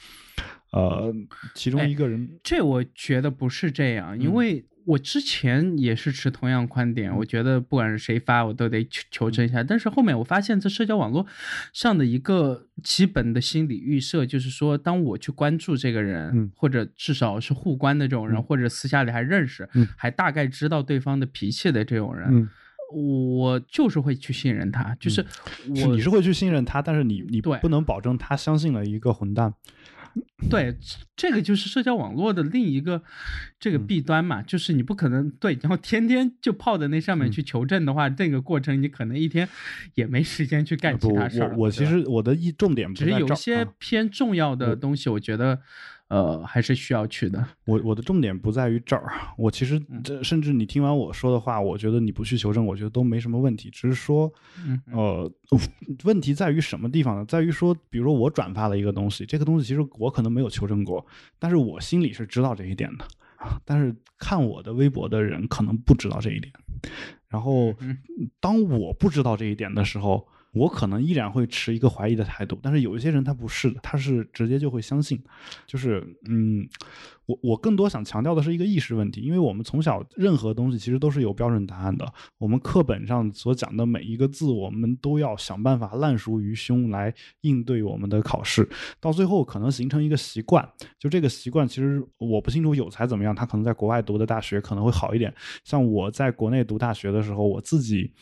[0.73, 1.13] 呃，
[1.55, 4.65] 其中一个人，这我觉得不是这样，因为。
[4.87, 9.63] 我之前也是持同样观点，我觉得不管是谁发，我都得求求证一下。
[9.63, 11.27] 但是后面我发现，在社交网络
[11.73, 22.49] 上的一个基本的心理预设，就是说，当我去关注这个人，或者至少是互关的这种人，或者私下里还认识，还大概知道对方的脾气的这种人，
[22.93, 24.95] 我就是会去信任他。
[25.01, 25.25] 就是
[25.69, 29.55] 我你是会去信任他，但是你你不能保证他相信了一个混蛋。
[30.51, 30.77] 对，
[31.17, 33.03] 这个就是社交网络的另一个
[33.59, 39.49] 这个弊端嘛，就是你不可能对，然后天天就泡在那上面去求证的话，这个过程你可能一天
[39.95, 41.51] 也没时间去干其他事儿。
[41.57, 45.61] 我我其实我的一重点只是有些偏重要的东西，我觉得。
[46.09, 47.45] 呃，还是需要去的。
[47.65, 49.11] 我我的重点不在于这儿。
[49.39, 53.71] 我其实这甚至你听完我说的话，我觉得你不去求证，我觉得都没什么问题。
[53.71, 54.31] 只是说，
[54.93, 55.31] 呃，
[56.05, 57.25] 问题在于什么地方呢？
[57.25, 61.05] 在于说，比如说我转发了一个东西，这个东西其实我可能没有求证过，
[61.39, 63.07] 但是我心里是知道这一点的。
[63.65, 66.53] 但是看我的微博的人可能不知道这一点。
[67.29, 67.75] 然后，
[68.41, 70.29] 当我不知道这一点的时候。
[70.55, 72.59] 我可能依然会持一个怀疑的态度。
[72.63, 75.23] 但是有一些人他不是的，他是直接就会相信，
[75.67, 76.69] 就是嗯。
[77.27, 82.07] 我我更多想强调的是一个意识问题，因为我们从小任何东西其实都是有标准答案的。
[82.37, 88.69] 我们课本上所讲的每一个字，我们都要想办法烂熟于胸来应对我们的考试，
[89.01, 90.69] 到最后可能形成一个习惯。
[90.99, 95.35] 就这个习惯，其实我不清楚有才怎么样，他可能在国外读的大学可能会好一点。
[95.65, 98.13] 像我在国内读大学的时候，我自己。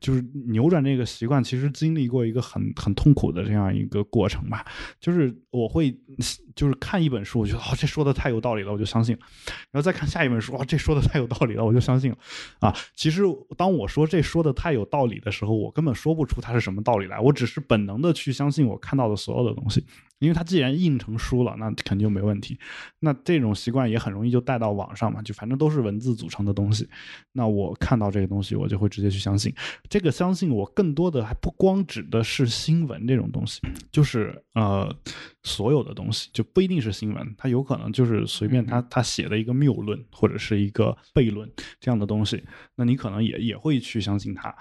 [0.00, 4.64] 就是扭转这个习惯，其实经历过一个很很痛苦的这样一个过程吧。
[5.00, 5.96] 就是我会，
[6.54, 9.16] 就是看一本书，我觉得哦，这说的太有道理了，我就相信。
[9.70, 12.16] 然后再看下一本书，哇，这说的太有道理了，我就相信了。
[12.60, 13.22] 啊，其实
[13.56, 19.84] 当我说这说的太有道理的时候，我根本说不出它是什么道理来，我只是本能的去相信我看到的所有的东西。
[20.20, 22.58] 因为它既然印成书了，那肯定就没问题。
[23.00, 26.88] 那这种习惯也很容易就带到网上嘛，就反正都是文字组成的东西。
[27.32, 29.52] 那我看到这个东西，我就会直接去相信。
[29.90, 33.60] 这个相信我更多的还不光指的是新闻这种东西，
[33.90, 34.88] 就是呃
[35.44, 41.48] 所有的东西就不一定是新闻，它有可能就是随便他他写的一个谬论或者是一个悖论
[41.78, 42.42] 这样的东西，
[42.74, 44.52] 那你可能也也会去相信它。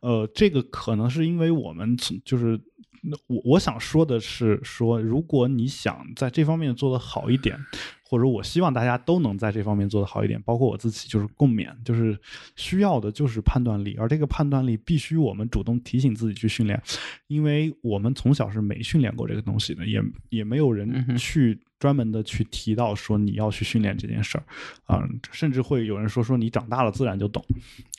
[0.00, 2.60] 呃，这个可能是因为我们从就是。
[3.02, 7.58] 那我我想说的是，说如果你想在这方面做得好一点，
[8.04, 12.18] 或者我希望大家都能在这方面做得好一点，包括我自己，就是共勉，就是
[12.56, 16.80] 需要的就是判断力，而这个判断力必须我们主动提醒自己去训练，
[17.26, 21.60] 因为我们从小是没训练过这个东西的，也也没有人去。
[21.82, 24.44] 专门的去提到说你要去训练这件事儿，
[24.84, 25.02] 啊，
[25.32, 27.44] 甚至会有人说说你长大了自然就懂，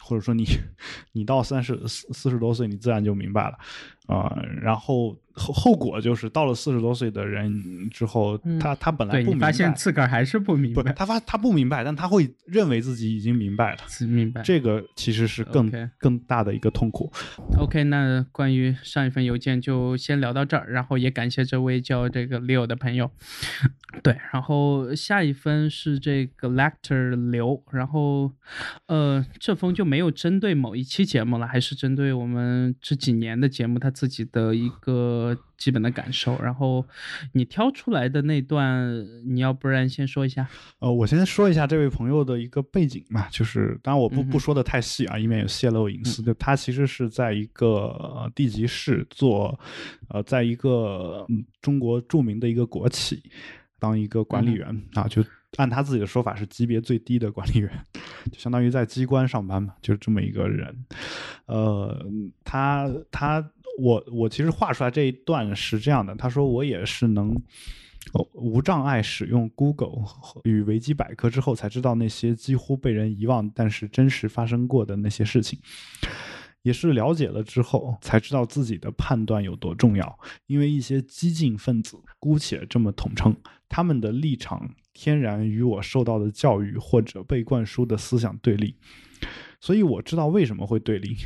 [0.04, 0.46] 或者说你
[1.14, 3.58] 你到三十四四十多岁你自然就明白了，
[4.08, 5.18] 啊，然后。
[5.36, 10.94] 后后果就是到了四十多岁的人之后，他他本来不明白，发现自个儿还是不明白。
[10.94, 13.80] 他发他不明白，但他会认为自己已经明白了。
[14.08, 17.12] 明白这个其实是更更大的一个痛苦。
[17.58, 23.10] OK，那关于上一份邮件就先聊到这儿，然后也感谢这位叫这个 Leo 的朋友。
[24.02, 28.32] 对，然后下一封是这个 Lector 刘，然后
[28.88, 35.23] 呃，这封就没有针对某一期节目了，还是针对我们这几年的节目他自己的一个。
[35.56, 36.84] 基本的感受，然后
[37.34, 40.48] 你挑出来的那段，你要不然先说一下。
[40.80, 46.24] 呃，我先说一下这位朋友的一个背景嘛，就是当然我不不说的太细啊，以免有泄露隐私。
[46.24, 49.58] 就他其实是在一个地级市做，
[50.10, 51.26] 呃，在一个
[51.62, 53.22] 中国著名的一个国企
[53.80, 55.24] 当一个管理员啊，就
[55.58, 57.70] 按他自己的说法是级别最低的管理员，
[58.32, 60.86] 就相当于在机关上班嘛，就是这么一个人。
[61.46, 62.06] 呃，
[62.44, 63.52] 他他。
[63.78, 67.36] 我我其实画出来这一段是这样的，他说我也是能
[68.34, 70.04] 无障碍使用 Google
[70.44, 75.58] 与维基百科之后，才知道那些几乎被人遗忘但是真实发生过的那些事情，
[76.62, 80.20] 也是了解了之后才知道自己的判断有多重要。
[80.46, 83.36] 因为一些激进分子，姑且这么统称，
[83.70, 88.76] 他们的立场天然与我受到的教育或者被灌输的思想对立，
[89.60, 91.18] 所以我知道为什么会对立。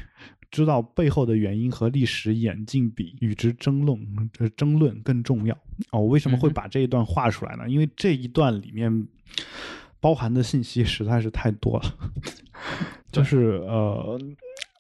[0.52, 4.00] 知道背后的原因和历史演进比与之争论，
[4.34, 5.56] 这争论更重要
[5.92, 6.02] 哦。
[6.02, 7.70] 我为什么会把这一段画出来呢？
[7.70, 9.08] 因为这一段里面
[10.00, 11.98] 包含的信息实在是太多了，
[13.12, 14.20] 就是呃。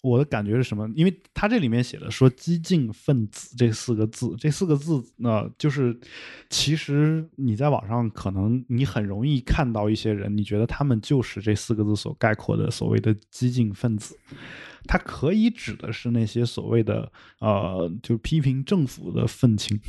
[0.03, 0.87] 我的感觉是什么？
[0.95, 5.99] 因为他这里面写的说“激进分子”这四个字，这四个字呢，就是
[6.49, 14.15] 其实你在网上可能你很容易看到一些人，你觉得他们就是这四个字所概括的所谓的激进分子。
[14.87, 19.77] 他可以指的是那些所谓的呃，就批评政府的愤青。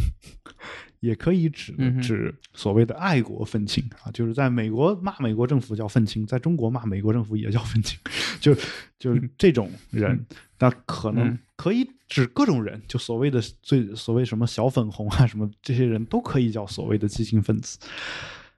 [1.00, 1.72] 也可以指
[2.02, 7.96] 指所谓的爱国愤青啊，就是在美国骂美国政府叫愤青，在中国骂美国政府也叫愤青，
[8.40, 8.52] 就
[8.98, 10.26] 就是这种人，
[10.58, 17.78] 那可能可以指各种人，就所谓的最所谓什么小粉红啊，什么这些人都可以叫所谓的激进分子。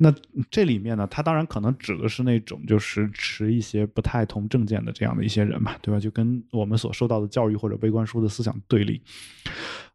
[0.03, 0.15] 那
[0.51, 6.01] 这里面呢，他当然可能指的是那种就是持一些不太同政见的这样的一些人嘛，对吧？
[6.01, 9.03] 就跟我们所受到的教育或者悲观书的思想对立。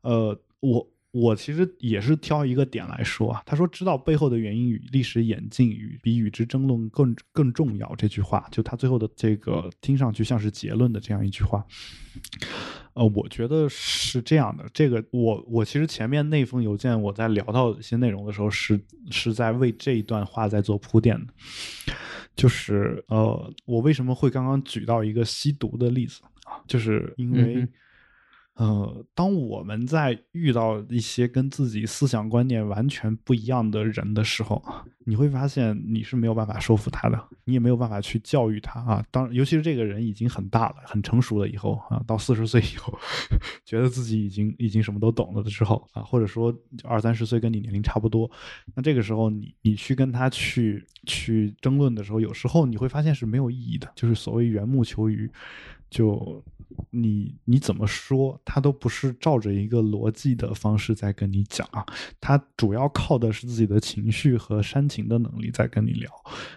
[0.02, 0.88] 呃，我。
[1.18, 11.66] 我其实也是挑一个点来说啊，他说知道背后的原因与历史演进与比与之争论更更重要这句话，就他最后的这个听上去像是结论的这样一句话，
[12.96, 14.66] 呃，我觉得是这样的。
[14.74, 18.78] 这个我我其实前面那封邮件我在聊到一些内容的时候，是
[19.10, 21.34] 是在为这一段话在做铺垫的，
[22.36, 27.66] 就是呃，我为什么会刚刚举到一个吸毒的例子啊，就是因为。
[28.56, 34.64] 呃，当我们在遇到一些跟自己思想观念完全不一样的人的时候，
[35.04, 39.06] 你会发现你是没有办法说服他的，你也没有办法去教育他啊。
[39.12, 42.98] 当尤其是这个人已经很大了、很成熟了以后啊，到四十岁以后，
[43.66, 48.32] 觉得自己已经已经什么都懂了的时候啊，或者说二三十岁跟你年龄差不多，
[48.74, 55.30] 那这个时候你你去跟他去去争论的时候，有时候你会发现是没有意义的，就是所谓缘木求鱼，
[55.90, 56.42] 就。
[56.90, 61.86] 你你怎么说，他都不是照着一个逻辑的方式在跟你讲啊，
[62.20, 66.10] 他主要靠的是自己的情绪和煽情的能力在跟你聊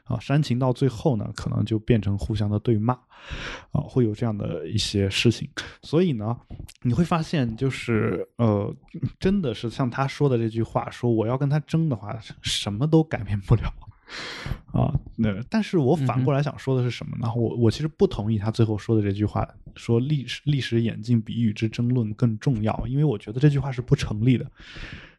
[0.05, 2.95] 啊，煽情到最后呢，可能就变成互相的对骂
[3.73, 5.49] 啊，会有这样的一些事情。
[5.83, 6.37] 所以呢，
[6.83, 8.75] 你会发现，就是呃，
[9.19, 13.73] 真的是像他说的这句话，说我要跟他争的话，什么都改变不了。
[14.73, 17.33] 啊，那但是我反过来想说的是什么呢？
[17.35, 24.51] 我我其实不同意他最后说的这句话，说历史历史演进比与之争论更重要，因为我觉得这句话是不成立的。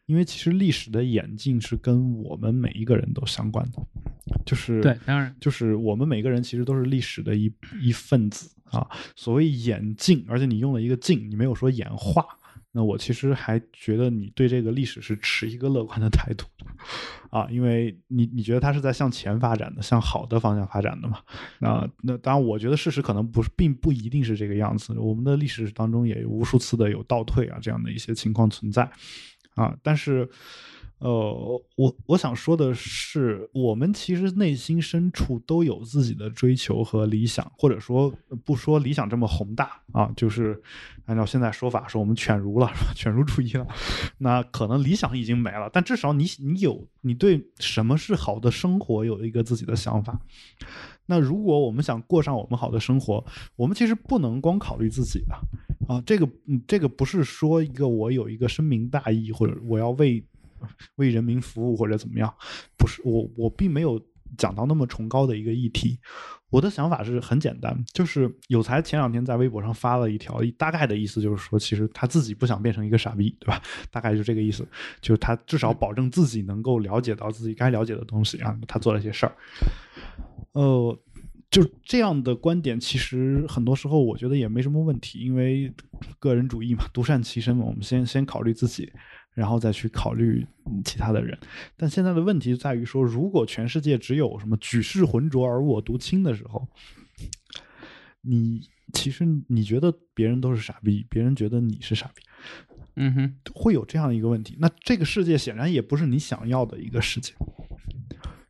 [0.05, 3.79] 因为其实历史的演进是跟我们每一个人都相关的，
[4.43, 8.89] 就是对，当然就是我们每个人其实都是历史的一一份子啊。
[9.15, 12.25] 所谓演进，而且你用了一个进，你没有说演化。
[12.71, 16.45] 那我其实还觉得你对这个历史是持一个乐观的态度，
[17.29, 21.19] 啊，因为你你觉得它是在向前发展的，向好的方向发展的嘛？
[21.59, 24.93] 那那当然，我觉得事实可能不是，并不一定是这个样子。
[24.99, 28.89] 我们的历史当中也有无数次的有倒退啊这样的一些情况存在，
[29.55, 30.29] 啊，但是。
[30.99, 38.13] 呃，我我想说的是，我们其实内心深处都有自己的追求和理想，或者说
[38.43, 40.61] 不说理想这么宏大啊，就是
[41.05, 43.65] 按照现在说法说我们犬儒了， 犬儒主义了，
[44.17, 50.19] 那可能理想已经没了，但至少你你有你对什么是好的生活有一个自己的想法。
[51.05, 55.33] 那如果我们想过上我们好的生活，我们其实不能光考虑自己的
[55.87, 56.29] 啊，这个，
[56.67, 60.21] 这个不是说一个我有一个深明大义，或者我要为。
[60.95, 62.33] 为人民服务或者怎么样，
[62.77, 64.01] 不是我，我并没有
[64.37, 65.99] 讲到那么崇高的一个议题。
[66.51, 73.61] 我的想法是很简单，就是有才前两天在微博上发了一条，大概的意思就是说，其实他自己不想变成一个傻逼，对吧？
[73.91, 74.67] 大概就这个意思，
[74.99, 79.35] 就是他至少保证自己能够了解到自己该了解的东西然后，他做了一些事儿。
[80.53, 80.99] 呃，
[81.51, 85.71] 就这样的观点，其实很多时候我觉得也没什么问题，因为
[86.17, 88.91] 个人主义嘛，独善其身嘛，我们先先考虑自己。
[89.39, 90.45] 然后再去考虑
[90.83, 91.39] 其他的人，
[91.77, 96.67] 但现在的问题在于说，如果全世界只有什么举世浑浊而我独清的时候，
[98.19, 102.21] 你其实你觉得别人都是傻逼，别人觉得你是傻逼，
[102.97, 104.57] 嗯哼，会有这样一个问题。
[104.59, 107.33] 那这个世界显然也不是你想要的一个世界。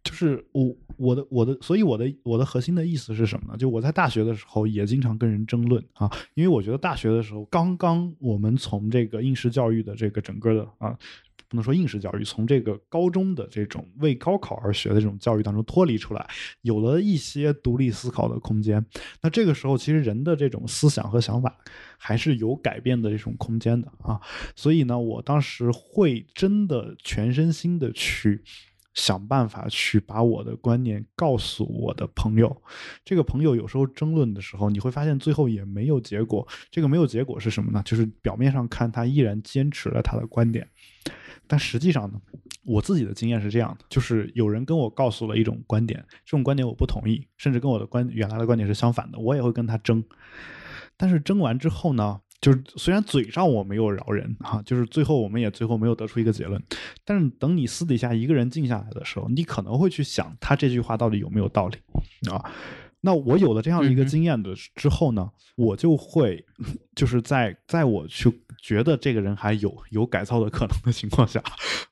[0.04, 3.58] 就是我我的我的，所以我的我的核心的意思是什么呢？
[3.58, 10.98] 就我在大学的时候也经常跟人争论啊，因为我觉得大学的时候刚刚我们从这个应试教育的这个整个的啊，
[11.48, 16.30] 不能说应试教育，从这个高中的这种为高考而学的这种教育当中脱离出来，
[16.64, 18.86] 有了一些独立思考的空间。
[19.22, 21.58] 那这个时候其实人的这种思想和想法
[21.98, 24.20] 还是有改变的这种空间的啊，
[24.54, 28.44] 所以呢，我当时会真的全身心的去。
[28.94, 32.62] 想办法去把我的观念告诉我的朋友，
[33.06, 36.46] 这个朋友有时候争论的时候，你会发现最后也没有结果。
[36.72, 37.82] 这个没有结果是什么呢？
[37.86, 40.68] 就是表面上看他依然坚持了他的观点，
[41.48, 42.20] 但实际上呢，
[42.66, 50.04] 我自己的经验是这样的：就是有人跟我告诉了一种观点，这种观点我不同意，甚至跟我的观原来的观点是相反的，我也会跟他争。
[50.98, 52.22] 但是争完之后呢？
[52.42, 56.62] 就是虽然嘴上我没有饶人啊，就是最后我们也最后没有得出一个结论，
[57.04, 61.78] 但是等你私底下一个人静下来的时候，你可能会去想他这句话到底有没有道理
[62.32, 62.44] 啊？
[63.02, 66.46] 那我有了这样的一个经验的之后呢，我就会
[66.96, 68.32] 就是在在我去。
[68.62, 71.42] 觉得这个人还有有改造的可能的情况下，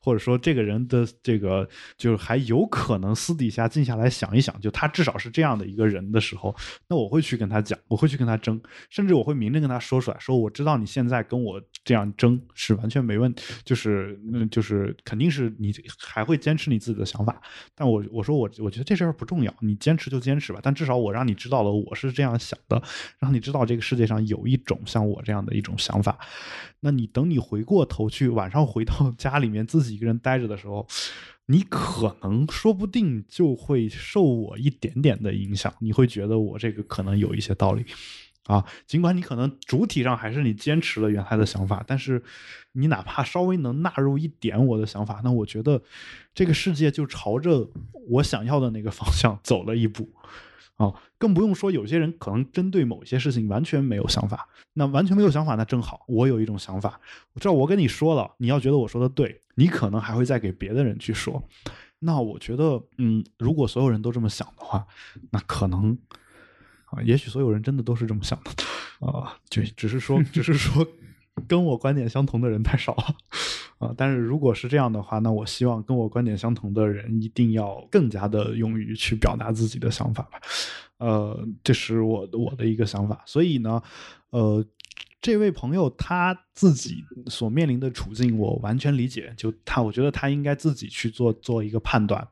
[0.02, 1.66] 或者说这个人的这个
[1.96, 6.54] 就是还有可能私底下静下来想一想，就他至少是这样的一个人的时候，
[6.86, 8.60] 那我会去跟他讲，我会去跟他争，
[8.90, 17.40] 甚至我会明着跟他说出来，说我知道你现在跟我这样争是完全没问题，就是嗯就是肯定是你还会坚持你自己的想法，
[17.74, 22.82] 但我我说我我觉得这事儿不重要，你坚持就坚持吧，但至少我让你知道了我是这样想的，
[23.18, 26.18] 让你知道这个世界上有一种像我这样的一种想法。
[26.80, 30.86] 那你等你回过头去，晚上回到家里面自己一个人待着的时候，
[31.46, 37.84] 你可能说不定就会受我一点点的影响，你会觉得我这个可能有一些道理，
[38.44, 42.22] 啊，尽管你可能主体上还是你坚持了原来的想法，但是
[42.72, 45.82] 你哪怕稍微能纳入一点我的想法，那我觉得
[46.32, 47.68] 这个世界就朝着
[48.08, 50.08] 我想要的那个方向走了一步。
[50.78, 57.00] 啊，更不用说有些人可能针对某些事情完全没有想法，那完全没有想法，那正好，我有一种想法，
[57.34, 61.42] 我知道我跟你说了，你要觉得我说的对，你可能还会再给别的人去说，
[61.98, 64.86] 那我觉得，嗯，如果所有人都这么想的话，
[65.30, 65.98] 那可能
[66.86, 68.50] 啊，也许所有人真的都是这么想的
[69.04, 70.86] 啊，就只是说，只是说，
[71.48, 73.16] 跟我观点相同的人太少了
[73.78, 73.94] 啊。
[73.96, 80.40] 但是如果是这样的话，那我希望跟我观点相同的人一定要更加的勇于去表达自己的想法吧。
[80.98, 83.22] 呃，这是我我的一个想法。
[83.26, 83.82] 所以呢，
[84.30, 84.64] 呃。
[85.20, 89.32] 这位朋友他自己所面临的处境，我完全理解。
[89.36, 92.26] 就他，我觉得他应该自己去做做一个判断，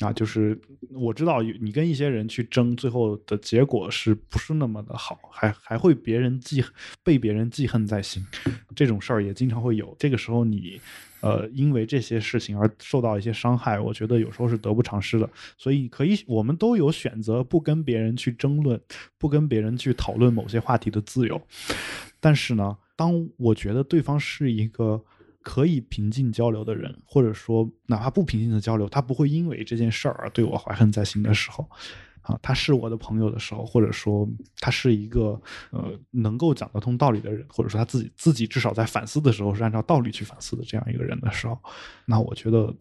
[0.00, 0.58] 啊，就是
[0.90, 6.64] 我知道你跟一些人去争，最后的结果是不是那么的好，还还会别人记
[7.02, 8.26] 被别人记恨在心，
[8.74, 9.94] 这种事儿也经常会有。
[9.98, 10.80] 这个时候你。
[11.22, 15.28] 呃，因为这些事情而受到一些伤害，我觉得有时候是得不偿失的。
[15.58, 18.80] 所以可以，我们都有选择不跟别人去争论、
[19.18, 21.38] 不跟别人去讨论某些话题的自由。
[22.20, 25.02] 但是呢，当我觉得对方是一个
[25.42, 31.68] 可以平静交流的人，或者说哪怕不平静的交流，他不会因为这件事儿而对我怀恨在心的时候。
[32.22, 34.28] 啊，他是我的朋友的时候，或者说
[34.58, 35.40] 他是一个
[35.70, 41.58] 呃能够讲得通道理的人，或者说他自己自己至少在反思的时候是按照道理去反思的这样一个人的时候，
[42.04, 42.72] 那我觉得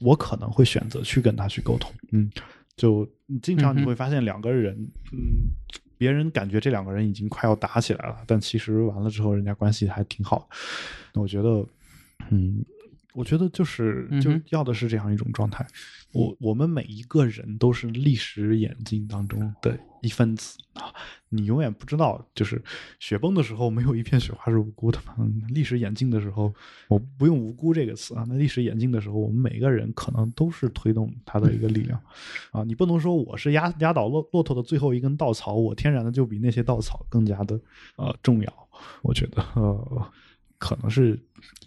[0.00, 1.92] 我可能会选择去跟他去沟通。
[2.12, 2.30] 嗯，
[2.76, 3.06] 就
[3.42, 4.74] 经常你会发现两个人，
[5.12, 5.50] 嗯，
[5.98, 10.48] 别人感觉这两个人已经快要打起来了，但其实完了之后人家关系还挺好。
[11.12, 11.66] 那我觉得，
[12.30, 12.64] 嗯。
[13.14, 15.66] 我觉得就是就要的是这样一种状态。
[16.12, 20.92] 我我们每一个人都是历史演进当中的一份子啊！
[21.28, 22.62] 你永远不知道，就是
[22.98, 25.14] 雪崩的时候没有一片雪花是无辜的嘛。
[25.48, 26.54] 历史演进的时候，
[26.88, 28.24] 我不用“无辜”这个词啊。
[28.28, 32.00] 那历史演进的时候，我们每个人可能都是推动它的一个力量
[32.52, 32.62] 啊！
[32.64, 37.60] 你不能说我是压压倒骆骆驼的最后一根稻草，我天然的就比那些稻草更加的
[37.96, 38.68] 呃重要。
[39.02, 40.10] 我觉得呃
[40.56, 41.18] 可能是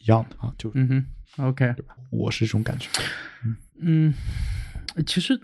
[0.01, 1.05] 一样的啊，就嗯哼。
[1.37, 1.73] OK，
[2.09, 2.89] 我是这种感觉。
[3.79, 4.13] 嗯，
[5.05, 5.39] 其实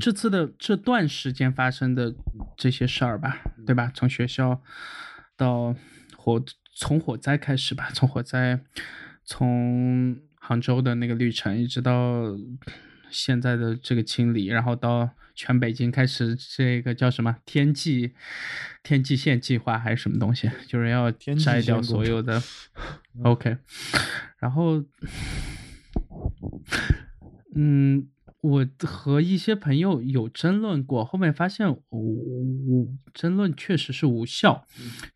[0.00, 2.14] 这次的这段时间发生的
[2.56, 3.90] 这些事儿吧，对吧？
[3.94, 4.62] 从学校
[5.36, 5.74] 到
[6.16, 6.42] 火，
[6.74, 8.60] 从火灾开始吧，从火灾，
[9.24, 12.36] 从杭州的那个绿城，一直到
[13.10, 18.12] 现在的这个清理，然后到全北京开始这个叫什么天际
[18.82, 22.42] 天际线计划还是什么东西，就是要摘掉所有的。
[23.24, 23.56] OK。
[24.38, 24.82] 然后，
[27.54, 28.08] 嗯，
[28.40, 34.66] 我和一些朋友有争论过，后面发现，我我争论确实是无效。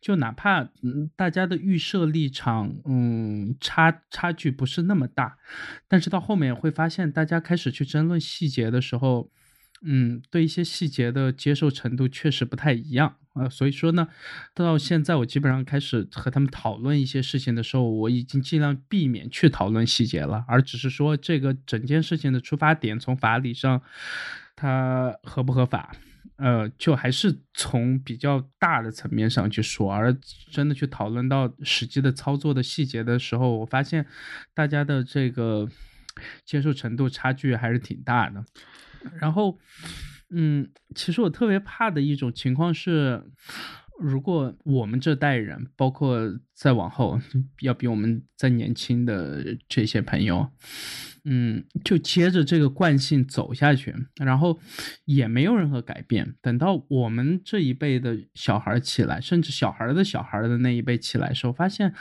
[0.01, 5.37] 就哪怕嗯大家的预设立场，嗯差差距不是那么大，
[5.87, 9.29] 但是到后面会发现，大家开始去争论细节的时候。
[9.85, 14.07] 嗯，对一些细节的接受程度确实不太一样啊，所以说呢，
[14.53, 23.81] 到现在我基本上开始和他们讨论一些事情的时候，我已经尽量避免去讨论细节了，而只是说这个整件事情的出发点从法理上
[24.55, 25.95] 它合不合法，
[26.37, 30.15] 呃，就还是从比较大的层面上去说，而
[30.51, 34.05] 真的去讨论到实际的操作的细节的时候，我发现
[34.53, 35.67] 大家的这个
[36.45, 38.45] 接受程度差距还是挺大的。
[39.19, 39.59] 然后，
[40.29, 43.23] 嗯，其实我特别怕的一种情况是，
[43.99, 47.19] 如果我们这代人，包括再往后
[47.61, 50.49] 要比我们再年轻的这些朋友，
[51.25, 54.59] 嗯，就接着这个惯性走下去，然后
[55.05, 56.35] 也没有任何改变。
[56.41, 61.93] 等到我们这一辈的小孩起来，甚至小孩的小孩的那一辈起来时候，发现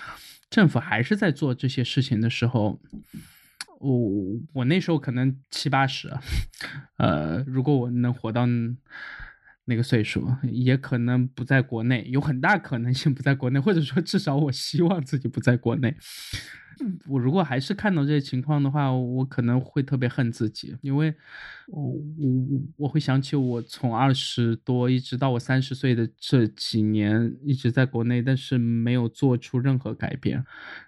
[0.48, 2.80] 政府还是在做这些事情的时候。
[3.82, 6.08] 我我那时候可能七八十，
[6.98, 8.46] 呃，如果我能活到
[9.64, 15.96] 那个岁数，也可能不在国内，有很大可能性不在国内，或者说至少我希望自己不在国内。
[17.06, 21.14] 我如果还是看到这些情况的话，我可能会特别恨自己，因为
[21.68, 30.44] 我我我会想起我从二十多一直到我三十岁的这几年一直在国内，但是没有做出任何改变，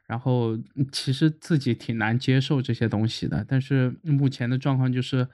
[0.06, 0.58] 然后
[0.92, 5.28] 其实自己挺难接受这些东西的，但是目前的状况就是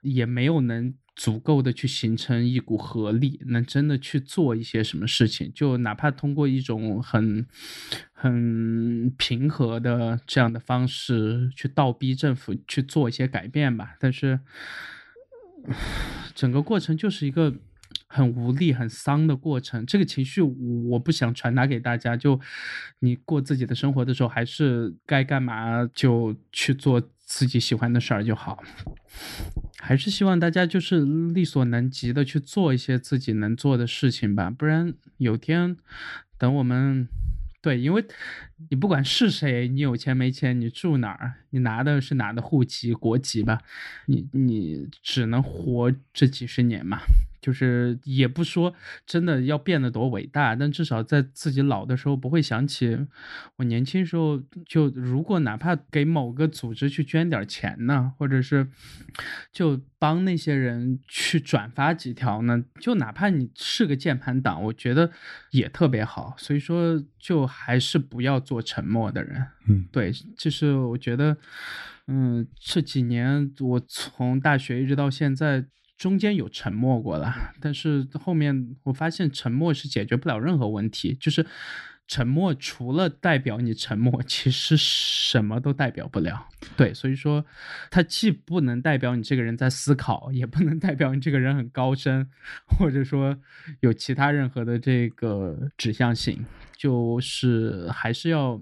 [0.00, 0.94] 也没有能。
[1.16, 7.46] 足够的去形成一股合力，能真的去做一些什么事情，就哪怕通过一种很
[8.12, 13.94] 很平和的这样的方式去倒逼政府去做一些改变吧。
[14.00, 14.40] 但是
[16.34, 17.54] 整个过程就是一个
[18.08, 19.86] 很无力、很丧的过程。
[19.86, 22.16] 这个情绪我不想传达给大家。
[22.16, 22.40] 就
[22.98, 27.00] 你过自己的生活的时候，还是该干嘛就去做。
[27.24, 28.62] 自己喜欢的事儿就好，
[29.80, 35.76] 还是希望大家就是力所能及的去做一些自己能做的事情吧，不然有天
[36.38, 37.08] 等我们
[37.62, 38.04] 对，因为
[38.68, 43.62] 你不管是谁，你有钱没钱，你住哪儿，你拿的是哪的户籍、国籍吧，
[44.06, 47.00] 你你只能活这几十年嘛。
[47.44, 48.72] 就是也不说
[49.04, 53.06] 真的要变得多伟大，但至少在自己老的时候不会想起
[53.56, 58.66] 我年轻时候就如果哪怕给某个组织去捐点钱呢，或者是
[59.52, 65.10] 就帮那些人去转发几条呢，就哪怕你是个键盘党，我觉得
[65.50, 66.34] 也特别好。
[66.38, 69.46] 所以说，就还是不要做沉默的人。
[69.68, 71.36] 嗯，对，就是我觉得，
[72.06, 75.66] 嗯，这几年我从大学一直到现在。
[75.96, 81.46] 中间有沉默过了，但是后面我发现沉默是解决不了任何问题，就是
[82.06, 86.48] 沉默除了代表你沉默，其实什么都代表不了。
[86.76, 87.46] 对，所以说
[87.90, 92.28] 它既不能代表你这个人在思考，也不能代表你这个人很高深，
[92.66, 93.38] 或者说
[93.80, 96.44] 有其他任何的这个指向性，
[96.76, 98.60] 就是还是要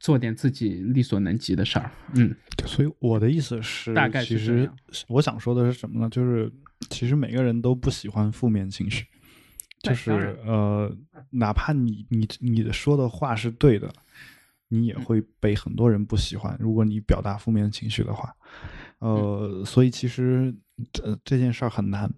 [0.00, 1.90] 做点自己力所能及的事儿。
[2.14, 2.34] 嗯，
[2.66, 4.70] 所以我的意思是，大概其实
[5.08, 6.08] 我想说的是什么呢？
[6.10, 6.52] 就是
[6.90, 9.06] 其实每个人都不喜欢负面情绪，
[9.82, 10.94] 就是呃，
[11.30, 13.92] 哪怕你你你说的话是对的。
[14.74, 16.56] 你也会被很多人不喜欢。
[16.58, 18.34] 如果你表达负面情绪的话，
[19.00, 20.50] 呃，所以其实
[20.90, 22.10] 这这件事儿很难。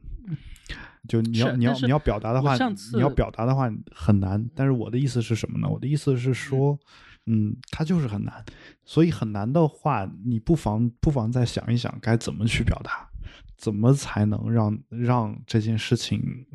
[1.09, 2.57] 就你要你要你要表达的话，
[2.95, 4.45] 你要表达的话很难。
[4.55, 5.69] 但是我的意思是什么呢？
[5.69, 6.79] 我的意思是说，
[7.27, 8.45] 嗯，它就是很难。
[8.85, 13.09] 所以很难的话，你不妨不妨再想一想，该怎么去表达，
[13.57, 16.47] 怎么才能让让这件事情，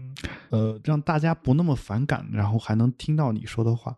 [0.49, 3.95] 呃，让大家不那么反感，然后还能听到你说的话。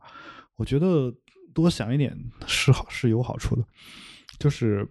[0.55, 1.13] 我觉得。
[1.53, 2.17] 多想一点
[2.47, 3.65] 是好是有好处的，
[4.39, 4.87] 就是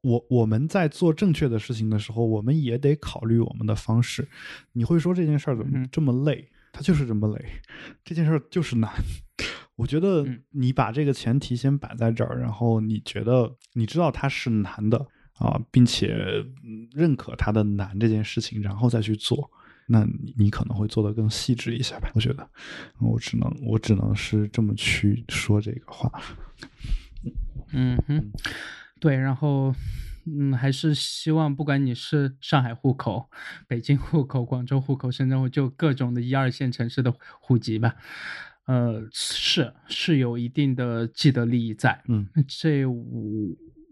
[0.00, 4.28] 我我们在做正确的事情的时候，我们也得考虑我们的方式。
[4.72, 6.48] 你会说这件事儿怎么这么累？
[6.72, 7.44] 它就是这么累，
[8.04, 8.90] 这件事儿就是难。
[9.76, 15.06] 我觉得你把这个前提先摆在这儿，然后你觉得你知道它是难的
[15.38, 16.14] 啊，并且
[16.92, 19.50] 认可它的难这件事情，然后再去做。
[19.86, 22.08] 那你你可能会做得更细致一些吧？
[22.14, 22.48] 我觉得，
[23.00, 26.08] 我只能我只能是这么去说这个话。
[27.72, 28.30] 嗯哼，
[29.00, 29.74] 对，然后
[30.26, 33.30] 嗯，还是希望不管你是上海户口、
[33.66, 37.96] 北京户口、广州户口、深圳户，就各种的一二线城市的户籍吧，
[38.66, 42.96] 呃，是是有一定的既得利益在，嗯，这我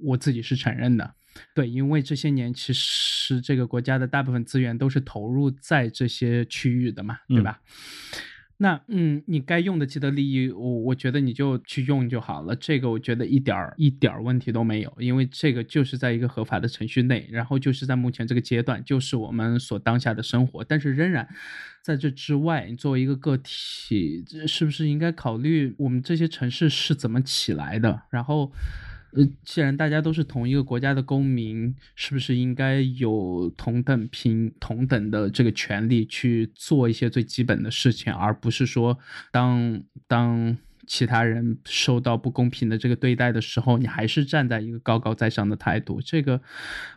[0.05, 1.15] 我自己是承认的。
[1.55, 7.61] 对，因为这些年其实这个国家的大部分资源都是投入在这些区域的嘛，对吧？
[8.61, 12.57] 那嗯，你该用的既得利益，我我觉得你就去用就好了。
[12.57, 20.65] 这个我觉得一点儿一点儿问题都没有，因为这个就是在一个合法的程序内，然后就是在目前这个阶段，就是我们所当下的生活。
[20.65, 21.29] 但是仍然
[21.83, 28.03] 在这之外，你作为一个个体，是不是应该考虑我们这些城市是怎么起来的？
[28.11, 28.53] 然后。
[29.13, 38.99] 呃，既然大家都是同一个国家的公民，是不是应该有同等平同等的这个权利去做一些最基本的事情，而不是说
[39.33, 40.57] 当当
[40.87, 46.01] 其他人受到不公平的这个对待的时候，你还是站在一个高高在上的态度？
[46.03, 46.41] 这个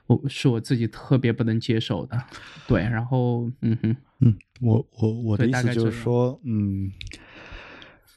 [0.08, 2.22] 我是我自己特别不能接受的。
[2.68, 6.92] 对，然后嗯哼，嗯，我我我的意思就是说，嗯，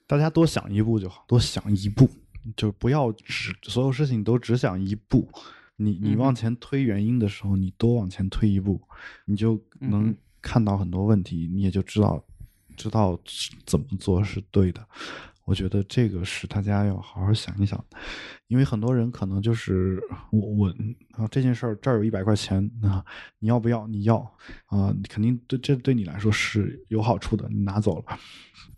[0.06, 2.08] 大家多想一步就好，多想一步。
[2.56, 5.28] 就不要只所有事情都只想一步，
[5.76, 8.80] 你你往前推原因的时候，你多往前推一步，
[9.24, 12.24] 你就能看到很多问题，你也就知道
[12.76, 13.18] 知道
[13.64, 14.86] 怎么做是对的。
[15.46, 17.84] 我觉得这个是大家要好好想一想，
[18.46, 20.74] 因为很多人可能就是我我
[21.10, 23.04] 啊这件事儿这儿有一百块钱啊，
[23.40, 23.86] 你要不要？
[23.86, 24.16] 你要
[24.68, 28.18] 啊，肯定对这对你来说是有好处的，你拿走了。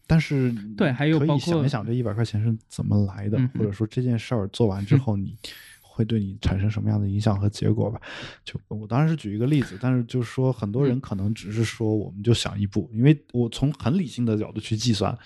[0.06, 5.36] 但是对，还有可以想一想这一百块钱是怎么来的，或者说这件事儿做完之后，你
[5.80, 8.00] 会对你产生什么样的影响和结果吧？
[8.44, 15.16] 就我当然是举一个例子，但是就是说很多人可能只是说我们就想一步，因为我从很理性的角度去计算，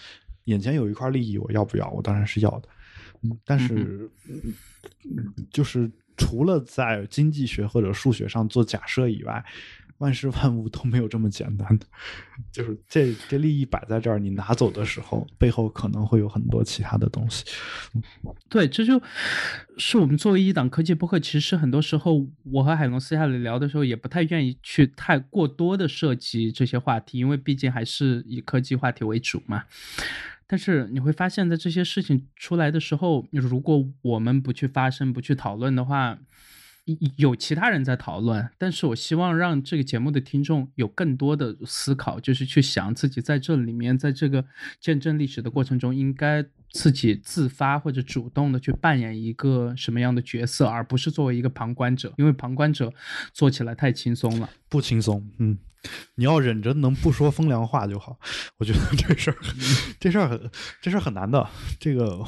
[0.44, 1.90] 眼前有一块利益，我要不要？
[1.90, 2.68] 我当然是要的。
[3.44, 4.10] 但是
[5.50, 9.44] 就是除了在经济学或者数学上做假设以外。
[10.00, 11.86] 万事万物都没有这么简单的，
[12.50, 17.44] 就是这这利益摆在这儿，你拿走的时候，背后可能会有很多其他的东西。
[18.48, 19.00] 对，这就
[19.76, 29.64] 是我们作为一档科技播客，其实很多时候我和海龙私下里聊的时候，也不太愿意去太过多的涉及这些话题，因为毕竟还是以科技话题为主嘛。
[30.46, 36.18] 但是你会发现在这些事情出来的时候，如果我们不去发声、不去讨论的话，
[37.16, 44.44] 有其他人在讨论，但是我希望让这个节目的听众有更多的思考，就是去想自己在这里面，在这个
[44.80, 52.92] 见证历史的过程中，应该自己自发或者主动的去扮演一个什么样的角色，而不是作为一个旁观者，因为旁观者
[53.32, 55.28] 做起来太轻松了，不轻松。
[55.38, 55.58] 嗯，
[56.14, 58.18] 你要忍着能不说风凉话就好。
[58.58, 59.36] 我觉得这事儿，
[59.98, 60.50] 这事儿很，
[60.80, 61.48] 这事儿很难的。
[61.78, 62.24] 这个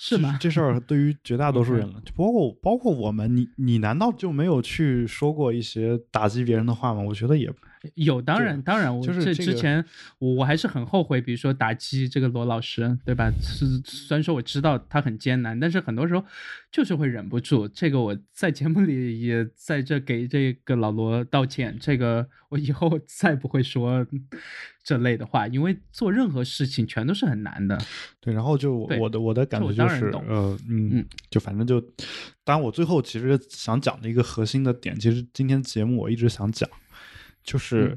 [0.00, 0.38] 是吗？
[0.40, 7.02] 这事儿对于绝大多数人了，包括包括我们，你你难道就没有去说过一些打击别人的话吗？
[7.02, 7.52] 我觉得也。
[7.94, 9.82] 有，当然，当然，我这之前
[10.18, 13.32] 我我还是很后悔，比如说打击这个罗老师，对吧？
[13.40, 16.22] 是虽然说我知道他很艰难，但是很多时候
[16.70, 17.66] 就是会忍不住。
[17.68, 24.06] 这个我在节目里也在这给这个老罗道歉，这个我以后再不会说
[24.82, 27.78] 这类的话，因为做任何事情全都是很难的。
[28.20, 31.80] 对，然后就我的我的感觉就是，呃，嗯，就反正就，
[32.44, 36.68] 当然我最后其实想讲的一个核心的点，其实今天节目我一直想讲。
[37.42, 37.96] 就是，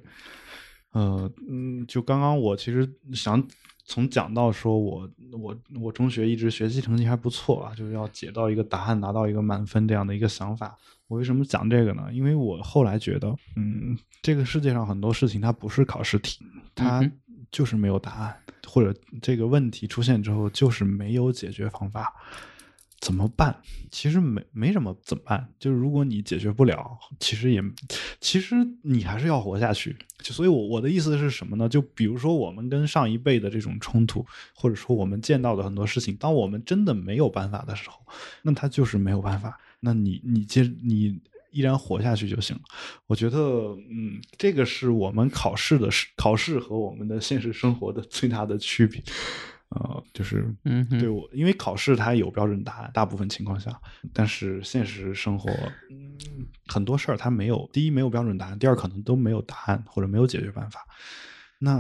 [0.92, 3.46] 呃，嗯，就刚刚我其实想
[3.84, 10.78] 从讲到说我我我中学一直学习成绩还不错啊，就是要解到一个答案拿到一个满分这样的一个想法。
[11.08, 12.08] 我为什么讲这个呢？
[12.12, 16.40] 因为我后来觉得，嗯，这个世界上很多事情它不是考试题，
[16.74, 17.08] 它
[17.52, 18.36] 就是没有答案，
[18.68, 22.14] 或者这个问题出现之后就是没有解决方法。
[23.00, 23.54] 怎么办？
[23.92, 27.62] 其实没没什么怎么办，就是如果你解决不了，其实也，
[28.22, 29.94] 其实你还是要活下去。
[30.20, 31.68] 就所以，我我的意思是什么呢？
[31.68, 34.26] 就比如说我们跟上一辈的这种冲突，
[34.56, 38.00] 或者说我们见到的很多事情，当我们真的没有办法的时候，
[38.42, 39.60] 那他就是没有办法。
[39.84, 41.20] 那你你接你
[41.52, 42.62] 依然活下去就行了。
[43.06, 43.38] 我觉得，
[43.92, 49.04] 嗯，这个是我们考试的考试和我们的现实生活的 最大的区别。
[49.70, 53.76] 呃，就是，嗯，对我，因为考试它有标准答案，大部分情况下，
[54.14, 55.50] 但是现实生活，
[55.90, 56.16] 嗯，
[56.68, 60.86] 很多事儿它没有，第一没有标准答案，第二可能都没有答案或者没有解决办法。
[61.64, 61.80] 那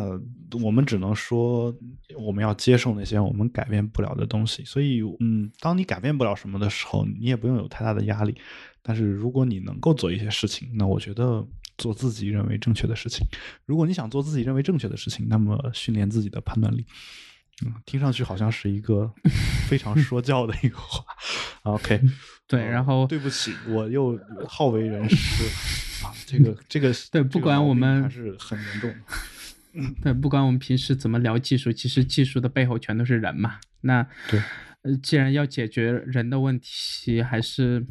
[0.63, 1.75] 我们只能说，
[2.17, 4.63] 我们要接受那些我们改变不了的东西。
[4.63, 8.33] 所以，嗯，当你改变不了什么的时候，你也不用有太大的压力。
[8.81, 11.45] 但是，如果你能够做一些事情，那我觉得
[11.77, 13.27] 做自己认为正确的事情。
[13.65, 16.85] 如果你想做自己认为正确的事情，那么训练自己的判断力。
[17.65, 19.11] 嗯，听上去好像是一个
[19.67, 21.03] 非常说教的一个话。
[21.63, 22.01] OK，
[22.47, 25.43] 对，然后对不起，我又好为人师
[26.05, 26.11] 啊。
[26.25, 28.89] 这个这个对，不管我们还是很严重。
[28.89, 29.03] 嗯，
[30.01, 33.59] 对，不管我们平时怎么聊技术，其实技术的背后全都是人嘛。
[33.81, 34.41] 那对，
[34.83, 37.85] 呃，既然要解决人的问题，还是。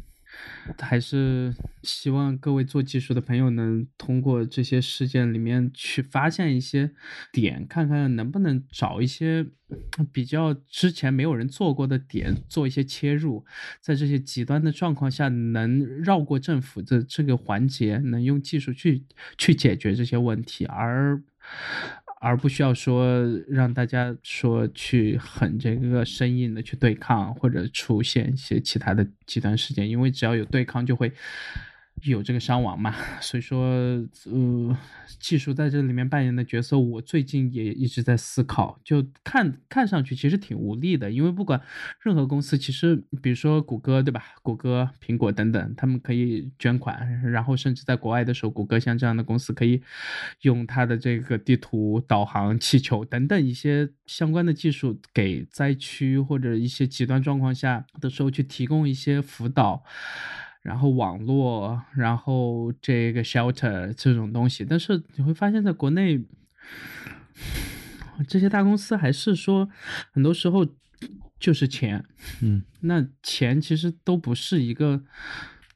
[0.79, 1.53] 还是
[1.83, 6.89] 希望各位做技术的朋友能通过这些事件里面去发现一些
[7.31, 9.45] 点，看看能不能找一些
[10.11, 13.45] 比较之前没有人做过的点，做一些切入，
[13.79, 19.03] 在这些极端的状况下能绕过政府的这个环节，能用技术去
[19.37, 21.21] 去解决这些问题，而。
[22.19, 31.11] 而不需要说让大家说去很这个生硬的去对抗，或者出现一些其他的极端事件，因为只要有对抗就会。
[32.01, 32.93] 有这个伤亡嘛？
[33.21, 33.65] 所以说，
[34.25, 34.77] 呃，
[35.19, 38.79] 技术在这里面扮演的角色，我最近也一直在思考。
[38.83, 41.61] 就看看上去其实挺无力的，因为不管
[42.01, 44.23] 任何公司，其实比如说谷歌，对吧？
[44.41, 49.81] 谷歌、苹果等等，他们可以捐款，然后甚至在国外的时候，谷歌像这样的公司可以
[50.41, 59.85] 用它的这个地图、导航、气球等等一些相关的技术，给灾区或者一些极端状况下的时候去提供一些辅导。
[60.63, 66.23] 然后网络，然后这个 shelter 这种东西，但是你会发现在国内，
[68.29, 69.69] 这些大公司还是说，
[70.13, 70.65] 很多时候
[71.37, 72.05] 就是钱，
[72.41, 75.03] 嗯，那钱其实都不是一个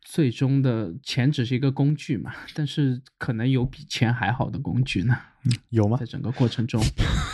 [0.02, 2.34] 最终的钱，只是一个工具嘛。
[2.54, 5.18] 但是可能有比钱还好的工具呢？
[5.70, 5.98] 有吗？
[5.98, 6.82] 在整个过程中，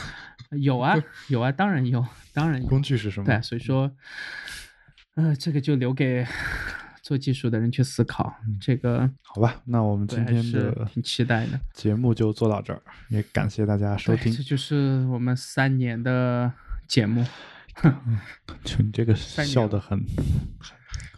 [0.60, 0.96] 有啊，
[1.28, 2.04] 有啊，当然有，
[2.34, 2.68] 当然有。
[2.68, 3.26] 工具是什么？
[3.28, 3.96] 对，所以说，
[5.14, 6.26] 呃，这个就留给。
[7.04, 9.62] 做技术的人去思考这个，好吧？
[9.66, 14.32] 那我们今天的挺期待的节目就做到这儿，也感谢大家收听。
[14.34, 16.52] 这就是我们三年的
[16.88, 17.26] 节目。
[18.64, 20.00] 就你这个笑的很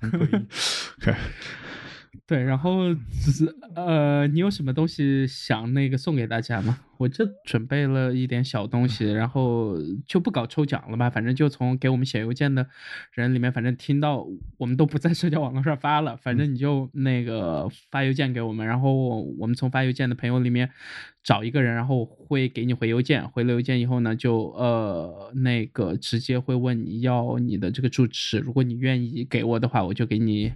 [0.02, 0.48] 很 很诡异。
[2.28, 6.80] 对，然后只是呃，你有什么东西想那个送给大家吗？
[6.98, 9.76] 我这准备了一点小东西，然后
[10.08, 12.66] 就不搞抽奖了吧，反正就从给我们写邮件的
[13.12, 14.26] 人里面，反正听到
[14.58, 20.70] 我们都不在社交网络上发了，反正你就那个发邮件给我们，然后我们从发邮件的朋友里面
[21.22, 30.54] 找一个人，然后会给你回邮件，回了邮件以后呢，就呃那个直接会问你要你的这个住址，如果你愿意给我的话，我就给你。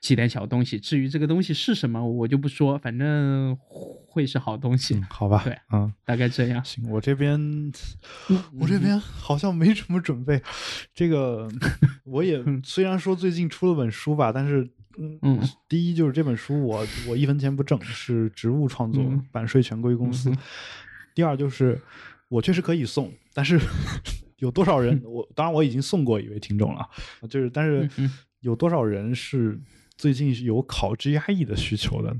[0.00, 0.78] 几点小东西。
[0.80, 5.00] 至于这个东西是什么，我就不说，反正会是好东西。
[5.08, 6.64] 好吧，对，嗯，大概这样。
[6.64, 7.38] 行，我这边
[8.58, 10.42] 我这边好像没什么准备。
[10.94, 11.48] 这个
[12.04, 14.68] 我也虽然说最近出了本书吧，但是
[15.22, 20.32] 嗯，第一就是这本书我我一分钱不挣，是职务创作，版税全归公司。
[21.14, 21.80] 第二就是
[22.28, 23.60] 我确实可以送，但是。
[24.40, 24.98] 有多少人？
[25.04, 26.88] 我当然我已经送过一位听众了，
[27.28, 27.86] 就是但是
[28.40, 29.60] 有多少人是？
[30.00, 32.16] 最近有考 GRE 的需求的，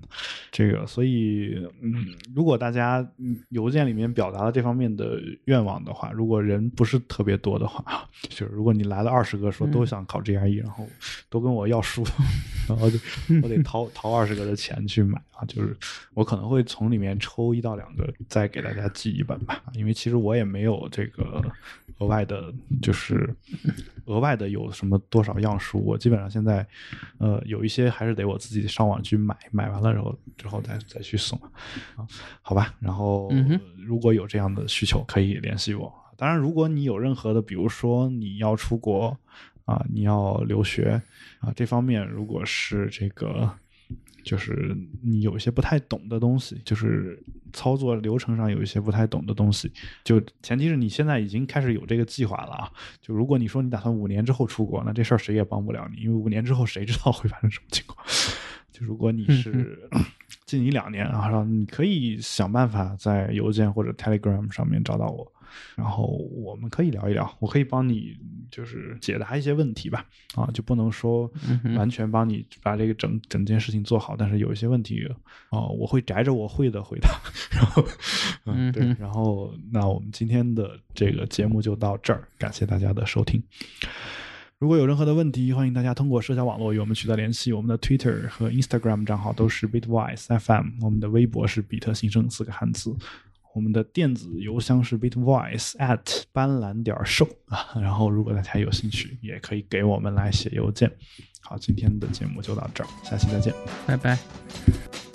[0.51, 3.09] 这个，所以，嗯，如果大家
[3.49, 10.87] 邮件里面表达了这方面的愿望的话，如果人不是特别多的话， 就是如果你来了二十个说都想考 GRE，然后
[11.31, 12.05] 都跟我要书，
[12.69, 12.99] 然后就
[13.43, 13.61] 我得。
[13.63, 15.77] 掏掏二十个的钱去买啊，就是
[16.15, 21.41] 我可能会从里面抽一到两个再给大家寄一本吧，因为其实我也没有这个
[22.01, 22.53] 额外的，
[22.83, 23.35] 就是
[24.05, 26.67] 额外的有什么多少样书，我基本上现在，
[27.17, 27.71] 呃，有一。
[27.71, 31.39] 些还是得我自己上网去买，买完了之后之后再再去送
[31.95, 32.03] 啊，
[32.43, 32.75] 好吧。
[32.81, 33.31] 然后
[33.87, 35.95] 如果有这样的需求，可以联系我。
[36.17, 39.17] 当然，如果你有任何的，比如说你要出国
[39.67, 41.01] 啊，你要留学
[41.39, 43.49] 啊，这方面如果是这个。
[44.25, 47.23] 就是你有一些不太懂的东西，就是
[47.53, 49.71] 操作流程上有一些不太懂的东西，
[50.05, 52.71] 就前提是你现在已经开始有这个计划了啊。
[53.01, 58.07] 就如果你说你打算五年之后出国，那这事儿谁也帮不了你，因为五年之后谁知道会发生什么情况？
[58.73, 59.89] 就如果你是
[60.47, 65.33] 近一两年啊，你可以想办法在邮件或者 Telegram 上面找到我。
[65.75, 68.17] 然后我们可以聊一聊，我可以帮你
[68.51, 70.05] 就是解答一些问题吧，
[70.35, 71.31] 啊，就不能说
[71.77, 75.07] 完全帮你把这个整整件事情做好，但是有一些问题，
[75.51, 77.11] 哦，我会宅着我会的回答。
[77.51, 77.85] 然后，
[78.47, 83.43] 嗯，对，然后那我们今天的这个节目就到这儿，感谢大家的收听。
[84.59, 92.95] 如果有任何的问题，欢迎大家通过社交网络与我们取得联系，我们的 Twitter 和 Instagram 账号都是 Bitwise FM，我们的微博是比特新生四个汉字。
[93.53, 100.91] 我们的电子邮箱是 bitvoice at 斑斓点 show 啊，然后如果大家有兴趣，也可以给我们来写邮件。
[101.41, 103.53] 好，今天的节目就到这儿，下期再见，
[103.87, 105.10] 拜拜。